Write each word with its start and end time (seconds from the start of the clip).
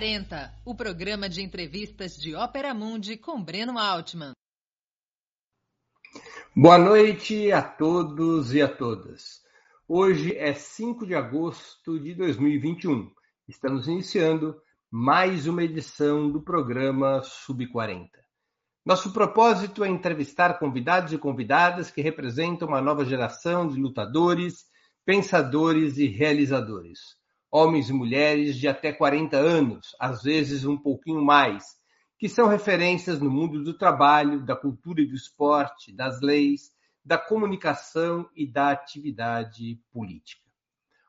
agora 0.00 0.06
Sub40, 0.06 0.50
o 0.64 0.74
programa 0.74 1.28
de 1.28 1.42
entrevistas 1.42 2.16
de 2.16 2.34
Ópera 2.34 2.72
Mundi 2.72 3.18
com 3.18 3.42
Breno 3.42 3.78
Altman. 3.78 4.32
Boa 6.56 6.78
noite 6.78 7.52
a 7.52 7.62
todos 7.62 8.54
e 8.54 8.62
a 8.62 8.68
todas. 8.68 9.42
Hoje 9.86 10.34
é 10.36 10.54
5 10.54 11.06
de 11.06 11.14
agosto 11.14 12.00
de 12.00 12.14
2021. 12.14 13.12
Estamos 13.46 13.88
iniciando 13.88 14.56
mais 14.90 15.46
uma 15.46 15.62
edição 15.62 16.30
do 16.30 16.40
programa 16.40 17.20
Sub40. 17.20 18.08
Nosso 18.84 19.12
propósito 19.12 19.84
é 19.84 19.88
entrevistar 19.88 20.58
convidados 20.58 21.12
e 21.12 21.18
convidadas 21.18 21.90
que 21.90 22.00
representam 22.00 22.68
uma 22.68 22.80
nova 22.80 23.04
geração 23.04 23.68
de 23.68 23.78
lutadores, 23.78 24.64
pensadores 25.04 25.98
e 25.98 26.06
realizadores 26.06 27.19
homens 27.50 27.90
e 27.90 27.92
mulheres 27.92 28.56
de 28.56 28.68
até 28.68 28.92
40 28.92 29.36
anos, 29.36 29.96
às 29.98 30.22
vezes 30.22 30.64
um 30.64 30.76
pouquinho 30.76 31.22
mais, 31.22 31.64
que 32.18 32.28
são 32.28 32.46
referências 32.46 33.18
no 33.18 33.30
mundo 33.30 33.64
do 33.64 33.76
trabalho, 33.76 34.44
da 34.44 34.54
cultura 34.54 35.00
e 35.00 35.06
do 35.06 35.14
esporte, 35.14 35.92
das 35.92 36.20
leis, 36.20 36.70
da 37.04 37.18
comunicação 37.18 38.28
e 38.36 38.46
da 38.46 38.70
atividade 38.70 39.80
política. 39.92 40.42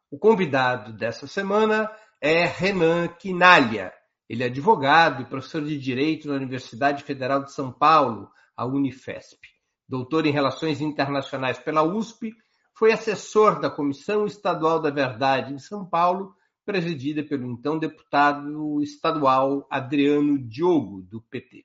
O 0.10 0.18
convidado 0.18 0.94
dessa 0.94 1.28
semana 1.28 1.92
é 2.20 2.46
Renan 2.46 3.08
Quinalha. 3.08 3.94
Ele 4.28 4.44
é 4.44 4.48
advogado 4.48 5.22
e 5.22 5.26
professor 5.26 5.64
de 5.64 5.78
Direito 5.78 6.28
na 6.28 6.36
Universidade 6.36 7.04
Federal 7.04 7.44
de 7.44 7.52
São 7.52 7.72
Paulo, 7.72 8.30
a 8.56 8.66
Unifesp. 8.66 9.40
Doutor 9.88 10.26
em 10.26 10.32
Relações 10.32 10.80
Internacionais 10.80 11.60
pela 11.60 11.84
USP 11.84 12.34
foi 12.82 12.92
assessor 12.92 13.60
da 13.60 13.70
Comissão 13.70 14.26
Estadual 14.26 14.82
da 14.82 14.90
Verdade 14.90 15.54
em 15.54 15.60
São 15.60 15.86
Paulo, 15.86 16.36
presidida 16.66 17.24
pelo 17.24 17.46
então 17.46 17.78
deputado 17.78 18.82
estadual 18.82 19.68
Adriano 19.70 20.40
Diogo, 20.40 21.04
do 21.04 21.22
PT. 21.22 21.64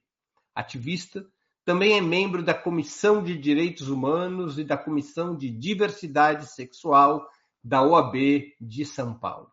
Ativista, 0.54 1.26
também 1.64 1.96
é 1.96 2.02
membro 2.02 2.42
da 2.42 2.52
Comissão 2.52 3.24
de 3.24 3.34
Direitos 3.34 3.88
Humanos 3.88 4.58
e 4.58 4.64
da 4.64 4.76
Comissão 4.76 5.34
de 5.34 5.50
Diversidade 5.50 6.48
Sexual 6.48 7.26
da 7.64 7.80
OAB 7.80 8.14
de 8.60 8.84
São 8.84 9.18
Paulo. 9.18 9.50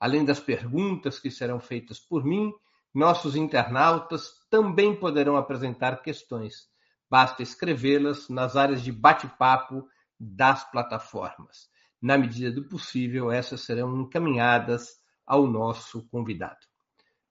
Além 0.00 0.24
das 0.24 0.40
perguntas 0.40 1.20
que 1.20 1.30
serão 1.30 1.60
feitas 1.60 2.00
por 2.00 2.24
mim, 2.24 2.52
nossos 2.92 3.36
internautas 3.36 4.32
também 4.50 4.96
poderão 4.96 5.36
apresentar 5.36 6.02
questões. 6.02 6.68
Basta 7.08 7.44
escrevê-las 7.44 8.28
nas 8.28 8.56
áreas 8.56 8.82
de 8.82 8.90
bate-papo 8.90 9.86
das 10.20 10.70
plataformas. 10.70 11.70
Na 12.00 12.18
medida 12.18 12.52
do 12.52 12.68
possível, 12.68 13.32
essas 13.32 13.62
serão 13.62 13.98
encaminhadas 14.02 15.00
ao 15.26 15.46
nosso 15.46 16.06
convidado. 16.08 16.58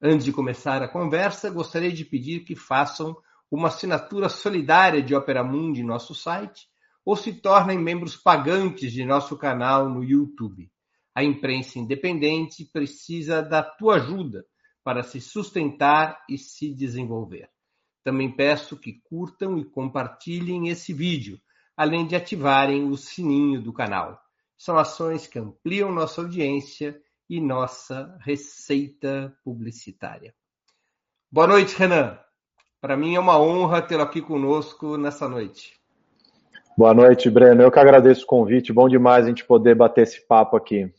Antes 0.02 0.26
de 0.26 0.34
começar 0.34 0.82
a 0.82 0.88
conversa, 0.88 1.50
gostaria 1.50 1.92
de 1.92 2.04
pedir 2.04 2.42
que 2.42 2.56
façam 2.56 3.16
uma 3.52 3.68
assinatura 3.68 4.30
solidária 4.30 5.02
de 5.02 5.14
Opera 5.14 5.44
Mundi 5.44 5.82
em 5.82 5.86
nosso 5.86 6.16
site 6.16 6.68
ou 7.04 7.16
se 7.16 7.34
tornem 7.34 7.78
membros 7.78 8.16
pagantes 8.16 8.92
de 8.92 9.04
nosso 9.04 9.38
canal 9.38 9.90
no 9.90 10.04
YouTube. 10.04 10.72
A 11.14 11.24
imprensa 11.24 11.80
independente 11.80 12.64
precisa 12.66 13.42
da 13.42 13.62
tua 13.62 13.96
ajuda 13.96 14.46
para 14.84 15.04
se 15.04 15.20
sustentar 15.20 16.24
e 16.30 16.38
se 16.38 16.74
desenvolver. 16.74 17.50
Também 18.04 18.34
peço 18.34 18.78
que 18.78 19.02
curtam 19.04 19.58
e 19.58 19.66
compartilhem 19.66 20.70
esse 20.70 20.94
vídeo 20.94 21.40
além 21.80 22.06
de 22.06 22.14
ativarem 22.14 22.90
o 22.90 22.98
sininho 22.98 23.62
do 23.62 23.72
canal. 23.72 24.20
São 24.58 24.78
ações 24.78 25.26
que 25.28 25.40
ampliam 25.40 25.94
nossa 25.94 26.20
audiência 26.20 27.02
e 27.30 27.40
nossa 27.40 28.18
receita 28.20 29.34
publicitária. 29.46 30.36
Boa 31.32 31.48
noite, 31.48 31.78
Renan. 31.78 32.20
Para 32.82 32.98
mim 32.98 33.16
é 33.16 33.20
uma 33.20 33.40
honra 33.40 33.82
tê-lo 33.82 34.04
aqui 34.04 34.22
conosco 34.22 34.98
nessa 34.98 35.30
noite. 35.30 35.80
Boa 36.78 36.94
noite, 36.94 37.30
Breno. 37.30 37.62
Eu 37.62 37.72
que 37.72 37.80
agradeço 37.80 38.26
o 38.26 38.28
convite. 38.28 38.74
Bom 38.74 38.90
demais 38.90 39.24
a 39.24 39.30
gente 39.30 39.46
poder 39.46 39.74
bater 39.74 40.02
esse 40.02 40.28
papo 40.28 40.58
aqui. 40.58 40.94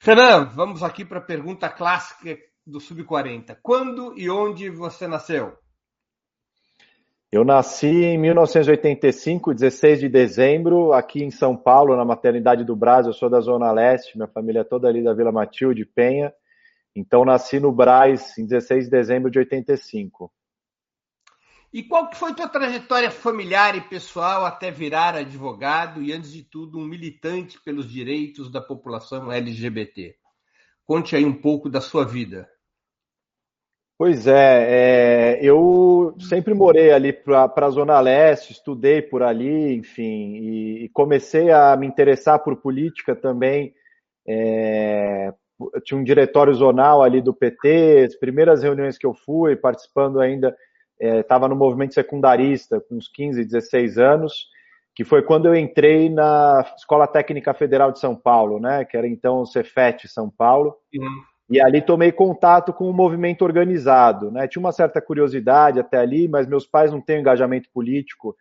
Renan, 0.00 0.46
vamos 0.46 0.82
aqui 0.82 1.04
para 1.04 1.18
a 1.18 1.24
pergunta 1.24 1.68
clássica 1.68 2.36
do 2.66 2.80
Sub-40. 2.80 3.56
Quando 3.62 4.18
e 4.18 4.28
onde 4.28 4.68
você 4.68 5.06
nasceu? 5.06 5.56
Eu 7.30 7.44
nasci 7.44 7.86
em 7.86 8.16
1985, 8.16 9.52
16 9.52 10.00
de 10.00 10.08
dezembro, 10.08 10.94
aqui 10.94 11.22
em 11.22 11.30
São 11.30 11.54
Paulo, 11.54 11.94
na 11.94 12.02
maternidade 12.02 12.64
do 12.64 12.74
Brás. 12.74 13.06
Eu 13.06 13.12
sou 13.12 13.28
da 13.28 13.38
Zona 13.38 13.70
Leste, 13.70 14.16
minha 14.16 14.26
família 14.26 14.60
é 14.60 14.64
toda 14.64 14.88
ali 14.88 15.04
da 15.04 15.12
Vila 15.12 15.30
Matilde, 15.30 15.84
Penha. 15.84 16.32
Então, 16.96 17.26
nasci 17.26 17.60
no 17.60 17.70
Brás 17.70 18.38
em 18.38 18.46
16 18.46 18.86
de 18.86 18.90
dezembro 18.90 19.30
de 19.30 19.38
85. 19.40 20.32
E 21.70 21.82
qual 21.82 22.08
que 22.08 22.16
foi 22.16 22.32
tua 22.32 22.48
trajetória 22.48 23.10
familiar 23.10 23.76
e 23.76 23.82
pessoal 23.82 24.46
até 24.46 24.70
virar 24.70 25.14
advogado 25.14 26.02
e, 26.02 26.14
antes 26.14 26.32
de 26.32 26.42
tudo, 26.42 26.78
um 26.78 26.86
militante 26.86 27.60
pelos 27.62 27.86
direitos 27.90 28.50
da 28.50 28.62
população 28.62 29.30
LGBT? 29.30 30.16
Conte 30.86 31.14
aí 31.14 31.26
um 31.26 31.38
pouco 31.38 31.68
da 31.68 31.82
sua 31.82 32.06
vida. 32.06 32.48
Pois 33.98 34.28
é, 34.28 35.34
é, 35.34 35.38
eu 35.42 36.14
sempre 36.20 36.54
morei 36.54 36.92
ali 36.92 37.12
para 37.12 37.52
a 37.56 37.70
Zona 37.70 37.98
Leste, 37.98 38.52
estudei 38.52 39.02
por 39.02 39.24
ali, 39.24 39.74
enfim, 39.74 40.36
e, 40.36 40.84
e, 40.84 40.88
comecei 40.90 41.50
a 41.50 41.76
me 41.76 41.84
interessar 41.84 42.38
por 42.38 42.54
política 42.58 43.16
também. 43.16 43.74
É, 44.24 45.34
tinha 45.84 45.98
um 45.98 46.04
diretório 46.04 46.54
zonal 46.54 47.02
ali 47.02 47.20
do 47.20 47.34
PT, 47.34 48.04
as 48.06 48.14
primeiras 48.14 48.62
reuniões 48.62 48.96
que 48.96 49.04
eu 49.04 49.14
fui, 49.14 49.56
participando 49.56 50.20
ainda, 50.20 50.56
estava 51.00 51.46
é, 51.46 51.48
no 51.48 51.56
movimento 51.56 51.94
secundarista, 51.94 52.80
com 52.80 52.94
uns 52.94 53.08
15, 53.08 53.44
16 53.44 53.98
anos, 53.98 54.46
que 54.94 55.04
foi 55.04 55.22
quando 55.22 55.46
eu 55.46 55.56
entrei 55.56 56.08
na 56.08 56.64
Escola 56.76 57.08
Técnica 57.08 57.52
Federal 57.52 57.90
de 57.90 57.98
São 57.98 58.14
Paulo, 58.14 58.60
né, 58.60 58.84
que 58.84 58.96
era 58.96 59.08
então 59.08 59.40
o 59.40 59.46
Cefet 59.46 60.06
São 60.06 60.30
Paulo. 60.30 60.76
Uhum. 60.94 61.22
E 61.50 61.60
ali 61.60 61.80
tomei 61.80 62.12
contato 62.12 62.72
com 62.72 62.88
o 62.90 62.92
movimento 62.92 63.42
organizado. 63.42 64.30
Né? 64.30 64.46
Tinha 64.46 64.60
uma 64.60 64.72
certa 64.72 65.00
curiosidade 65.00 65.80
até 65.80 65.96
ali, 65.96 66.28
mas 66.28 66.46
meus 66.46 66.66
pais 66.66 66.92
não 66.92 67.00
têm 67.00 67.20
engajamento 67.20 67.70
político 67.72 68.36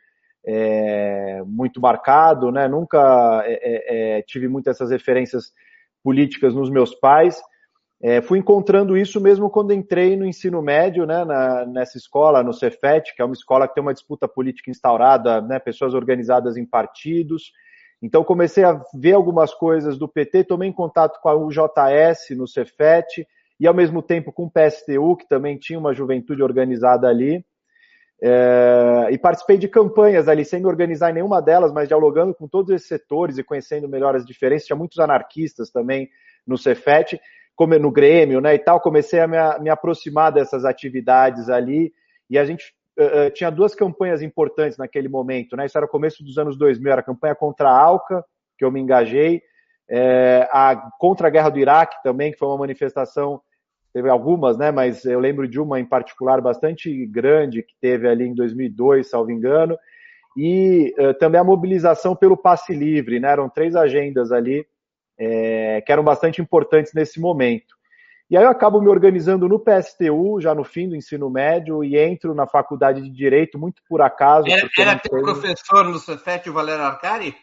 é, 0.46 1.42
muito 1.46 1.80
marcado, 1.80 2.52
né? 2.52 2.68
nunca 2.68 3.44
é, 3.46 3.54
é, 3.54 4.18
é 4.18 4.22
tive 4.24 4.48
muitas 4.48 4.76
essas 4.76 4.92
referências 4.92 5.54
políticas 6.04 6.54
nos 6.54 6.70
meus 6.70 6.94
pais. 6.96 7.42
É, 8.02 8.22
fui 8.22 8.38
encontrando 8.38 8.96
isso 8.96 9.20
mesmo 9.20 9.50
quando 9.50 9.74
entrei 9.74 10.16
no 10.16 10.26
ensino 10.26 10.62
médio, 10.62 11.06
né, 11.06 11.26
na, 11.26 11.66
nessa 11.66 11.98
escola, 11.98 12.44
no 12.44 12.54
Cefet, 12.54 13.16
que 13.16 13.22
é 13.22 13.26
uma 13.26 13.34
escola 13.34 13.68
que 13.68 13.74
tem 13.74 13.82
uma 13.82 13.94
disputa 13.94 14.28
política 14.28 14.70
instaurada, 14.70 15.42
né, 15.42 15.58
pessoas 15.58 15.96
organizadas 15.96 16.58
em 16.58 16.66
partidos, 16.66 17.52
então 18.02 18.24
comecei 18.24 18.64
a 18.64 18.82
ver 18.94 19.14
algumas 19.14 19.54
coisas 19.54 19.98
do 19.98 20.08
PT, 20.08 20.44
tomei 20.44 20.70
em 20.70 20.74
contato 20.74 21.20
com 21.22 21.30
a 21.30 21.36
UJS 21.36 22.38
no 22.38 22.48
Cefet 22.48 23.28
e 23.60 23.66
ao 23.68 23.74
mesmo 23.74 24.02
tempo 24.02 24.32
com 24.32 24.46
o 24.46 24.52
PSTU, 24.52 25.16
que 25.18 25.28
também 25.28 25.58
tinha 25.58 25.80
uma 25.80 25.94
juventude 25.94 26.44
organizada 26.44 27.08
ali. 27.08 27.44
É, 28.22 29.10
e 29.12 29.18
participei 29.18 29.58
de 29.58 29.68
campanhas 29.68 30.28
ali, 30.28 30.44
sem 30.44 30.66
organizar 30.66 31.14
nenhuma 31.14 31.42
delas, 31.42 31.72
mas 31.72 31.88
dialogando 31.88 32.34
com 32.34 32.48
todos 32.48 32.72
esses 32.72 32.88
setores 32.88 33.38
e 33.38 33.44
conhecendo 33.44 33.90
melhor 33.90 34.16
as 34.16 34.26
diferenças. 34.26 34.68
Tinha 34.68 34.78
muitos 34.78 35.00
anarquistas 35.00 35.72
também 35.72 36.10
no 36.46 36.58
Cefet, 36.58 37.20
no 37.80 37.92
Grêmio, 37.92 38.40
né, 38.40 38.54
e 38.54 38.60
tal. 38.60 38.80
Comecei 38.80 39.20
a 39.20 39.28
me, 39.28 39.38
me 39.62 39.70
aproximar 39.70 40.32
dessas 40.32 40.66
atividades 40.66 41.50
ali 41.50 41.92
e 42.30 42.38
a 42.38 42.46
gente 42.46 42.74
uh, 42.98 43.32
tinha 43.32 43.50
duas 43.50 43.76
campanhas 43.76 44.22
importantes 44.22 44.78
naquele 44.78 45.08
momento, 45.08 45.56
né? 45.56 45.66
Isso 45.66 45.78
era 45.78 45.86
o 45.86 45.90
começo 45.90 46.24
dos 46.24 46.38
anos 46.38 46.58
2000, 46.58 46.92
era 46.92 47.02
a 47.02 47.04
campanha 47.04 47.36
contra 47.36 47.70
a 47.70 47.80
ALCA, 47.80 48.24
que 48.58 48.66
eu 48.66 48.72
me 48.72 48.80
engajei, 48.80 49.42
é, 49.90 50.48
a 50.52 50.90
contra 51.00 51.28
a 51.28 51.30
guerra 51.30 51.50
do 51.50 51.60
Iraque 51.60 52.02
também, 52.04 52.32
que 52.32 52.38
foi 52.38 52.48
uma 52.48 52.58
manifestação, 52.58 53.40
teve 53.94 54.10
algumas, 54.10 54.58
né? 54.58 54.72
Mas 54.72 55.06
eu 55.06 55.20
lembro 55.20 55.48
de 55.48 55.60
uma 55.60 55.80
em 55.80 55.86
particular 55.86 56.42
bastante 56.42 57.06
grande 57.06 57.64
que 57.64 57.74
teve 57.80 58.08
ali 58.08 58.26
em 58.26 58.34
2002, 58.34 59.10
salvo 59.10 59.32
engano, 59.32 59.78
e 60.36 60.94
uh, 61.00 61.14
também 61.16 61.40
a 61.40 61.44
mobilização 61.44 62.16
pelo 62.16 62.36
passe 62.36 62.74
livre, 62.74 63.20
né? 63.20 63.32
Eram 63.32 63.50
três 63.50 63.76
agendas 63.76 64.32
ali 64.32 64.66
é, 65.18 65.82
que 65.82 65.92
eram 65.92 66.04
bastante 66.04 66.42
importantes 66.42 66.94
nesse 66.94 67.20
momento. 67.20 67.77
E 68.30 68.36
aí 68.36 68.44
eu 68.44 68.50
acabo 68.50 68.82
me 68.82 68.90
organizando 68.90 69.48
no 69.48 69.58
PSTU, 69.58 70.42
já 70.42 70.54
no 70.54 70.66
fim 70.66 70.90
do 70.90 70.96
ensino 70.96 71.30
médio, 71.30 71.82
e 71.84 71.98
entro 71.98 72.36
na 72.36 72.46
faculdade 72.46 73.02
de 73.02 73.10
Direito, 73.10 73.58
muito 73.58 73.82
por 73.88 74.02
acaso. 74.02 74.48
Era, 74.50 74.70
era 74.78 75.00
teu 75.00 75.22
professor 75.22 75.86
no 75.86 75.98
Cefet, 75.98 76.50
o 76.50 76.54
Valério 76.54 76.84
Arcari? 76.84 77.34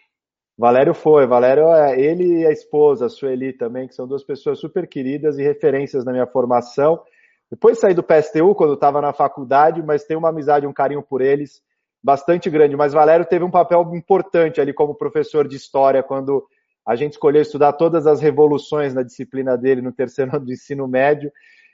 Valério 0.58 0.92
foi. 0.92 1.26
Valério, 1.26 1.68
é 1.68 1.98
ele 1.98 2.40
e 2.40 2.46
a 2.46 2.52
esposa, 2.52 3.06
a 3.06 3.08
Sueli 3.08 3.52
também, 3.52 3.88
que 3.88 3.94
são 3.94 4.06
duas 4.06 4.22
pessoas 4.22 4.60
super 4.60 4.86
queridas 4.86 5.38
e 5.38 5.42
referências 5.42 6.04
na 6.04 6.12
minha 6.12 6.26
formação. 6.26 7.02
Depois 7.50 7.78
saí 7.78 7.94
do 7.94 8.02
PSTU, 8.02 8.54
quando 8.54 8.74
estava 8.74 9.00
na 9.00 9.12
faculdade, 9.12 9.82
mas 9.82 10.04
tenho 10.04 10.18
uma 10.18 10.28
amizade, 10.28 10.66
um 10.66 10.72
carinho 10.72 11.02
por 11.02 11.22
eles 11.22 11.62
bastante 12.02 12.50
grande. 12.50 12.76
Mas 12.76 12.92
Valério 12.92 13.24
teve 13.24 13.42
um 13.42 13.50
papel 13.50 13.90
importante 13.94 14.60
ali 14.60 14.74
como 14.74 14.94
professor 14.94 15.48
de 15.48 15.56
história, 15.56 16.02
quando 16.02 16.46
a 16.86 16.96
gente 16.96 17.12
escolheu 17.12 17.42
estudar 17.42 17.72
todas 17.72 18.06
as 18.06 18.20
revoluções 18.20 18.92
na 18.94 19.02
disciplina 19.02 19.56
dele 19.56 19.80
no 19.80 19.92
terceiro 19.92 20.34
ano 20.34 20.46
do 20.46 20.52
ensino 20.52 20.86
médio 20.86 21.32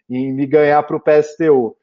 e 0.09 0.33
me 0.33 0.47
ganhar 0.47 0.83
para 0.83 0.97
o 0.97 1.01
PSTU. 1.01 1.77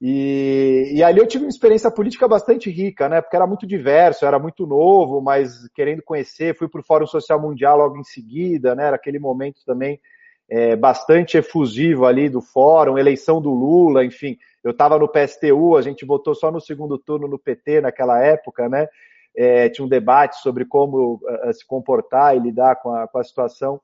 E, 0.00 0.92
e, 0.96 1.02
ali 1.02 1.20
eu 1.20 1.26
tive 1.26 1.44
uma 1.44 1.50
experiência 1.50 1.90
política 1.90 2.28
bastante 2.28 2.68
rica, 2.68 3.08
né? 3.08 3.20
Porque 3.20 3.36
era 3.36 3.46
muito 3.46 3.66
diverso, 3.66 4.26
era 4.26 4.38
muito 4.38 4.66
novo, 4.66 5.20
mas 5.20 5.68
querendo 5.74 6.02
conhecer, 6.02 6.56
fui 6.56 6.68
para 6.68 6.80
o 6.80 6.84
Fórum 6.84 7.06
Social 7.06 7.40
Mundial 7.40 7.78
logo 7.78 7.96
em 7.96 8.04
seguida, 8.04 8.74
né? 8.74 8.86
Era 8.88 8.96
aquele 8.96 9.18
momento 9.18 9.64
também 9.64 10.00
é, 10.48 10.76
bastante 10.76 11.38
efusivo 11.38 12.04
ali 12.04 12.28
do 12.28 12.42
fórum, 12.42 12.98
eleição 12.98 13.40
do 13.40 13.50
Lula, 13.50 14.04
enfim. 14.04 14.36
Eu 14.62 14.72
estava 14.72 14.98
no 14.98 15.08
PSTU, 15.08 15.76
a 15.76 15.82
gente 15.82 16.04
votou 16.04 16.34
só 16.34 16.50
no 16.50 16.60
segundo 16.60 16.98
turno 16.98 17.28
no 17.28 17.38
PT 17.38 17.80
naquela 17.80 18.20
época, 18.20 18.68
né? 18.68 18.88
É, 19.36 19.68
tinha 19.68 19.84
um 19.84 19.88
debate 19.88 20.36
sobre 20.40 20.64
como 20.64 21.14
uh, 21.14 21.52
se 21.52 21.66
comportar 21.66 22.36
e 22.36 22.40
lidar 22.40 22.76
com 22.76 22.94
a, 22.94 23.08
com 23.08 23.18
a 23.18 23.24
situação. 23.24 23.80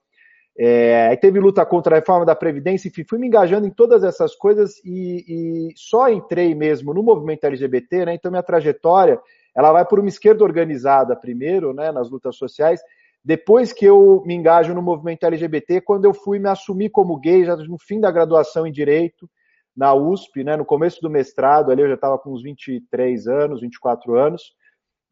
É, 0.59 1.09
aí 1.09 1.17
teve 1.17 1.41
luta 1.41 1.65
contra 1.65 1.95
a 1.95 1.99
reforma 1.99 2.27
da 2.27 2.35
Previdência, 2.35 2.89
enfim, 2.89 3.05
fui 3.09 3.19
me 3.19 3.27
engajando 3.27 3.67
em 3.67 3.71
todas 3.71 4.05
essas 4.05 4.35
coisas 4.35 4.75
e, 4.85 5.25
e 5.27 5.73
só 5.77 6.09
entrei 6.09 6.55
mesmo 6.55 6.93
no 6.93 7.03
movimento 7.03 7.45
LGBT, 7.45 8.05
né? 8.05 8.15
Então 8.15 8.31
minha 8.31 8.43
trajetória 8.43 9.19
ela 9.57 9.73
vai 9.73 9.85
por 9.85 9.99
uma 9.99 10.09
esquerda 10.09 10.45
organizada 10.45 11.17
primeiro, 11.17 11.73
né, 11.73 11.91
nas 11.91 12.11
lutas 12.11 12.37
sociais, 12.37 12.81
depois 13.25 13.73
que 13.73 13.85
eu 13.85 14.23
me 14.25 14.35
engajo 14.35 14.75
no 14.75 14.81
movimento 14.81 15.25
LGBT, 15.25 15.81
quando 15.83 16.07
eu 16.07 16.15
fui 16.15 16.39
me 16.39 16.49
assumir 16.49 16.91
como 16.91 17.19
gay, 17.19 17.45
já 17.45 17.57
no 17.57 17.79
fim 17.79 18.01
da 18.01 18.11
graduação 18.11 18.67
em 18.67 18.73
Direito, 18.73 19.29
na 19.77 19.95
USP, 19.95 20.43
né, 20.43 20.57
no 20.57 20.65
começo 20.65 21.01
do 21.03 21.11
mestrado, 21.11 21.71
ali 21.71 21.83
eu 21.83 21.89
já 21.89 21.95
estava 21.95 22.19
com 22.19 22.33
uns 22.33 22.43
23 22.43 23.29
anos, 23.29 23.61
24 23.61 24.17
anos, 24.17 24.55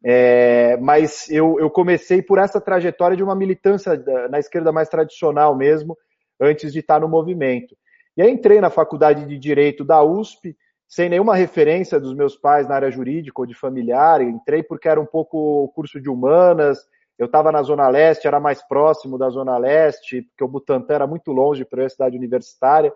é, 0.03 0.77
mas 0.77 1.29
eu, 1.29 1.59
eu 1.59 1.69
comecei 1.69 2.21
por 2.21 2.37
essa 2.37 2.61
trajetória 2.61 3.17
de 3.17 3.23
uma 3.23 3.35
militância 3.35 4.01
na 4.29 4.39
esquerda 4.39 4.71
mais 4.71 4.87
tradicional 4.87 5.55
mesmo, 5.55 5.97
antes 6.39 6.71
de 6.71 6.79
estar 6.79 7.01
no 7.01 7.09
movimento. 7.09 7.75
E 8.15 8.21
aí 8.21 8.31
entrei 8.31 8.61
na 8.61 8.69
faculdade 8.69 9.25
de 9.25 9.37
Direito 9.37 9.83
da 9.83 10.01
USP, 10.01 10.55
sem 10.87 11.09
nenhuma 11.09 11.35
referência 11.35 11.99
dos 11.99 12.15
meus 12.15 12.35
pais 12.35 12.67
na 12.67 12.75
área 12.75 12.89
jurídica 12.89 13.41
ou 13.41 13.45
de 13.45 13.53
familiar, 13.53 14.21
entrei 14.21 14.63
porque 14.63 14.87
era 14.87 14.99
um 14.99 15.05
pouco 15.05 15.71
curso 15.75 16.01
de 16.01 16.09
humanas, 16.09 16.79
eu 17.17 17.25
estava 17.25 17.51
na 17.51 17.61
Zona 17.61 17.87
Leste, 17.89 18.27
era 18.27 18.39
mais 18.39 18.65
próximo 18.65 19.17
da 19.17 19.29
Zona 19.29 19.57
Leste, 19.57 20.21
porque 20.21 20.43
o 20.43 20.47
Butantã 20.47 20.95
era 20.95 21.05
muito 21.05 21.33
longe 21.33 21.65
para 21.65 21.85
a 21.85 21.89
cidade 21.89 22.17
universitária, 22.17 22.93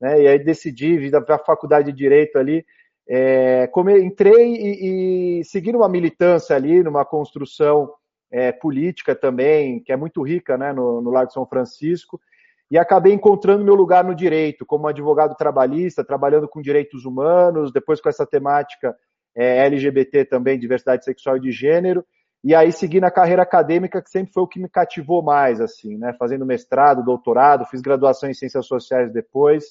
né? 0.00 0.22
E 0.22 0.26
aí 0.26 0.38
decidi 0.38 0.96
vir 0.96 1.10
para 1.24 1.36
a 1.36 1.44
faculdade 1.44 1.92
de 1.92 1.98
Direito 1.98 2.38
ali. 2.38 2.64
É, 3.08 3.70
entrei 4.02 4.54
e, 4.54 5.40
e 5.40 5.44
segui 5.44 5.70
uma 5.70 5.88
militância 5.88 6.56
ali, 6.56 6.82
numa 6.82 7.04
construção 7.04 7.92
é, 8.30 8.50
política 8.52 9.14
também, 9.14 9.80
que 9.80 9.92
é 9.92 9.96
muito 9.96 10.22
rica 10.22 10.58
né, 10.58 10.72
no, 10.72 11.00
no 11.00 11.10
Lago 11.10 11.30
São 11.30 11.46
Francisco, 11.46 12.20
e 12.70 12.76
acabei 12.76 13.12
encontrando 13.12 13.64
meu 13.64 13.74
lugar 13.74 14.02
no 14.02 14.14
direito, 14.14 14.66
como 14.66 14.88
advogado 14.88 15.36
trabalhista, 15.36 16.04
trabalhando 16.04 16.48
com 16.48 16.60
direitos 16.60 17.04
humanos, 17.04 17.72
depois 17.72 18.00
com 18.00 18.08
essa 18.08 18.26
temática 18.26 18.94
é, 19.36 19.64
LGBT 19.66 20.24
também, 20.24 20.58
diversidade 20.58 21.04
sexual 21.04 21.36
e 21.36 21.40
de 21.40 21.52
gênero, 21.52 22.04
e 22.42 22.54
aí 22.54 22.70
segui 22.72 23.00
na 23.00 23.10
carreira 23.10 23.42
acadêmica, 23.42 24.02
que 24.02 24.10
sempre 24.10 24.32
foi 24.32 24.42
o 24.42 24.46
que 24.46 24.60
me 24.60 24.68
cativou 24.68 25.22
mais, 25.22 25.60
assim, 25.60 25.96
né? 25.96 26.14
Fazendo 26.18 26.46
mestrado, 26.46 27.04
doutorado, 27.04 27.66
fiz 27.66 27.80
graduação 27.80 28.30
em 28.30 28.34
ciências 28.34 28.66
sociais 28.66 29.12
depois. 29.12 29.64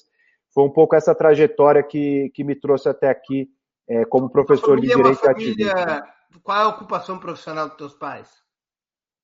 Foi 0.56 0.64
um 0.64 0.70
pouco 0.70 0.96
essa 0.96 1.14
trajetória 1.14 1.82
que, 1.82 2.30
que 2.30 2.42
me 2.42 2.54
trouxe 2.54 2.88
até 2.88 3.10
aqui 3.10 3.46
é, 3.86 4.06
como 4.06 4.30
professor 4.30 4.80
de 4.80 4.90
é 4.90 4.96
direito 4.96 5.18
família... 5.18 6.02
Qual 6.42 6.58
é 6.58 6.62
a 6.62 6.68
ocupação 6.68 7.18
profissional 7.18 7.68
dos 7.68 7.76
teus 7.76 7.92
pais? 7.92 8.30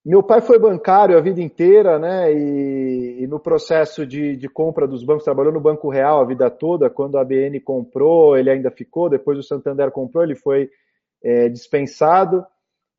Meu 0.05 0.21
pai 0.21 0.41
foi 0.41 0.59
bancário 0.59 1.17
a 1.17 1.21
vida 1.21 1.41
inteira, 1.41 1.97
né? 1.97 2.31
E, 2.31 3.23
e, 3.23 3.27
no 3.27 3.39
processo 3.39 4.05
de, 4.05 4.37
de 4.37 4.47
compra 4.47 4.87
dos 4.87 5.03
bancos, 5.03 5.23
trabalhou 5.23 5.51
no 5.51 5.59
Banco 5.59 5.89
Real 5.89 6.21
a 6.21 6.25
vida 6.25 6.51
toda. 6.51 6.87
Quando 6.87 7.17
a 7.17 7.21
ABN 7.21 7.59
comprou, 7.61 8.37
ele 8.37 8.51
ainda 8.51 8.69
ficou. 8.69 9.09
Depois 9.09 9.39
o 9.39 9.43
Santander 9.43 9.89
comprou, 9.89 10.23
ele 10.23 10.35
foi 10.35 10.69
é, 11.23 11.49
dispensado. 11.49 12.45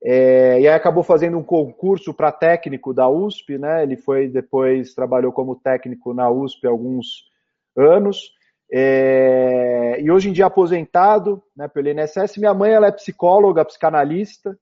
É, 0.03 0.61
e 0.61 0.67
aí 0.67 0.75
acabou 0.75 1.05
fazendo 1.05 1.39
um 1.39 1.45
concurso 1.45 2.13
para 2.13 2.33
técnico 2.33 2.93
da 2.93 3.09
USP, 3.09 3.59
né? 3.59 3.85
Ele 3.85 3.97
foi 3.97 4.27
depois 4.27 4.93
trabalhou 4.93 5.31
como 5.31 5.55
técnico 5.55 6.13
na 6.13 6.29
USP 6.29 6.67
alguns 6.67 7.33
anos. 7.77 8.33
É, 8.73 10.01
e 10.01 10.11
hoje 10.11 10.31
em 10.31 10.33
dia 10.33 10.47
aposentado 10.47 11.43
né, 11.57 11.69
pelo 11.69 11.89
INSS. 11.89 12.37
Minha 12.39 12.55
mãe 12.55 12.73
ela 12.73 12.89
é 12.89 12.93
psicóloga, 12.93 13.65
psicanalista, 13.65 14.57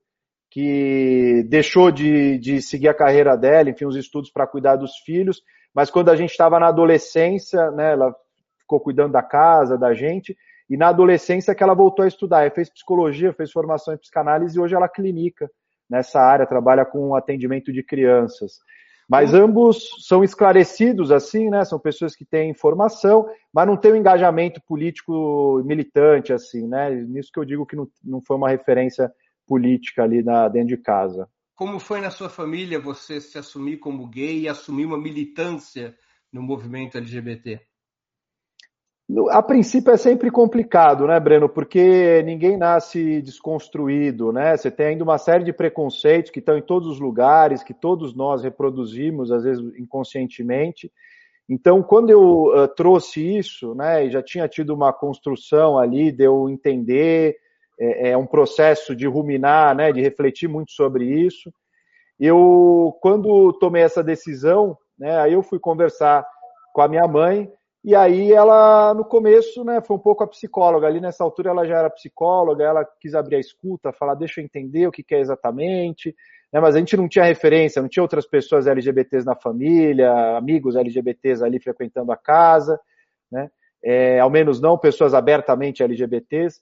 que 0.53 1.43
deixou 1.49 1.89
de, 1.89 2.37
de 2.37 2.61
seguir 2.61 2.87
a 2.87 2.93
carreira 2.93 3.35
dela, 3.35 3.71
enfim, 3.71 3.85
os 3.85 3.95
estudos 3.95 4.29
para 4.29 4.45
cuidar 4.45 4.75
dos 4.75 4.97
filhos, 4.99 5.41
mas 5.73 5.89
quando 5.89 6.09
a 6.09 6.15
gente 6.15 6.29
estava 6.29 6.59
na 6.59 6.67
adolescência, 6.67 7.71
né, 7.71 7.93
ela 7.93 8.15
ficou 8.59 8.79
cuidando 8.79 9.13
da 9.13 9.23
casa, 9.23 9.79
da 9.79 9.95
gente, 9.95 10.37
e 10.69 10.77
na 10.77 10.89
adolescência 10.89 11.55
que 11.55 11.63
ela 11.63 11.73
voltou 11.73 12.05
a 12.05 12.07
estudar, 12.07 12.41
ela 12.41 12.51
fez 12.51 12.69
psicologia, 12.69 13.33
fez 13.33 13.51
formação 13.51 13.95
em 13.95 13.97
psicanálise 13.97 14.55
e 14.55 14.61
hoje 14.61 14.75
ela 14.75 14.87
clinica 14.87 15.49
nessa 15.89 16.21
área, 16.21 16.45
trabalha 16.45 16.85
com 16.85 17.15
atendimento 17.15 17.73
de 17.73 17.81
crianças. 17.83 18.59
Mas 19.13 19.31
uhum. 19.31 19.43
ambos 19.43 20.07
são 20.07 20.23
esclarecidos, 20.23 21.11
assim, 21.11 21.47
né? 21.47 21.63
São 21.63 21.77
pessoas 21.77 22.15
que 22.15 22.25
têm 22.25 22.49
informação, 22.49 23.29
mas 23.53 23.67
não 23.67 23.77
têm 23.77 23.91
um 23.93 23.95
engajamento 23.95 24.59
político 24.67 25.61
militante, 25.63 26.33
assim, 26.33 26.67
né? 26.67 26.89
Nisso 26.89 27.29
que 27.31 27.39
eu 27.39 27.45
digo 27.45 27.63
que 27.63 27.75
não, 27.75 27.87
não 28.03 28.19
foi 28.19 28.35
uma 28.35 28.49
referência 28.49 29.13
política 29.45 30.01
ali 30.01 30.23
na, 30.23 30.47
dentro 30.47 30.69
de 30.69 30.77
casa. 30.77 31.29
Como 31.53 31.79
foi 31.79 32.01
na 32.01 32.09
sua 32.09 32.27
família 32.27 32.79
você 32.79 33.21
se 33.21 33.37
assumir 33.37 33.77
como 33.77 34.07
gay 34.07 34.39
e 34.39 34.49
assumir 34.49 34.85
uma 34.85 34.97
militância 34.97 35.95
no 36.31 36.41
movimento 36.41 36.97
LGBT? 36.97 37.61
A 39.29 39.43
princípio 39.43 39.91
é 39.91 39.97
sempre 39.97 40.31
complicado, 40.31 41.05
né, 41.05 41.19
Breno? 41.19 41.49
Porque 41.49 42.23
ninguém 42.23 42.57
nasce 42.57 43.21
desconstruído, 43.21 44.31
né? 44.31 44.55
Você 44.55 44.71
tem 44.71 44.87
ainda 44.87 45.03
uma 45.03 45.17
série 45.17 45.43
de 45.43 45.53
preconceitos 45.53 46.31
que 46.31 46.39
estão 46.39 46.57
em 46.57 46.61
todos 46.61 46.87
os 46.87 46.99
lugares, 46.99 47.63
que 47.63 47.73
todos 47.73 48.15
nós 48.15 48.43
reproduzimos, 48.43 49.31
às 49.31 49.43
vezes 49.43 49.63
inconscientemente. 49.77 50.91
Então, 51.49 51.83
quando 51.83 52.09
eu 52.09 52.45
uh, 52.45 52.67
trouxe 52.69 53.37
isso, 53.37 53.75
né, 53.75 54.05
e 54.05 54.09
já 54.09 54.23
tinha 54.23 54.47
tido 54.47 54.73
uma 54.73 54.93
construção 54.93 55.77
ali 55.77 56.11
de 56.11 56.23
eu 56.23 56.49
entender, 56.49 57.35
é, 57.79 58.11
é 58.11 58.17
um 58.17 58.25
processo 58.25 58.95
de 58.95 59.05
ruminar, 59.05 59.75
né, 59.75 59.91
de 59.91 60.01
refletir 60.01 60.47
muito 60.47 60.71
sobre 60.71 61.05
isso. 61.05 61.53
Eu, 62.19 62.97
quando 63.01 63.51
tomei 63.59 63.83
essa 63.83 64.01
decisão, 64.01 64.77
né, 64.97 65.19
aí 65.19 65.33
eu 65.33 65.43
fui 65.43 65.59
conversar 65.59 66.25
com 66.73 66.81
a 66.81 66.87
minha 66.87 67.07
mãe 67.07 67.51
e 67.83 67.93
aí 67.95 68.31
ela, 68.31 68.93
no 68.93 69.03
começo, 69.03 69.63
né, 69.63 69.81
foi 69.81 69.97
um 69.97 69.99
pouco 69.99 70.23
a 70.23 70.27
psicóloga. 70.27 70.87
Ali 70.87 71.01
nessa 71.01 71.23
altura 71.23 71.49
ela 71.49 71.65
já 71.65 71.79
era 71.79 71.89
psicóloga, 71.89 72.63
ela 72.63 72.85
quis 72.99 73.13
abrir 73.13 73.35
a 73.35 73.39
escuta, 73.39 73.91
falar, 73.91 74.15
deixa 74.15 74.39
eu 74.39 74.45
entender 74.45 74.87
o 74.87 74.91
que, 74.91 75.03
que 75.03 75.13
é 75.13 75.19
exatamente. 75.19 76.15
Né, 76.51 76.61
mas 76.61 76.75
a 76.75 76.79
gente 76.79 76.95
não 76.95 77.09
tinha 77.09 77.25
referência, 77.25 77.81
não 77.81 77.89
tinha 77.89 78.03
outras 78.03 78.25
pessoas 78.25 78.67
LGBTs 78.67 79.25
na 79.25 79.35
família, 79.35 80.37
amigos 80.37 80.75
LGBTs 80.75 81.43
ali 81.43 81.59
frequentando 81.59 82.11
a 82.11 82.17
casa, 82.17 82.79
né? 83.31 83.49
É, 83.85 84.17
ao 84.19 84.29
menos 84.29 84.61
não 84.61 84.77
pessoas 84.77 85.13
abertamente 85.13 85.83
LGBTs. 85.83 86.61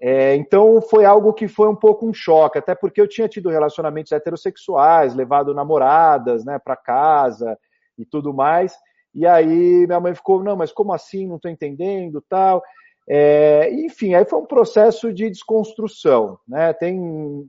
É, 0.00 0.34
então 0.34 0.80
foi 0.80 1.04
algo 1.04 1.32
que 1.32 1.46
foi 1.46 1.68
um 1.68 1.76
pouco 1.76 2.08
um 2.08 2.14
choque, 2.14 2.58
até 2.58 2.74
porque 2.74 3.00
eu 3.00 3.08
tinha 3.08 3.28
tido 3.28 3.50
relacionamentos 3.50 4.12
heterossexuais, 4.12 5.14
levado 5.14 5.52
namoradas 5.52 6.44
né, 6.44 6.58
para 6.58 6.74
casa 6.74 7.58
e 7.98 8.04
tudo 8.04 8.32
mais. 8.32 8.74
E 9.14 9.26
aí 9.26 9.86
minha 9.86 10.00
mãe 10.00 10.14
ficou, 10.14 10.42
não, 10.42 10.56
mas 10.56 10.72
como 10.72 10.92
assim? 10.92 11.26
Não 11.26 11.36
estou 11.36 11.50
entendendo, 11.50 12.20
tal. 12.28 12.62
É, 13.08 13.70
enfim, 13.70 14.14
aí 14.14 14.24
foi 14.24 14.38
um 14.38 14.46
processo 14.46 15.12
de 15.12 15.28
desconstrução, 15.28 16.38
né? 16.48 16.72
Tem 16.72 16.98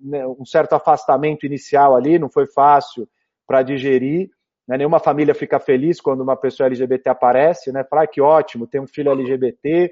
né, 0.04 0.28
um 0.28 0.46
certo 0.46 0.74
afastamento 0.74 1.46
inicial 1.46 1.96
ali, 1.96 2.20
não 2.20 2.30
foi 2.30 2.46
fácil 2.46 3.08
para 3.48 3.64
digerir. 3.64 4.30
Né? 4.68 4.78
Nenhuma 4.78 5.00
família 5.00 5.34
fica 5.34 5.60
feliz 5.60 6.02
quando 6.02 6.22
uma 6.22 6.36
pessoa 6.36 6.68
LGBT 6.68 7.10
aparece, 7.10 7.72
né? 7.72 7.84
Fala 7.84 8.04
ah, 8.04 8.08
que 8.08 8.22
ótimo, 8.22 8.68
tem 8.68 8.82
um 8.82 8.88
filho 8.88 9.12
LGBT, 9.12 9.92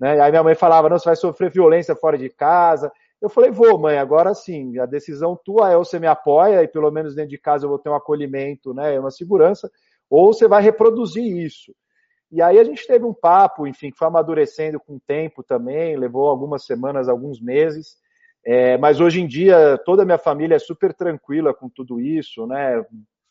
né? 0.00 0.20
Aí 0.20 0.30
minha 0.30 0.42
mãe 0.42 0.54
falava, 0.54 0.88
não, 0.88 0.98
você 0.98 1.06
vai 1.06 1.16
sofrer 1.16 1.50
violência 1.50 1.94
fora 1.94 2.18
de 2.18 2.28
casa. 2.28 2.90
Eu 3.22 3.30
falei, 3.30 3.50
vou, 3.50 3.78
mãe, 3.78 3.96
agora 3.98 4.34
sim, 4.34 4.78
a 4.78 4.84
decisão 4.84 5.38
tua 5.42 5.70
é 5.70 5.76
ou 5.76 5.84
você 5.84 5.98
me 5.98 6.06
apoia 6.06 6.62
e 6.62 6.68
pelo 6.68 6.90
menos 6.90 7.14
dentro 7.14 7.30
de 7.30 7.38
casa 7.38 7.64
eu 7.64 7.70
vou 7.70 7.78
ter 7.78 7.88
um 7.88 7.94
acolhimento, 7.94 8.74
né? 8.74 8.98
Uma 8.98 9.10
segurança 9.10 9.70
ou 10.08 10.32
você 10.32 10.46
vai 10.46 10.62
reproduzir 10.62 11.24
isso. 11.24 11.74
E 12.30 12.42
aí 12.42 12.58
a 12.58 12.64
gente 12.64 12.86
teve 12.86 13.04
um 13.04 13.14
papo, 13.14 13.66
enfim, 13.66 13.90
que 13.90 13.98
foi 13.98 14.08
amadurecendo 14.08 14.80
com 14.80 14.96
o 14.96 15.00
tempo 15.00 15.42
também, 15.42 15.96
levou 15.96 16.28
algumas 16.28 16.64
semanas, 16.64 17.08
alguns 17.08 17.40
meses, 17.40 17.96
é, 18.44 18.76
mas 18.76 19.00
hoje 19.00 19.20
em 19.20 19.26
dia 19.26 19.78
toda 19.84 20.02
a 20.02 20.04
minha 20.04 20.18
família 20.18 20.56
é 20.56 20.58
super 20.58 20.92
tranquila 20.92 21.54
com 21.54 21.68
tudo 21.68 22.00
isso, 22.00 22.46
né? 22.46 22.84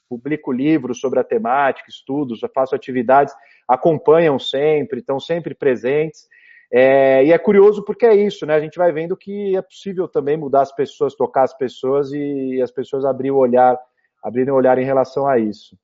Publico 0.10 0.52
livros 0.52 1.00
sobre 1.00 1.20
a 1.20 1.24
temática, 1.24 1.90
estudos, 1.90 2.40
faço 2.54 2.76
atividades, 2.76 3.34
acompanham 3.68 4.40
sempre, 4.40 5.00
estão 5.00 5.20
sempre 5.20 5.54
presentes. 5.54 6.28
É, 6.72 7.24
e 7.26 7.32
é 7.32 7.38
curioso 7.38 7.84
porque 7.84 8.06
é 8.06 8.16
isso, 8.16 8.46
né? 8.46 8.56
A 8.56 8.60
gente 8.60 8.78
vai 8.78 8.92
vendo 8.92 9.18
que 9.18 9.56
é 9.56 9.62
possível 9.62 10.08
também 10.08 10.38
mudar 10.38 10.62
as 10.62 10.74
pessoas, 10.74 11.14
tocar 11.14 11.44
as 11.44 11.56
pessoas 11.56 12.12
e 12.12 12.60
as 12.62 12.72
pessoas 12.72 13.06
abrir 13.06 13.32
o 13.32 13.38
olhar 13.38 13.78
abrirem 14.24 14.54
o 14.54 14.56
olhar 14.56 14.78
em 14.78 14.86
relação 14.86 15.28
a 15.28 15.38
isso. 15.38 15.78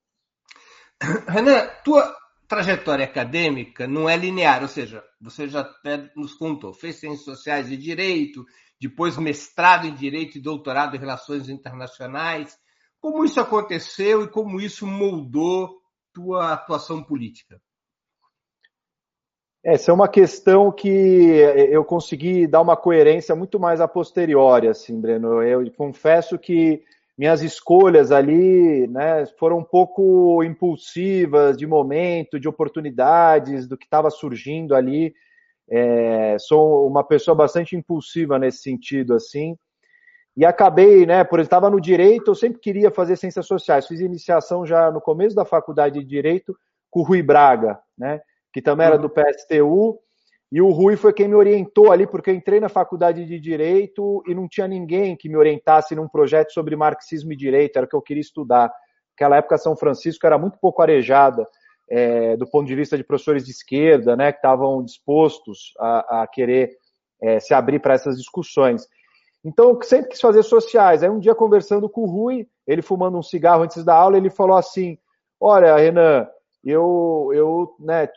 Renan, 1.27 1.67
tua 1.83 2.15
trajetória 2.47 3.05
acadêmica 3.05 3.87
não 3.87 4.09
é 4.09 4.17
linear, 4.17 4.61
ou 4.61 4.67
seja, 4.67 5.03
você 5.21 5.47
já 5.47 5.61
até 5.61 6.09
nos 6.15 6.33
contou, 6.33 6.73
fez 6.73 6.95
ciências 6.95 7.23
sociais 7.23 7.71
e 7.71 7.77
direito, 7.77 8.43
depois 8.81 9.17
mestrado 9.17 9.85
em 9.85 9.93
direito 9.93 10.37
e 10.37 10.41
doutorado 10.41 10.95
em 10.95 10.99
relações 10.99 11.47
internacionais. 11.49 12.57
Como 12.99 13.23
isso 13.23 13.39
aconteceu 13.39 14.23
e 14.23 14.27
como 14.27 14.59
isso 14.59 14.85
moldou 14.85 15.79
tua 16.13 16.53
atuação 16.53 17.03
política? 17.03 17.61
Essa 19.63 19.91
é 19.91 19.93
uma 19.93 20.07
questão 20.07 20.71
que 20.71 20.87
eu 20.87 21.83
consegui 21.83 22.47
dar 22.47 22.61
uma 22.61 22.77
coerência 22.77 23.35
muito 23.35 23.59
mais 23.59 23.81
a 23.81 23.87
posteriori, 23.87 24.69
assim, 24.69 24.99
Breno. 24.99 25.43
Eu 25.43 25.69
confesso 25.73 26.39
que 26.39 26.81
minhas 27.19 27.41
escolhas 27.41 28.13
ali 28.13 28.87
né, 28.87 29.25
foram 29.37 29.57
um 29.57 29.63
pouco 29.63 30.41
impulsivas, 30.41 31.57
de 31.57 31.67
momento, 31.67 32.39
de 32.39 32.47
oportunidades, 32.47 33.67
do 33.67 33.77
que 33.77 33.83
estava 33.83 34.09
surgindo 34.09 34.73
ali. 34.73 35.13
É, 35.69 36.37
sou 36.39 36.87
uma 36.87 37.03
pessoa 37.03 37.35
bastante 37.35 37.75
impulsiva 37.75 38.39
nesse 38.39 38.59
sentido, 38.59 39.13
assim. 39.13 39.57
E 40.37 40.45
acabei, 40.45 41.05
né, 41.05 41.25
por 41.25 41.41
estava 41.41 41.69
no 41.69 41.81
direito, 41.81 42.31
eu 42.31 42.35
sempre 42.35 42.61
queria 42.61 42.89
fazer 42.89 43.17
ciências 43.17 43.45
sociais. 43.45 43.85
Fiz 43.85 43.99
iniciação 43.99 44.65
já 44.65 44.89
no 44.89 45.01
começo 45.01 45.35
da 45.35 45.43
faculdade 45.43 45.99
de 45.99 46.05
direito 46.05 46.57
com 46.89 47.01
o 47.01 47.03
Rui 47.03 47.21
Braga, 47.21 47.77
né, 47.97 48.21
que 48.53 48.61
também 48.61 48.87
era 48.87 48.97
do 48.97 49.09
PSTU 49.09 49.99
e 50.51 50.61
o 50.61 50.69
Rui 50.71 50.95
foi 50.95 51.13
quem 51.13 51.27
me 51.27 51.35
orientou 51.35 51.91
ali, 51.91 52.07
porque 52.07 52.31
eu 52.31 52.35
entrei 52.35 52.59
na 52.59 52.69
faculdade 52.69 53.23
de 53.25 53.39
Direito 53.39 54.23
e 54.27 54.33
não 54.33 54.47
tinha 54.47 54.67
ninguém 54.67 55.15
que 55.15 55.29
me 55.29 55.37
orientasse 55.37 55.93
num 55.93 56.07
projeto 56.07 56.51
sobre 56.51 56.75
marxismo 56.75 57.31
e 57.31 57.35
direito, 57.35 57.77
era 57.77 57.85
o 57.85 57.89
que 57.89 57.95
eu 57.95 58.01
queria 58.01 58.21
estudar. 58.21 58.71
Naquela 59.11 59.37
época, 59.37 59.57
São 59.57 59.75
Francisco 59.75 60.25
era 60.25 60.39
muito 60.39 60.57
pouco 60.59 60.81
arejada 60.81 61.47
é, 61.89 62.35
do 62.35 62.49
ponto 62.49 62.67
de 62.67 62.75
vista 62.75 62.97
de 62.97 63.03
professores 63.03 63.45
de 63.45 63.51
esquerda, 63.51 64.15
né, 64.15 64.31
que 64.31 64.37
estavam 64.37 64.83
dispostos 64.83 65.73
a, 65.79 66.21
a 66.21 66.27
querer 66.27 66.71
é, 67.21 67.39
se 67.39 67.53
abrir 67.53 67.79
para 67.79 67.93
essas 67.93 68.17
discussões. 68.17 68.87
Então, 69.43 69.69
eu 69.69 69.81
sempre 69.83 70.09
quis 70.09 70.21
fazer 70.21 70.43
sociais. 70.43 71.01
Aí, 71.03 71.09
um 71.09 71.19
dia, 71.19 71.33
conversando 71.33 71.89
com 71.89 72.01
o 72.01 72.09
Rui, 72.09 72.47
ele 72.67 72.81
fumando 72.81 73.17
um 73.17 73.23
cigarro 73.23 73.63
antes 73.63 73.83
da 73.83 73.95
aula, 73.95 74.17
ele 74.17 74.29
falou 74.29 74.57
assim: 74.57 74.97
Olha, 75.39 75.77
Renan, 75.77 76.27
eu, 76.63 77.29
eu 77.33 77.75
né, 77.79 78.09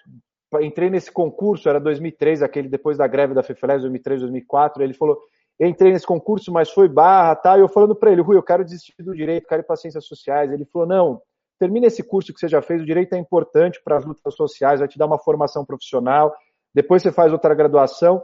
entrei 0.61 0.91
nesse 0.91 1.11
concurso, 1.11 1.69
era 1.69 1.81
2003, 1.81 2.43
aquele 2.43 2.69
depois 2.69 2.99
da 2.99 3.07
greve 3.07 3.33
da 3.33 3.43
FEFELES, 3.43 3.83
2003, 3.83 4.21
2004, 4.21 4.83
ele 4.83 4.93
falou, 4.93 5.19
entrei 5.59 5.93
nesse 5.93 6.07
concurso, 6.07 6.53
mas 6.53 6.71
foi 6.71 6.89
barra, 6.89 7.35
tá? 7.37 7.57
E 7.57 7.61
eu 7.61 7.69
falando 7.69 7.95
para 7.95 8.11
ele, 8.11 8.21
Rui, 8.21 8.37
eu 8.37 8.43
quero 8.43 8.65
desistir 8.65 8.95
do 8.99 9.15
direito, 9.15 9.47
quero 9.47 9.63
ir 9.63 9.65
para 9.65 9.77
ciências 9.77 10.05
sociais. 10.05 10.53
Ele 10.53 10.65
falou, 10.65 10.87
não, 10.87 11.23
termina 11.59 11.87
esse 11.87 12.03
curso 12.03 12.33
que 12.33 12.41
você 12.41 12.49
já 12.49 12.61
fez, 12.61 12.83
o 12.83 12.85
direito 12.85 13.15
é 13.15 13.19
importante 13.19 13.81
para 13.83 13.97
as 13.97 14.05
lutas 14.05 14.35
sociais, 14.35 14.81
vai 14.81 14.89
te 14.89 14.99
dar 14.99 15.07
uma 15.07 15.19
formação 15.19 15.65
profissional, 15.65 16.35
depois 16.75 17.03
você 17.03 17.13
faz 17.13 17.33
outra 17.33 17.55
graduação. 17.55 18.23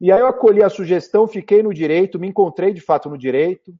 E 0.00 0.12
aí 0.12 0.20
eu 0.20 0.26
acolhi 0.26 0.62
a 0.62 0.68
sugestão, 0.68 1.26
fiquei 1.26 1.62
no 1.62 1.74
direito, 1.74 2.18
me 2.18 2.28
encontrei 2.28 2.72
de 2.72 2.80
fato 2.80 3.10
no 3.10 3.18
direito, 3.18 3.74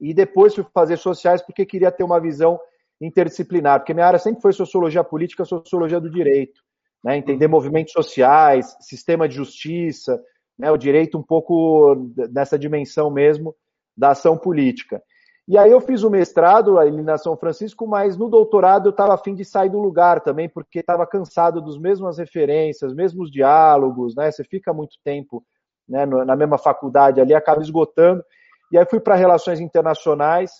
e 0.00 0.12
depois 0.12 0.54
fui 0.54 0.64
fazer 0.74 0.96
sociais 0.96 1.42
porque 1.42 1.64
queria 1.64 1.92
ter 1.92 2.04
uma 2.04 2.20
visão 2.20 2.58
interdisciplinar, 3.00 3.78
porque 3.78 3.94
minha 3.94 4.06
área 4.06 4.18
sempre 4.18 4.42
foi 4.42 4.52
sociologia 4.52 5.04
política, 5.04 5.44
sociologia 5.44 6.00
do 6.00 6.10
direito 6.10 6.60
né, 7.02 7.16
entender 7.16 7.48
movimentos 7.48 7.92
sociais, 7.92 8.76
sistema 8.80 9.28
de 9.28 9.34
justiça, 9.34 10.20
né, 10.58 10.70
o 10.70 10.76
direito 10.76 11.16
um 11.16 11.22
pouco 11.22 12.10
nessa 12.30 12.58
dimensão 12.58 13.10
mesmo 13.10 13.54
da 13.96 14.10
ação 14.10 14.36
política. 14.36 15.02
E 15.48 15.56
aí 15.56 15.70
eu 15.70 15.80
fiz 15.80 16.02
o 16.02 16.10
mestrado 16.10 16.78
ali 16.78 17.00
na 17.00 17.16
São 17.16 17.34
Francisco, 17.34 17.86
mas 17.86 18.18
no 18.18 18.28
doutorado 18.28 18.88
eu 18.88 18.90
estava 18.90 19.14
afim 19.14 19.34
de 19.34 19.46
sair 19.46 19.70
do 19.70 19.78
lugar 19.78 20.20
também, 20.20 20.46
porque 20.46 20.80
estava 20.80 21.06
cansado 21.06 21.62
dos 21.62 21.78
mesmas 21.78 22.18
referências, 22.18 22.92
mesmos 22.92 23.30
diálogos, 23.30 24.14
né? 24.14 24.30
Você 24.30 24.44
fica 24.44 24.74
muito 24.74 24.98
tempo 25.02 25.42
né, 25.88 26.04
na 26.04 26.36
mesma 26.36 26.58
faculdade 26.58 27.18
ali, 27.18 27.32
acaba 27.32 27.62
esgotando. 27.62 28.22
E 28.70 28.76
aí 28.76 28.84
fui 28.84 29.00
para 29.00 29.14
relações 29.14 29.58
internacionais, 29.58 30.52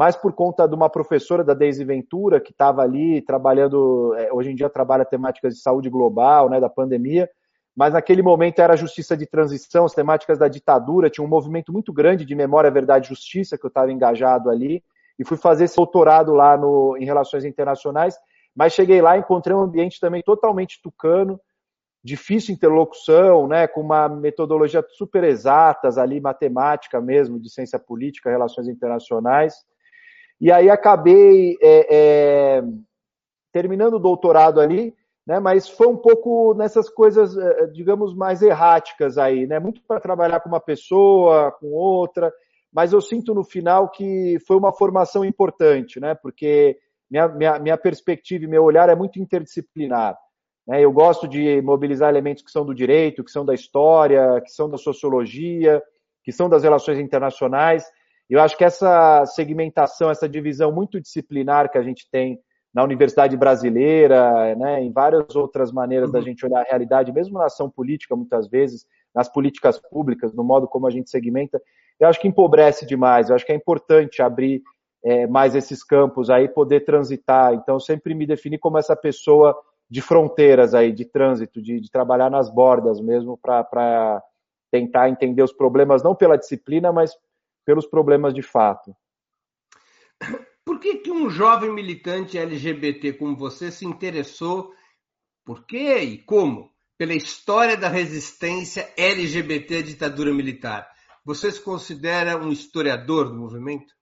mais 0.00 0.16
por 0.16 0.32
conta 0.32 0.66
de 0.66 0.74
uma 0.74 0.88
professora 0.88 1.44
da 1.44 1.52
Deise 1.52 1.84
Ventura, 1.84 2.40
que 2.40 2.52
estava 2.52 2.80
ali 2.80 3.20
trabalhando, 3.20 4.14
é, 4.16 4.32
hoje 4.32 4.50
em 4.50 4.54
dia 4.54 4.70
trabalha 4.70 5.04
temáticas 5.04 5.54
de 5.54 5.60
saúde 5.60 5.90
global, 5.90 6.48
né, 6.48 6.58
da 6.58 6.70
pandemia, 6.70 7.28
mas 7.76 7.92
naquele 7.92 8.22
momento 8.22 8.60
era 8.60 8.74
justiça 8.78 9.14
de 9.14 9.26
transição, 9.26 9.84
as 9.84 9.92
temáticas 9.92 10.38
da 10.38 10.48
ditadura, 10.48 11.10
tinha 11.10 11.22
um 11.22 11.28
movimento 11.28 11.70
muito 11.70 11.92
grande 11.92 12.24
de 12.24 12.34
memória, 12.34 12.70
verdade 12.70 13.04
e 13.04 13.08
justiça, 13.10 13.58
que 13.58 13.66
eu 13.66 13.68
estava 13.68 13.92
engajado 13.92 14.48
ali, 14.48 14.82
e 15.18 15.24
fui 15.26 15.36
fazer 15.36 15.64
esse 15.64 15.76
doutorado 15.76 16.32
lá 16.32 16.56
no, 16.56 16.96
em 16.96 17.04
relações 17.04 17.44
internacionais, 17.44 18.16
mas 18.56 18.72
cheguei 18.72 19.02
lá 19.02 19.18
e 19.18 19.20
encontrei 19.20 19.54
um 19.54 19.60
ambiente 19.60 20.00
também 20.00 20.22
totalmente 20.22 20.80
tucano, 20.82 21.38
difícil 22.02 22.54
interlocução, 22.54 23.46
né, 23.46 23.66
com 23.66 23.82
uma 23.82 24.08
metodologia 24.08 24.82
super 24.96 25.24
exatas 25.24 25.98
ali, 25.98 26.22
matemática 26.22 27.02
mesmo, 27.02 27.38
de 27.38 27.52
ciência 27.52 27.78
política, 27.78 28.30
relações 28.30 28.66
internacionais, 28.66 29.56
e 30.40 30.50
aí 30.50 30.70
acabei 30.70 31.56
é, 31.60 31.86
é, 31.90 32.62
terminando 33.52 33.94
o 33.94 34.00
doutorado 34.00 34.60
ali, 34.60 34.94
né, 35.26 35.38
mas 35.38 35.68
foi 35.68 35.86
um 35.86 35.96
pouco 35.96 36.54
nessas 36.54 36.88
coisas, 36.88 37.36
é, 37.36 37.66
digamos, 37.66 38.14
mais 38.14 38.42
erráticas 38.42 39.18
aí, 39.18 39.46
né? 39.46 39.60
Muito 39.60 39.82
para 39.86 40.00
trabalhar 40.00 40.40
com 40.40 40.48
uma 40.48 40.60
pessoa, 40.60 41.52
com 41.52 41.68
outra, 41.68 42.32
mas 42.72 42.92
eu 42.92 43.00
sinto 43.00 43.34
no 43.34 43.44
final 43.44 43.90
que 43.90 44.38
foi 44.46 44.56
uma 44.56 44.72
formação 44.72 45.24
importante, 45.24 46.00
né? 46.00 46.14
Porque 46.14 46.78
minha, 47.10 47.28
minha, 47.28 47.58
minha 47.58 47.76
perspectiva 47.76 48.44
e 48.44 48.48
meu 48.48 48.62
olhar 48.62 48.88
é 48.88 48.94
muito 48.94 49.18
interdisciplinar. 49.20 50.16
Né? 50.66 50.84
Eu 50.84 50.92
gosto 50.92 51.26
de 51.26 51.60
mobilizar 51.60 52.08
elementos 52.08 52.42
que 52.42 52.50
são 52.50 52.64
do 52.64 52.74
direito, 52.74 53.24
que 53.24 53.30
são 53.30 53.44
da 53.44 53.52
história, 53.52 54.40
que 54.40 54.50
são 54.50 54.70
da 54.70 54.78
sociologia, 54.78 55.82
que 56.22 56.30
são 56.30 56.48
das 56.48 56.62
relações 56.62 56.98
internacionais, 56.98 57.84
eu 58.34 58.40
acho 58.40 58.56
que 58.56 58.64
essa 58.64 59.24
segmentação, 59.26 60.10
essa 60.10 60.28
divisão 60.28 60.72
muito 60.72 61.00
disciplinar 61.00 61.70
que 61.70 61.78
a 61.78 61.82
gente 61.82 62.08
tem 62.10 62.38
na 62.72 62.84
universidade 62.84 63.36
brasileira, 63.36 64.54
né, 64.54 64.82
em 64.82 64.92
várias 64.92 65.34
outras 65.34 65.72
maneiras 65.72 66.08
uhum. 66.08 66.12
da 66.12 66.20
gente 66.20 66.46
olhar 66.46 66.60
a 66.60 66.68
realidade, 66.68 67.12
mesmo 67.12 67.38
na 67.38 67.46
ação 67.46 67.68
política, 67.68 68.14
muitas 68.14 68.48
vezes, 68.48 68.86
nas 69.12 69.28
políticas 69.28 69.78
públicas, 69.78 70.32
no 70.32 70.44
modo 70.44 70.68
como 70.68 70.86
a 70.86 70.90
gente 70.90 71.10
segmenta, 71.10 71.60
eu 71.98 72.08
acho 72.08 72.20
que 72.20 72.28
empobrece 72.28 72.86
demais. 72.86 73.28
Eu 73.28 73.34
acho 73.34 73.44
que 73.44 73.52
é 73.52 73.56
importante 73.56 74.22
abrir 74.22 74.62
é, 75.04 75.26
mais 75.26 75.54
esses 75.54 75.82
campos 75.82 76.30
aí, 76.30 76.48
poder 76.48 76.84
transitar. 76.84 77.52
Então, 77.54 77.80
sempre 77.80 78.14
me 78.14 78.26
defini 78.26 78.56
como 78.56 78.78
essa 78.78 78.94
pessoa 78.94 79.56
de 79.90 80.00
fronteiras 80.00 80.72
aí, 80.72 80.92
de 80.92 81.04
trânsito, 81.04 81.60
de, 81.60 81.80
de 81.80 81.90
trabalhar 81.90 82.30
nas 82.30 82.48
bordas 82.48 83.00
mesmo, 83.00 83.36
para 83.36 84.22
tentar 84.70 85.08
entender 85.08 85.42
os 85.42 85.52
problemas, 85.52 86.02
não 86.02 86.14
pela 86.14 86.38
disciplina, 86.38 86.92
mas 86.92 87.12
pelos 87.64 87.86
problemas 87.86 88.34
de 88.34 88.42
fato. 88.42 88.94
Por 90.64 90.78
que, 90.78 90.96
que 90.98 91.10
um 91.10 91.28
jovem 91.28 91.72
militante 91.72 92.38
LGBT 92.38 93.14
como 93.14 93.36
você 93.36 93.70
se 93.70 93.84
interessou, 93.84 94.72
por 95.44 95.66
quê 95.66 95.98
e 95.98 96.18
como, 96.18 96.70
pela 96.96 97.14
história 97.14 97.76
da 97.76 97.88
resistência 97.88 98.92
LGBT 98.96 99.78
à 99.78 99.82
ditadura 99.82 100.32
militar? 100.32 100.88
Você 101.24 101.50
se 101.50 101.60
considera 101.60 102.36
um 102.36 102.50
historiador 102.50 103.28
do 103.28 103.36
movimento? 103.36 103.94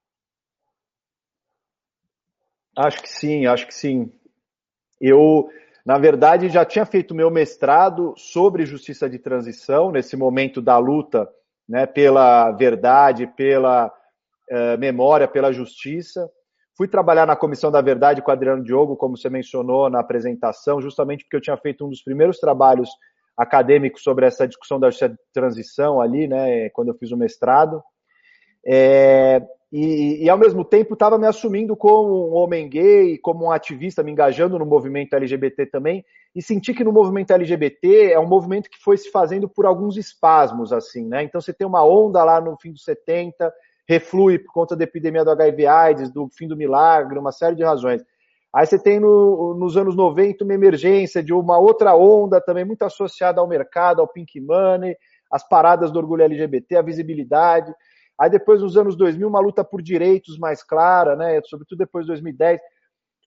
Acho 2.76 3.02
que 3.02 3.08
sim, 3.08 3.46
acho 3.46 3.66
que 3.66 3.74
sim. 3.74 4.12
Eu, 5.00 5.48
na 5.84 5.98
verdade, 5.98 6.48
já 6.48 6.64
tinha 6.64 6.86
feito 6.86 7.14
meu 7.14 7.30
mestrado 7.30 8.14
sobre 8.16 8.66
justiça 8.66 9.08
de 9.08 9.18
transição, 9.18 9.90
nesse 9.90 10.16
momento 10.16 10.60
da 10.60 10.78
luta 10.78 11.28
né, 11.68 11.86
pela 11.86 12.50
verdade, 12.52 13.26
pela 13.26 13.86
uh, 14.50 14.78
memória, 14.78 15.28
pela 15.28 15.52
justiça. 15.52 16.30
Fui 16.76 16.88
trabalhar 16.88 17.26
na 17.26 17.36
Comissão 17.36 17.70
da 17.70 17.80
Verdade 17.80 18.22
com 18.22 18.30
o 18.30 18.34
Adriano 18.34 18.62
Diogo, 18.62 18.96
como 18.96 19.16
você 19.16 19.28
mencionou 19.28 19.90
na 19.90 20.00
apresentação, 20.00 20.80
justamente 20.80 21.24
porque 21.24 21.36
eu 21.36 21.40
tinha 21.40 21.56
feito 21.56 21.84
um 21.84 21.90
dos 21.90 22.02
primeiros 22.02 22.38
trabalhos 22.38 22.88
acadêmicos 23.36 24.02
sobre 24.02 24.26
essa 24.26 24.46
discussão 24.46 24.80
da 24.80 24.88
justiça 24.88 25.10
de 25.10 25.18
transição 25.32 26.00
ali, 26.00 26.26
né, 26.26 26.70
quando 26.70 26.88
eu 26.88 26.94
fiz 26.94 27.10
o 27.12 27.16
mestrado. 27.16 27.82
É, 28.66 29.42
e, 29.72 30.24
e, 30.24 30.30
ao 30.30 30.38
mesmo 30.38 30.64
tempo 30.64 30.94
estava 30.94 31.18
me 31.18 31.26
assumindo 31.26 31.76
como 31.76 32.30
um 32.30 32.34
homem 32.34 32.68
gay, 32.68 33.18
como 33.18 33.46
um 33.46 33.50
ativista, 33.50 34.02
me 34.02 34.10
engajando 34.10 34.58
no 34.58 34.64
movimento 34.64 35.14
LGBT 35.14 35.66
também, 35.66 36.04
e 36.34 36.42
senti 36.42 36.74
que 36.74 36.84
no 36.84 36.92
movimento 36.92 37.32
LGBT 37.32 38.12
é 38.12 38.18
um 38.18 38.28
movimento 38.28 38.70
que 38.70 38.78
foi 38.78 38.96
se 38.96 39.10
fazendo 39.10 39.48
por 39.48 39.66
alguns 39.66 39.96
espasmos, 39.96 40.72
assim, 40.72 41.06
né? 41.06 41.22
Então 41.22 41.40
você 41.40 41.52
tem 41.52 41.66
uma 41.66 41.84
onda 41.84 42.22
lá 42.22 42.40
no 42.40 42.56
fim 42.58 42.72
dos 42.72 42.84
70, 42.84 43.52
reflui 43.88 44.38
por 44.38 44.52
conta 44.52 44.76
da 44.76 44.84
epidemia 44.84 45.24
do 45.24 45.30
HIV 45.30 45.66
AIDS, 45.66 46.10
do 46.12 46.28
fim 46.28 46.46
do 46.46 46.56
milagre, 46.56 47.18
uma 47.18 47.32
série 47.32 47.56
de 47.56 47.64
razões. 47.64 48.02
Aí 48.54 48.66
você 48.66 48.78
tem 48.78 48.98
no, 49.00 49.54
nos 49.54 49.76
anos 49.76 49.94
90 49.94 50.44
uma 50.44 50.54
emergência 50.54 51.22
de 51.22 51.32
uma 51.32 51.58
outra 51.58 51.94
onda 51.94 52.40
também 52.40 52.64
muito 52.64 52.82
associada 52.82 53.40
ao 53.40 53.48
mercado, 53.48 54.00
ao 54.00 54.08
pink 54.08 54.40
money, 54.40 54.96
as 55.30 55.46
paradas 55.46 55.90
do 55.90 55.98
orgulho 55.98 56.22
LGBT, 56.22 56.76
a 56.76 56.82
visibilidade. 56.82 57.74
Aí 58.18 58.30
depois, 58.30 58.62
nos 58.62 58.76
anos 58.76 58.96
2000, 58.96 59.28
uma 59.28 59.40
luta 59.40 59.62
por 59.62 59.80
direitos 59.82 60.38
mais 60.38 60.62
clara, 60.62 61.14
né? 61.14 61.40
sobretudo 61.44 61.78
depois 61.78 62.04
de 62.04 62.12
2010. 62.12 62.60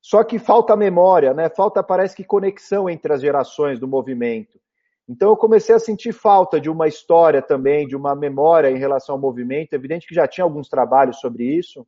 Só 0.02 0.24
que 0.24 0.40
falta 0.40 0.76
memória, 0.76 1.34
né? 1.34 1.50
falta, 1.50 1.84
parece 1.84 2.16
que, 2.16 2.24
conexão 2.24 2.90
entre 2.90 3.14
as 3.14 3.22
gerações 3.22 3.80
do 3.80 3.88
movimento. 3.88 4.60
Então 5.08 5.30
eu 5.30 5.38
comecei 5.38 5.76
a 5.76 5.80
sentir 5.80 6.14
falta 6.14 6.60
de 6.60 6.70
uma 6.70 6.88
história 6.88 7.42
também, 7.42 7.88
de 7.88 7.96
uma 7.96 8.16
memória 8.16 8.72
em 8.72 8.78
relação 8.78 9.16
ao 9.16 9.22
movimento. 9.22 9.74
É 9.74 9.76
evidente 9.76 10.08
que 10.08 10.16
já 10.16 10.28
tinha 10.28 10.44
alguns 10.44 10.70
trabalhos 10.70 11.20
sobre 11.20 11.44
isso, 11.44 11.86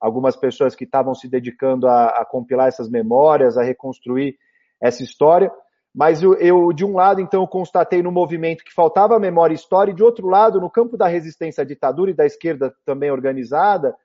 algumas 0.00 0.36
pessoas 0.36 0.74
que 0.74 0.84
estavam 0.84 1.14
se 1.14 1.28
dedicando 1.28 1.88
a, 1.88 2.08
a 2.08 2.24
compilar 2.24 2.68
essas 2.68 2.88
memórias, 2.88 3.56
a 3.56 3.62
reconstruir 3.62 4.36
essa 4.80 5.02
história. 5.02 5.50
Mas 5.94 6.22
eu, 6.22 6.34
eu, 6.34 6.72
de 6.74 6.84
um 6.84 6.94
lado, 6.94 7.22
então, 7.22 7.40
eu 7.40 7.48
constatei 7.48 8.02
no 8.02 8.12
movimento 8.12 8.62
que 8.62 8.74
faltava 8.74 9.18
memória 9.18 9.54
e 9.54 9.56
história, 9.56 9.90
e 9.90 9.94
de 9.94 10.02
outro 10.02 10.28
lado, 10.28 10.60
no 10.60 10.68
campo 10.68 10.94
da 10.94 11.08
resistência 11.08 11.62
à 11.62 11.64
ditadura 11.64 12.10
e 12.10 12.14
da 12.14 12.26
esquerda 12.26 12.74
também 12.84 13.10
organizada, 13.10 13.96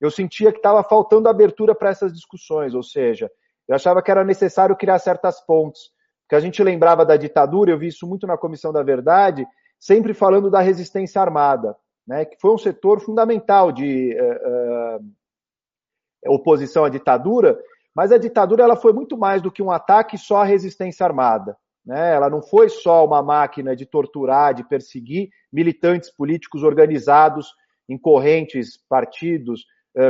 eu 0.00 0.10
sentia 0.10 0.52
que 0.52 0.58
estava 0.58 0.82
faltando 0.82 1.28
abertura 1.28 1.74
para 1.74 1.90
essas 1.90 2.12
discussões, 2.12 2.74
ou 2.74 2.82
seja, 2.82 3.30
eu 3.66 3.74
achava 3.74 4.02
que 4.02 4.10
era 4.10 4.24
necessário 4.24 4.76
criar 4.76 4.98
certas 4.98 5.40
pontes, 5.44 5.90
porque 6.22 6.36
a 6.36 6.40
gente 6.40 6.62
lembrava 6.62 7.04
da 7.04 7.16
ditadura, 7.16 7.70
eu 7.70 7.78
vi 7.78 7.88
isso 7.88 8.06
muito 8.06 8.26
na 8.26 8.36
Comissão 8.36 8.72
da 8.72 8.82
Verdade, 8.82 9.46
sempre 9.78 10.14
falando 10.14 10.50
da 10.50 10.60
resistência 10.60 11.20
armada, 11.20 11.76
né, 12.06 12.24
que 12.24 12.40
foi 12.40 12.52
um 12.52 12.58
setor 12.58 13.00
fundamental 13.00 13.70
de 13.70 14.16
uh, 14.18 14.98
uh, 14.98 16.34
oposição 16.34 16.84
à 16.84 16.88
ditadura, 16.88 17.58
mas 17.94 18.12
a 18.12 18.18
ditadura 18.18 18.62
ela 18.62 18.76
foi 18.76 18.92
muito 18.92 19.18
mais 19.18 19.42
do 19.42 19.50
que 19.50 19.62
um 19.62 19.70
ataque 19.70 20.16
só 20.16 20.42
à 20.42 20.44
resistência 20.44 21.04
armada. 21.04 21.56
Né? 21.84 22.14
Ela 22.14 22.28
não 22.30 22.42
foi 22.42 22.68
só 22.68 23.04
uma 23.04 23.22
máquina 23.22 23.74
de 23.74 23.86
torturar, 23.86 24.54
de 24.54 24.62
perseguir 24.62 25.30
militantes 25.52 26.10
políticos 26.10 26.62
organizados 26.62 27.52
em 27.88 27.98
correntes, 27.98 28.78
partidos 28.88 29.64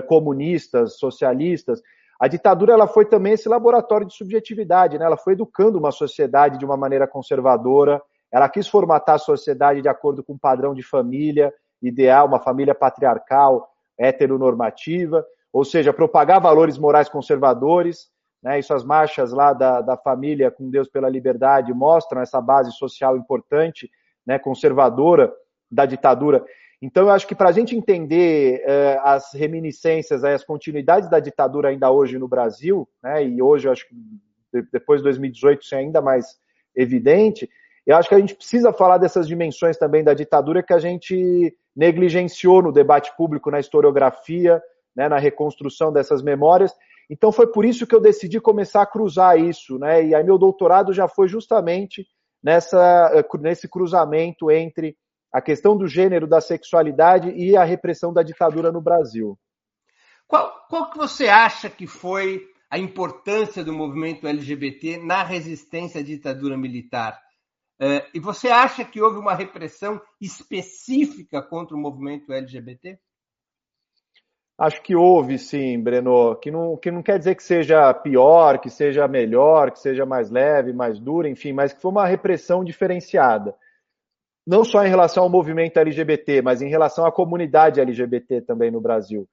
comunistas, 0.06 0.98
socialistas. 0.98 1.80
A 2.20 2.26
ditadura 2.26 2.72
ela 2.72 2.86
foi 2.86 3.04
também 3.04 3.34
esse 3.34 3.48
laboratório 3.48 4.06
de 4.06 4.14
subjetividade, 4.14 4.98
né? 4.98 5.04
ela 5.04 5.16
foi 5.16 5.34
educando 5.34 5.78
uma 5.78 5.92
sociedade 5.92 6.58
de 6.58 6.64
uma 6.64 6.76
maneira 6.76 7.06
conservadora, 7.06 8.02
ela 8.30 8.48
quis 8.48 8.68
formatar 8.68 9.14
a 9.14 9.18
sociedade 9.18 9.80
de 9.80 9.88
acordo 9.88 10.22
com 10.22 10.34
um 10.34 10.38
padrão 10.38 10.74
de 10.74 10.82
família 10.82 11.52
ideal, 11.80 12.26
uma 12.26 12.40
família 12.40 12.74
patriarcal, 12.74 13.68
heteronormativa, 13.96 15.24
ou 15.52 15.64
seja, 15.64 15.92
propagar 15.92 16.40
valores 16.40 16.76
morais 16.76 17.08
conservadores. 17.08 18.08
Né, 18.42 18.58
isso 18.58 18.72
as 18.72 18.84
marchas 18.84 19.32
lá 19.32 19.52
da, 19.52 19.80
da 19.80 19.96
família 19.96 20.50
com 20.50 20.70
Deus 20.70 20.88
pela 20.88 21.08
Liberdade 21.08 21.72
mostram 21.72 22.20
essa 22.20 22.40
base 22.40 22.70
social 22.72 23.16
importante, 23.16 23.90
né, 24.24 24.38
conservadora 24.38 25.32
da 25.70 25.86
ditadura. 25.86 26.44
Então, 26.80 27.04
eu 27.04 27.10
acho 27.10 27.26
que 27.26 27.34
para 27.34 27.48
a 27.48 27.52
gente 27.52 27.74
entender 27.74 28.62
eh, 28.64 28.98
as 29.02 29.32
reminiscências, 29.34 30.22
as 30.22 30.44
continuidades 30.44 31.10
da 31.10 31.18
ditadura 31.18 31.70
ainda 31.70 31.90
hoje 31.90 32.18
no 32.18 32.28
Brasil, 32.28 32.88
né, 33.02 33.24
e 33.24 33.42
hoje 33.42 33.66
eu 33.66 33.72
acho 33.72 33.88
que 33.88 33.94
depois 34.72 35.00
de 35.00 35.04
2018 35.04 35.62
isso 35.62 35.74
é 35.74 35.78
ainda 35.78 36.00
mais 36.00 36.36
evidente, 36.74 37.50
eu 37.88 37.96
acho 37.96 38.08
que 38.08 38.14
a 38.14 38.20
gente 38.20 38.34
precisa 38.34 38.72
falar 38.72 38.98
dessas 38.98 39.26
dimensões 39.26 39.76
também 39.76 40.04
da 40.04 40.12
ditadura 40.12 40.62
que 40.62 40.74
a 40.74 40.78
gente 40.78 41.56
negligenciou 41.74 42.62
no 42.62 42.70
debate 42.70 43.10
público, 43.16 43.50
na 43.50 43.58
historiografia, 43.58 44.62
né, 44.94 45.08
na 45.08 45.18
reconstrução 45.18 45.92
dessas 45.92 46.22
memórias. 46.22 46.74
Então 47.08 47.32
foi 47.32 47.46
por 47.46 47.64
isso 47.64 47.86
que 47.86 47.94
eu 47.94 48.00
decidi 48.00 48.40
começar 48.40 48.82
a 48.82 48.86
cruzar 48.86 49.38
isso, 49.38 49.78
né? 49.78 50.04
E 50.04 50.14
aí 50.14 50.22
meu 50.22 50.36
doutorado 50.36 50.92
já 50.92 51.08
foi 51.08 51.28
justamente 51.28 52.06
nessa, 52.42 53.10
eh, 53.14 53.38
nesse 53.38 53.66
cruzamento 53.66 54.50
entre 54.50 54.94
a 55.32 55.40
questão 55.40 55.76
do 55.76 55.86
gênero, 55.86 56.26
da 56.26 56.40
sexualidade 56.40 57.30
e 57.30 57.56
a 57.56 57.64
repressão 57.64 58.12
da 58.12 58.22
ditadura 58.22 58.72
no 58.72 58.80
Brasil. 58.80 59.38
Qual, 60.26 60.66
qual 60.68 60.90
que 60.90 60.98
você 60.98 61.28
acha 61.28 61.70
que 61.70 61.86
foi 61.86 62.46
a 62.70 62.78
importância 62.78 63.64
do 63.64 63.72
movimento 63.72 64.26
LGBT 64.26 64.98
na 64.98 65.22
resistência 65.22 66.00
à 66.00 66.04
ditadura 66.04 66.56
militar? 66.56 67.18
Uh, 67.80 68.04
e 68.12 68.20
você 68.20 68.48
acha 68.48 68.84
que 68.84 69.00
houve 69.00 69.18
uma 69.18 69.34
repressão 69.34 70.00
específica 70.20 71.40
contra 71.40 71.76
o 71.76 71.80
movimento 71.80 72.32
LGBT? 72.32 72.98
Acho 74.58 74.82
que 74.82 74.96
houve, 74.96 75.38
sim, 75.38 75.80
Breno, 75.80 76.34
que 76.34 76.50
não, 76.50 76.76
que 76.76 76.90
não 76.90 77.00
quer 77.00 77.16
dizer 77.16 77.36
que 77.36 77.44
seja 77.44 77.94
pior, 77.94 78.58
que 78.58 78.68
seja 78.68 79.06
melhor, 79.06 79.70
que 79.70 79.78
seja 79.78 80.04
mais 80.04 80.28
leve, 80.30 80.72
mais 80.72 80.98
dura, 80.98 81.28
enfim, 81.28 81.52
mas 81.52 81.72
que 81.72 81.80
foi 81.80 81.92
uma 81.92 82.04
repressão 82.04 82.64
diferenciada. 82.64 83.54
Não 84.48 84.64
só 84.64 84.82
em 84.82 84.88
relação 84.88 85.24
ao 85.24 85.28
movimento 85.28 85.76
LGBT, 85.76 86.40
mas 86.40 86.62
em 86.62 86.70
relação 86.70 87.04
à 87.04 87.12
comunidade 87.12 87.82
LGBT 87.82 88.40
também 88.40 88.70
no 88.70 88.80
Brasil. 88.80 89.28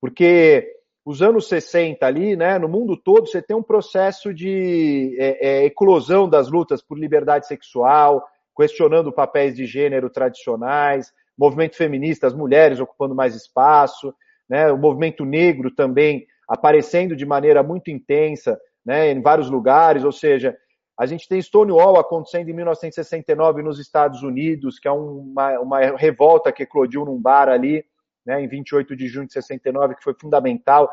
Porque 0.00 0.68
os 1.04 1.22
anos 1.22 1.46
60 1.46 2.04
ali, 2.04 2.34
né, 2.34 2.58
no 2.58 2.68
mundo 2.68 2.96
todo, 2.96 3.28
você 3.28 3.40
tem 3.40 3.56
um 3.56 3.62
processo 3.62 4.34
de 4.34 5.16
é, 5.20 5.60
é, 5.60 5.64
eclosão 5.66 6.28
das 6.28 6.50
lutas 6.50 6.82
por 6.82 6.98
liberdade 6.98 7.46
sexual, 7.46 8.26
questionando 8.56 9.12
papéis 9.12 9.54
de 9.54 9.66
gênero 9.66 10.10
tradicionais, 10.10 11.12
movimento 11.38 11.76
feminista, 11.76 12.26
as 12.26 12.34
mulheres 12.34 12.80
ocupando 12.80 13.14
mais 13.14 13.36
espaço, 13.36 14.12
né, 14.50 14.72
o 14.72 14.76
movimento 14.76 15.24
negro 15.24 15.72
também 15.72 16.26
aparecendo 16.48 17.14
de 17.14 17.24
maneira 17.24 17.62
muito 17.62 17.88
intensa 17.88 18.58
né, 18.84 19.12
em 19.12 19.22
vários 19.22 19.48
lugares, 19.48 20.02
ou 20.02 20.10
seja, 20.10 20.58
a 20.98 21.04
gente 21.04 21.28
tem 21.28 21.40
Stonewall 21.40 21.98
acontecendo 21.98 22.48
em 22.48 22.54
1969 22.54 23.62
nos 23.62 23.78
Estados 23.78 24.22
Unidos, 24.22 24.78
que 24.78 24.88
é 24.88 24.90
uma, 24.90 25.58
uma 25.60 25.80
revolta 25.96 26.50
que 26.50 26.62
eclodiu 26.62 27.04
num 27.04 27.20
bar 27.20 27.48
ali, 27.48 27.84
né, 28.24 28.42
em 28.42 28.48
28 28.48 28.96
de 28.96 29.06
junho 29.06 29.26
de 29.26 29.34
69, 29.34 29.96
que 29.96 30.02
foi 30.02 30.14
fundamental. 30.18 30.90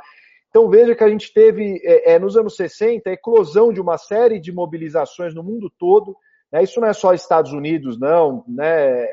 Então 0.50 0.70
veja 0.70 0.94
que 0.94 1.04
a 1.04 1.10
gente 1.10 1.34
teve, 1.34 1.82
é, 1.84 2.14
é, 2.14 2.20
nos 2.20 2.36
anos 2.36 2.56
60, 2.56 3.10
a 3.10 3.14
eclosão 3.14 3.72
de 3.72 3.80
uma 3.80 3.98
série 3.98 4.40
de 4.40 4.52
mobilizações 4.52 5.34
no 5.34 5.42
mundo 5.42 5.72
todo. 5.80 6.16
Né, 6.52 6.64
isso 6.64 6.82
não 6.82 6.88
é 6.88 6.94
só 6.94 7.14
Estados 7.14 7.54
Unidos, 7.54 7.98
não, 7.98 8.44
né, 8.48 9.04
é, 9.04 9.08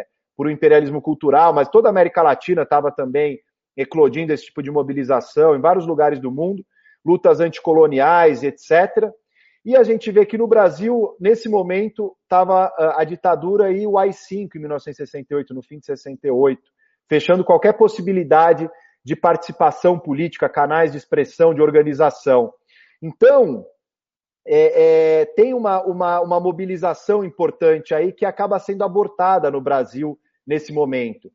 é 0.00 0.06
por 0.36 0.46
um 0.46 0.50
imperialismo 0.50 1.02
cultural, 1.02 1.52
mas 1.52 1.68
toda 1.68 1.88
a 1.88 1.90
América 1.90 2.22
Latina 2.22 2.62
estava 2.62 2.90
também 2.90 3.38
eclodindo 3.76 4.32
esse 4.32 4.46
tipo 4.46 4.62
de 4.62 4.70
mobilização 4.70 5.54
em 5.54 5.60
vários 5.60 5.86
lugares 5.86 6.18
do 6.18 6.30
mundo, 6.30 6.64
lutas 7.04 7.40
anticoloniais, 7.40 8.42
etc. 8.42 9.10
E 9.64 9.76
a 9.76 9.82
gente 9.82 10.10
vê 10.10 10.24
que 10.24 10.38
no 10.38 10.46
Brasil, 10.46 11.14
nesse 11.20 11.48
momento, 11.48 12.16
estava 12.22 12.72
a, 12.78 13.02
a 13.02 13.04
ditadura 13.04 13.70
e 13.70 13.86
o 13.86 13.98
AI-5 13.98 14.56
em 14.56 14.58
1968, 14.58 15.52
no 15.52 15.62
fim 15.62 15.78
de 15.78 15.86
68, 15.86 16.60
fechando 17.08 17.44
qualquer 17.44 17.74
possibilidade 17.74 18.70
de 19.04 19.16
participação 19.16 19.98
política, 19.98 20.48
canais 20.48 20.92
de 20.92 20.98
expressão, 20.98 21.52
de 21.52 21.60
organização. 21.60 22.52
Então, 23.02 23.66
é, 24.46 25.20
é, 25.20 25.24
tem 25.26 25.52
uma, 25.52 25.82
uma, 25.82 26.20
uma 26.20 26.40
mobilização 26.40 27.24
importante 27.24 27.94
aí 27.94 28.12
que 28.12 28.24
acaba 28.24 28.58
sendo 28.58 28.84
abortada 28.84 29.50
no 29.50 29.60
Brasil 29.60 30.18
nesse 30.46 30.72
momento. 30.72 31.30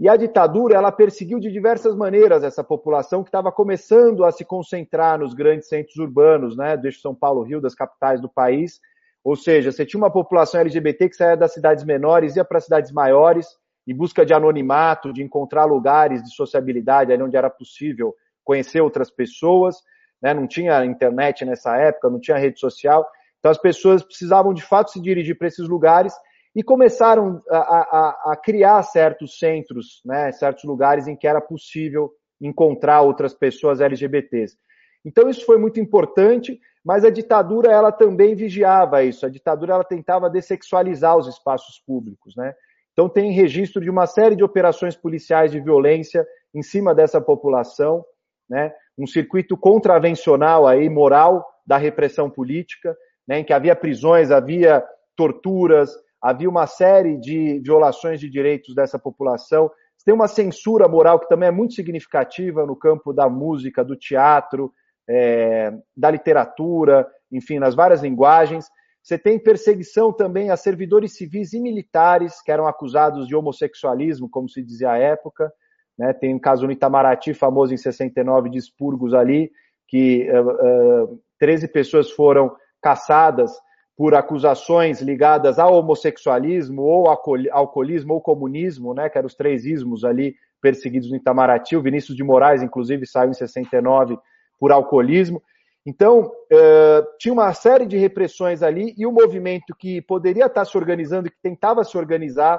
E 0.00 0.08
a 0.08 0.16
ditadura, 0.16 0.76
ela 0.76 0.90
perseguiu 0.90 1.38
de 1.38 1.52
diversas 1.52 1.94
maneiras 1.94 2.42
essa 2.42 2.64
população 2.64 3.22
que 3.22 3.28
estava 3.28 3.52
começando 3.52 4.24
a 4.24 4.32
se 4.32 4.46
concentrar 4.46 5.18
nos 5.18 5.34
grandes 5.34 5.68
centros 5.68 5.96
urbanos, 5.98 6.56
né, 6.56 6.74
desde 6.74 7.02
São 7.02 7.14
Paulo, 7.14 7.42
Rio, 7.42 7.60
das 7.60 7.74
capitais 7.74 8.18
do 8.18 8.26
país. 8.26 8.80
Ou 9.22 9.36
seja, 9.36 9.70
você 9.70 9.84
tinha 9.84 10.00
uma 10.00 10.10
população 10.10 10.62
LGBT 10.62 11.06
que 11.06 11.16
saía 11.16 11.36
das 11.36 11.52
cidades 11.52 11.84
menores, 11.84 12.34
ia 12.34 12.44
para 12.46 12.60
cidades 12.60 12.90
maiores, 12.90 13.46
em 13.86 13.94
busca 13.94 14.24
de 14.24 14.32
anonimato, 14.32 15.12
de 15.12 15.22
encontrar 15.22 15.66
lugares 15.66 16.22
de 16.22 16.34
sociabilidade, 16.34 17.12
ali 17.12 17.22
onde 17.22 17.36
era 17.36 17.50
possível 17.50 18.14
conhecer 18.42 18.80
outras 18.80 19.10
pessoas. 19.10 19.76
Né? 20.22 20.32
Não 20.32 20.46
tinha 20.46 20.82
internet 20.82 21.44
nessa 21.44 21.76
época, 21.76 22.08
não 22.08 22.18
tinha 22.18 22.38
rede 22.38 22.58
social. 22.58 23.06
Então 23.38 23.50
as 23.50 23.58
pessoas 23.58 24.02
precisavam 24.02 24.54
de 24.54 24.62
fato 24.62 24.92
se 24.92 25.00
dirigir 25.00 25.36
para 25.36 25.48
esses 25.48 25.68
lugares 25.68 26.14
e 26.54 26.62
começaram 26.62 27.42
a, 27.48 27.58
a, 27.58 28.32
a 28.32 28.36
criar 28.36 28.82
certos 28.82 29.38
centros, 29.38 30.00
né, 30.04 30.32
certos 30.32 30.64
lugares 30.64 31.06
em 31.06 31.16
que 31.16 31.26
era 31.26 31.40
possível 31.40 32.10
encontrar 32.40 33.02
outras 33.02 33.34
pessoas 33.34 33.80
LGBTs. 33.80 34.56
Então 35.04 35.28
isso 35.28 35.44
foi 35.46 35.58
muito 35.58 35.78
importante, 35.78 36.58
mas 36.84 37.04
a 37.04 37.10
ditadura 37.10 37.70
ela 37.70 37.92
também 37.92 38.34
vigiava 38.34 39.02
isso. 39.04 39.24
A 39.24 39.28
ditadura 39.28 39.74
ela 39.74 39.84
tentava 39.84 40.28
dessexualizar 40.28 41.16
os 41.16 41.26
espaços 41.26 41.78
públicos, 41.86 42.34
né? 42.36 42.54
Então 42.92 43.08
tem 43.08 43.32
registro 43.32 43.80
de 43.80 43.88
uma 43.88 44.06
série 44.06 44.36
de 44.36 44.44
operações 44.44 44.96
policiais 44.96 45.52
de 45.52 45.60
violência 45.60 46.26
em 46.54 46.62
cima 46.62 46.94
dessa 46.94 47.20
população, 47.20 48.04
né? 48.48 48.72
Um 48.98 49.06
circuito 49.06 49.56
contravencional 49.56 50.66
aí 50.66 50.88
moral 50.88 51.46
da 51.66 51.76
repressão 51.76 52.28
política, 52.28 52.96
né? 53.26 53.38
Em 53.38 53.44
que 53.44 53.52
havia 53.52 53.76
prisões, 53.76 54.30
havia 54.30 54.84
torturas, 55.16 55.94
havia 56.20 56.48
uma 56.48 56.66
série 56.66 57.16
de 57.16 57.60
violações 57.60 58.20
de 58.20 58.28
direitos 58.28 58.74
dessa 58.74 58.98
população. 58.98 59.70
Tem 60.04 60.14
uma 60.14 60.28
censura 60.28 60.88
moral 60.88 61.18
que 61.18 61.28
também 61.28 61.48
é 61.48 61.52
muito 61.52 61.74
significativa 61.74 62.66
no 62.66 62.76
campo 62.76 63.12
da 63.12 63.28
música, 63.28 63.84
do 63.84 63.96
teatro, 63.96 64.72
é, 65.08 65.72
da 65.96 66.10
literatura, 66.10 67.06
enfim, 67.30 67.58
nas 67.58 67.74
várias 67.74 68.02
linguagens. 68.02 68.66
Você 69.02 69.18
tem 69.18 69.38
perseguição 69.38 70.12
também 70.12 70.50
a 70.50 70.56
servidores 70.56 71.16
civis 71.16 71.52
e 71.52 71.60
militares 71.60 72.42
que 72.42 72.52
eram 72.52 72.66
acusados 72.66 73.26
de 73.26 73.34
homossexualismo, 73.34 74.28
como 74.28 74.48
se 74.48 74.62
dizia 74.62 74.92
à 74.92 74.98
época. 74.98 75.52
né? 75.98 76.12
Tem 76.12 76.34
o 76.34 76.40
caso 76.40 76.66
no 76.66 76.72
Itamaraty, 76.72 77.32
famoso 77.32 77.72
em 77.72 77.78
69, 77.78 78.50
de 78.50 78.58
expurgos 78.58 79.14
ali, 79.14 79.50
que 79.88 80.28
uh, 80.30 81.04
uh, 81.04 81.22
13 81.38 81.68
pessoas 81.68 82.10
foram 82.10 82.54
caçadas 82.80 83.52
por 84.00 84.14
acusações 84.14 85.02
ligadas 85.02 85.58
ao 85.58 85.74
homossexualismo, 85.74 86.80
ou 86.80 87.06
alcoolismo, 87.06 88.14
ou 88.14 88.20
comunismo, 88.22 88.94
né, 88.94 89.10
que 89.10 89.18
eram 89.18 89.26
os 89.26 89.34
três 89.34 89.66
ismos 89.66 90.06
ali 90.06 90.34
perseguidos 90.58 91.10
no 91.10 91.16
Itamaraty. 91.16 91.76
O 91.76 91.82
Vinícius 91.82 92.16
de 92.16 92.24
Moraes, 92.24 92.62
inclusive, 92.62 93.06
saiu 93.06 93.28
em 93.28 93.34
69 93.34 94.18
por 94.58 94.72
alcoolismo. 94.72 95.42
Então, 95.84 96.32
uh, 96.50 97.18
tinha 97.18 97.30
uma 97.30 97.52
série 97.52 97.84
de 97.84 97.98
repressões 97.98 98.62
ali 98.62 98.94
e 98.96 99.04
o 99.04 99.12
movimento 99.12 99.76
que 99.78 100.00
poderia 100.00 100.46
estar 100.46 100.64
se 100.64 100.78
organizando, 100.78 101.30
que 101.30 101.36
tentava 101.42 101.84
se 101.84 101.98
organizar 101.98 102.58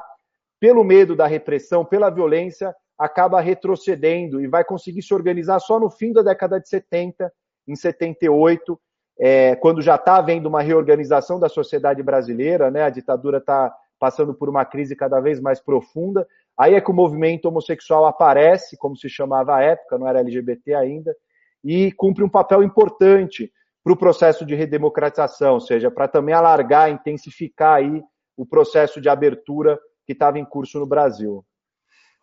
pelo 0.60 0.84
medo 0.84 1.16
da 1.16 1.26
repressão, 1.26 1.84
pela 1.84 2.12
violência, 2.12 2.72
acaba 2.96 3.42
retrocedendo 3.42 4.40
e 4.40 4.48
vai 4.48 4.64
conseguir 4.64 5.02
se 5.02 5.12
organizar 5.12 5.60
só 5.60 5.80
no 5.80 5.90
fim 5.90 6.14
da 6.14 6.22
década 6.22 6.60
de 6.60 6.70
70, 6.70 7.34
em 7.68 7.76
78, 7.76 8.80
é, 9.24 9.56
quando 9.56 9.84
já 9.84 9.96
está 9.96 10.16
havendo 10.16 10.50
uma 10.50 10.64
reorganização 10.64 11.40
da 11.40 11.48
sociedade 11.48 12.02
brasileira, 12.02 12.72
né? 12.72 12.82
A 12.82 12.90
ditadura 12.90 13.38
está 13.38 13.72
passando 14.00 14.34
por 14.34 14.50
uma 14.50 14.66
crise 14.66 14.96
cada 14.96 15.20
vez 15.20 15.40
mais 15.40 15.60
profunda. 15.60 16.28
Aí 16.58 16.74
é 16.74 16.82
que 16.82 16.90
o 16.90 16.94
movimento 16.94 17.46
homossexual 17.46 18.08
aparece, 18.08 18.76
como 18.76 18.98
se 18.98 19.08
chamava 19.08 19.56
à 19.56 19.62
época, 19.62 20.00
não 20.00 20.08
era 20.08 20.22
LGBT 20.22 20.74
ainda, 20.74 21.16
e 21.64 21.92
cumpre 21.92 22.24
um 22.24 22.30
papel 22.30 22.64
importante 22.64 23.54
para 23.84 23.94
o 23.94 23.98
processo 23.98 24.44
de 24.44 24.56
redemocratização, 24.56 25.54
ou 25.54 25.62
seja, 25.62 25.92
para 25.92 26.08
também 26.08 26.34
alargar, 26.34 26.90
intensificar 26.90 27.76
aí 27.76 28.02
o 28.36 28.44
processo 28.44 29.00
de 29.00 29.08
abertura 29.08 29.80
que 30.04 30.14
estava 30.14 30.40
em 30.40 30.46
curso 30.46 30.80
no 30.80 30.88
Brasil. 30.88 31.46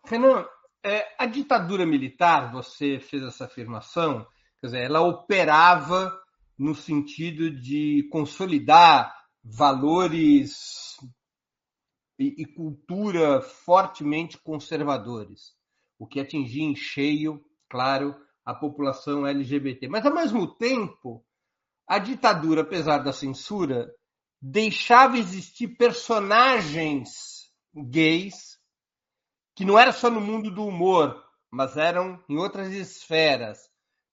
Renan, 0.05 0.45
é, 0.83 1.05
a 1.17 1.25
ditadura 1.25 1.85
militar, 1.85 2.51
você 2.51 2.99
fez 2.99 3.23
essa 3.23 3.45
afirmação, 3.45 4.27
quer 4.59 4.67
dizer, 4.67 4.83
ela 4.83 4.99
operava 4.99 6.11
no 6.59 6.75
sentido 6.75 7.49
de 7.49 8.05
consolidar 8.11 9.15
valores 9.41 10.97
e, 12.19 12.41
e 12.41 12.45
cultura 12.45 13.41
fortemente 13.41 14.37
conservadores, 14.37 15.55
o 15.97 16.05
que 16.05 16.19
atingia 16.19 16.65
em 16.65 16.75
cheio, 16.75 17.41
claro, 17.69 18.13
a 18.43 18.53
população 18.53 19.25
LGBT. 19.25 19.87
Mas, 19.87 20.05
ao 20.05 20.13
mesmo 20.13 20.45
tempo, 20.55 21.25
a 21.87 21.97
ditadura, 21.97 22.61
apesar 22.61 22.97
da 22.97 23.13
censura, 23.13 23.89
deixava 24.41 25.17
existir 25.17 25.69
personagens 25.77 27.49
gays 27.73 28.59
que 29.55 29.63
não 29.63 29.79
era 29.79 29.93
só 29.93 30.09
no 30.09 30.19
mundo 30.19 30.51
do 30.51 30.65
humor, 30.65 31.23
mas 31.49 31.77
eram 31.77 32.21
em 32.27 32.37
outras 32.37 32.71
esferas. 32.73 33.69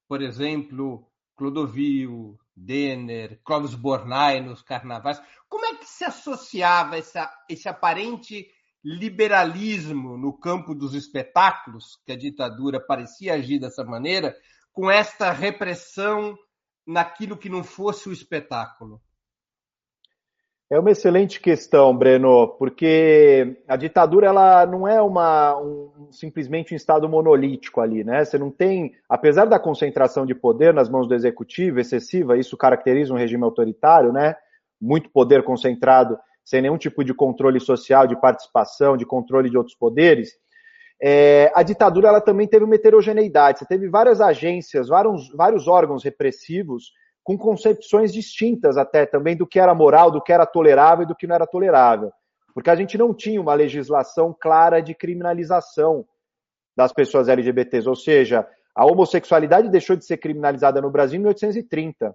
Por 0.08 0.22
exemplo, 0.22 1.10
Clodovil, 1.36 2.38
Denner, 2.56 3.38
Clóvis 3.44 3.74
Bornai 3.74 4.40
nos 4.40 4.62
carnavais. 4.62 5.20
Como 5.48 5.66
é 5.66 5.74
que 5.76 5.84
se 5.84 6.04
associava 6.04 6.96
essa, 6.96 7.30
esse 7.48 7.68
aparente 7.68 8.48
liberalismo 8.82 10.16
no 10.16 10.32
campo 10.32 10.74
dos 10.74 10.94
espetáculos, 10.94 12.00
que 12.06 12.12
a 12.12 12.16
ditadura 12.16 12.80
parecia 12.80 13.34
agir 13.34 13.58
dessa 13.58 13.84
maneira, 13.84 14.34
com 14.72 14.90
esta 14.90 15.30
repressão 15.30 16.36
naquilo 16.86 17.36
que 17.36 17.48
não 17.48 17.62
fosse 17.62 18.08
o 18.08 18.12
espetáculo? 18.12 19.02
É 20.68 20.80
uma 20.80 20.90
excelente 20.90 21.40
questão, 21.40 21.96
Breno, 21.96 22.48
porque 22.58 23.56
a 23.68 23.76
ditadura 23.76 24.26
ela 24.26 24.66
não 24.66 24.86
é 24.86 25.00
uma, 25.00 25.56
um, 25.60 26.08
simplesmente 26.10 26.74
um 26.74 26.76
estado 26.76 27.08
monolítico 27.08 27.80
ali, 27.80 28.02
né? 28.02 28.24
Você 28.24 28.36
não 28.36 28.50
tem, 28.50 28.92
apesar 29.08 29.44
da 29.44 29.60
concentração 29.60 30.26
de 30.26 30.34
poder 30.34 30.74
nas 30.74 30.88
mãos 30.88 31.06
do 31.06 31.14
executivo 31.14 31.78
excessiva, 31.78 32.36
isso 32.36 32.56
caracteriza 32.56 33.14
um 33.14 33.16
regime 33.16 33.44
autoritário, 33.44 34.12
né? 34.12 34.34
Muito 34.80 35.08
poder 35.08 35.44
concentrado, 35.44 36.18
sem 36.44 36.60
nenhum 36.60 36.76
tipo 36.76 37.04
de 37.04 37.14
controle 37.14 37.60
social, 37.60 38.08
de 38.08 38.20
participação, 38.20 38.96
de 38.96 39.06
controle 39.06 39.48
de 39.48 39.56
outros 39.56 39.76
poderes. 39.76 40.32
É, 41.00 41.52
a 41.54 41.62
ditadura 41.62 42.08
ela 42.08 42.20
também 42.20 42.48
teve 42.48 42.64
uma 42.64 42.74
heterogeneidade. 42.74 43.60
Você 43.60 43.66
teve 43.66 43.88
várias 43.88 44.20
agências, 44.20 44.88
vários, 44.88 45.30
vários 45.32 45.68
órgãos 45.68 46.02
repressivos 46.02 46.90
com 47.26 47.36
concepções 47.36 48.12
distintas 48.12 48.76
até 48.76 49.04
também 49.04 49.36
do 49.36 49.44
que 49.44 49.58
era 49.58 49.74
moral, 49.74 50.12
do 50.12 50.22
que 50.22 50.32
era 50.32 50.46
tolerável 50.46 51.02
e 51.02 51.08
do 51.08 51.16
que 51.16 51.26
não 51.26 51.34
era 51.34 51.44
tolerável. 51.44 52.12
Porque 52.54 52.70
a 52.70 52.76
gente 52.76 52.96
não 52.96 53.12
tinha 53.12 53.40
uma 53.40 53.52
legislação 53.52 54.32
clara 54.40 54.80
de 54.80 54.94
criminalização 54.94 56.06
das 56.76 56.92
pessoas 56.92 57.28
LGBTs, 57.28 57.88
ou 57.88 57.96
seja, 57.96 58.46
a 58.72 58.86
homossexualidade 58.86 59.68
deixou 59.68 59.96
de 59.96 60.06
ser 60.06 60.18
criminalizada 60.18 60.80
no 60.80 60.88
Brasil 60.88 61.16
em 61.16 61.22
1830. 61.22 62.14